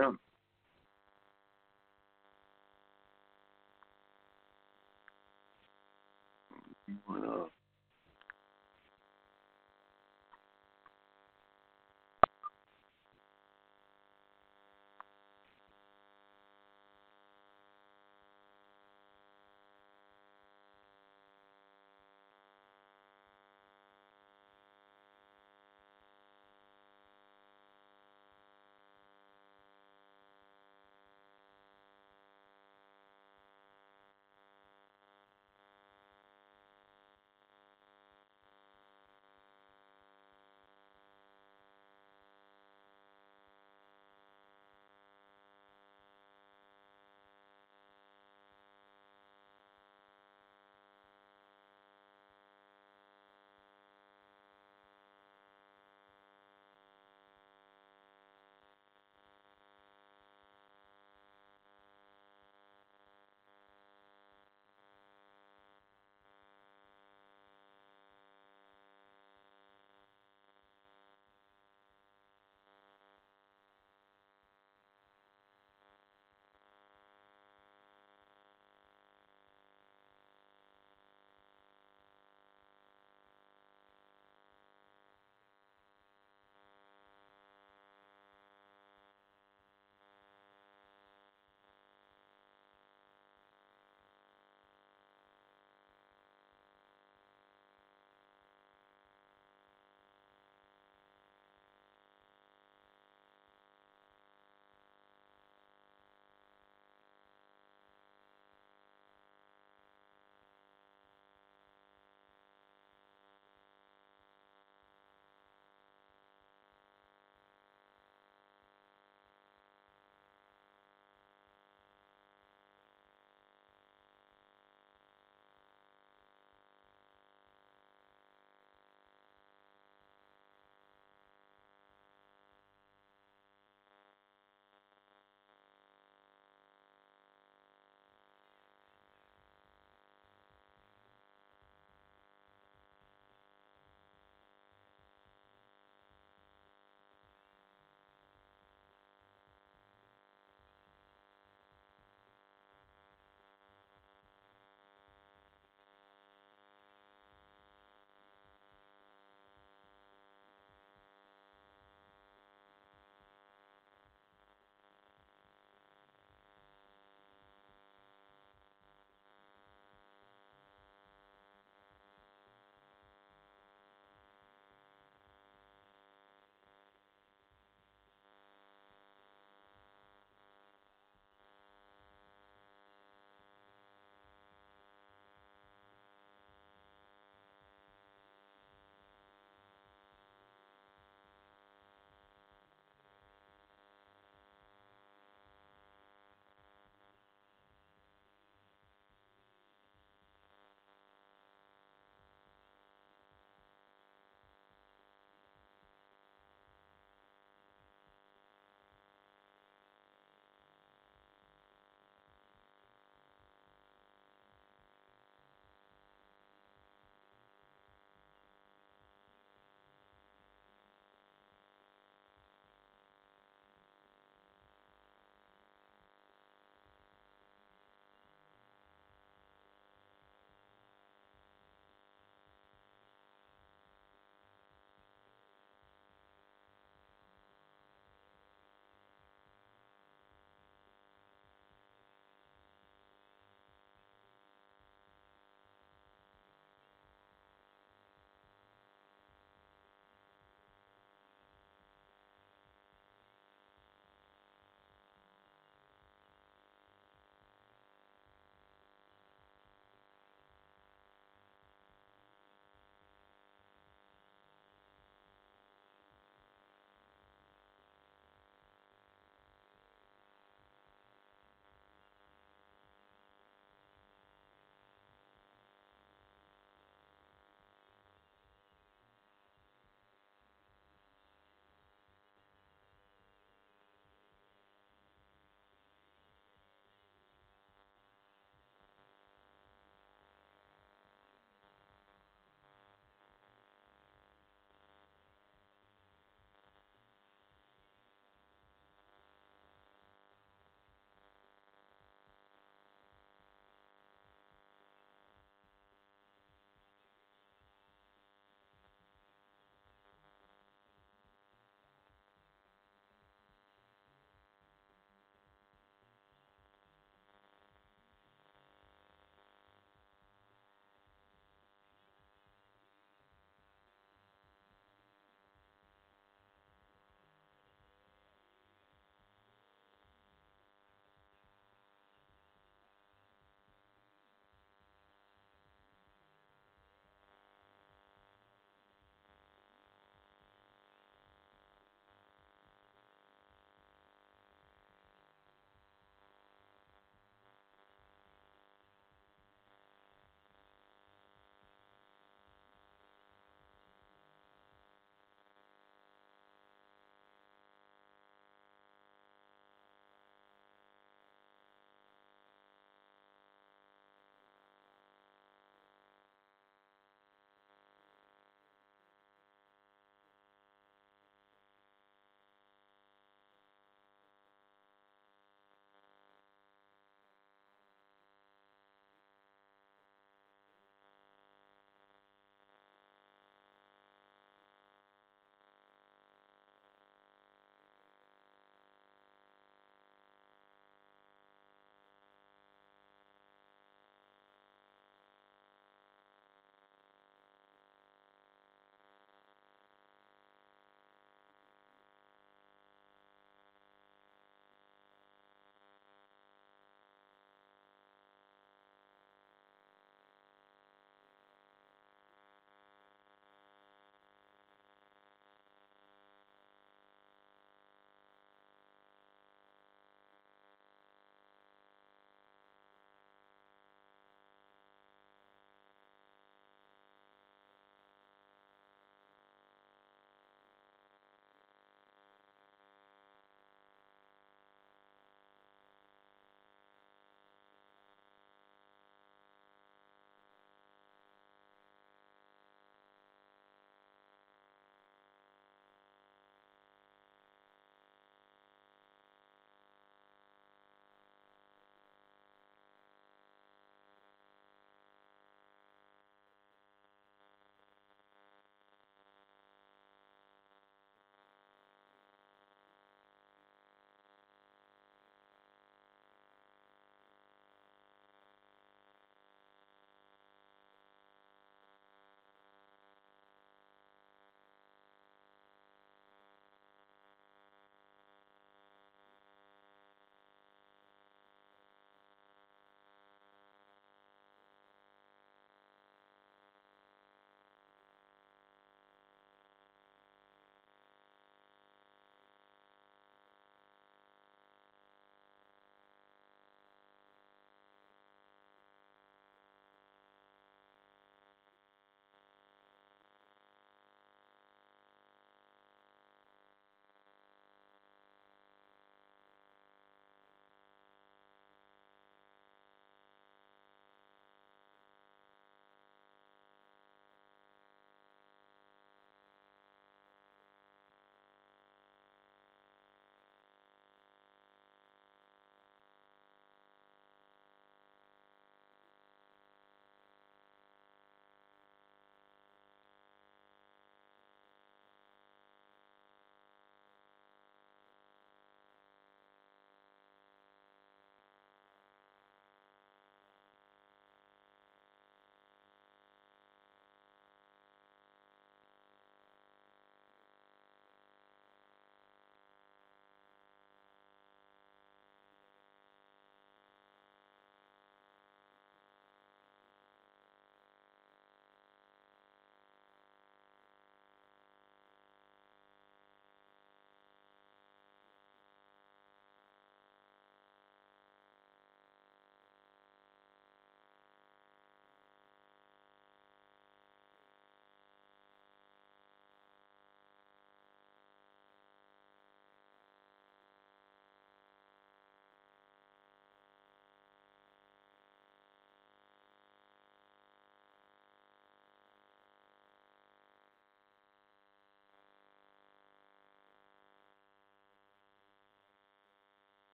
Yeah. 0.00 0.12
What 7.06 7.24
up? 7.28 7.59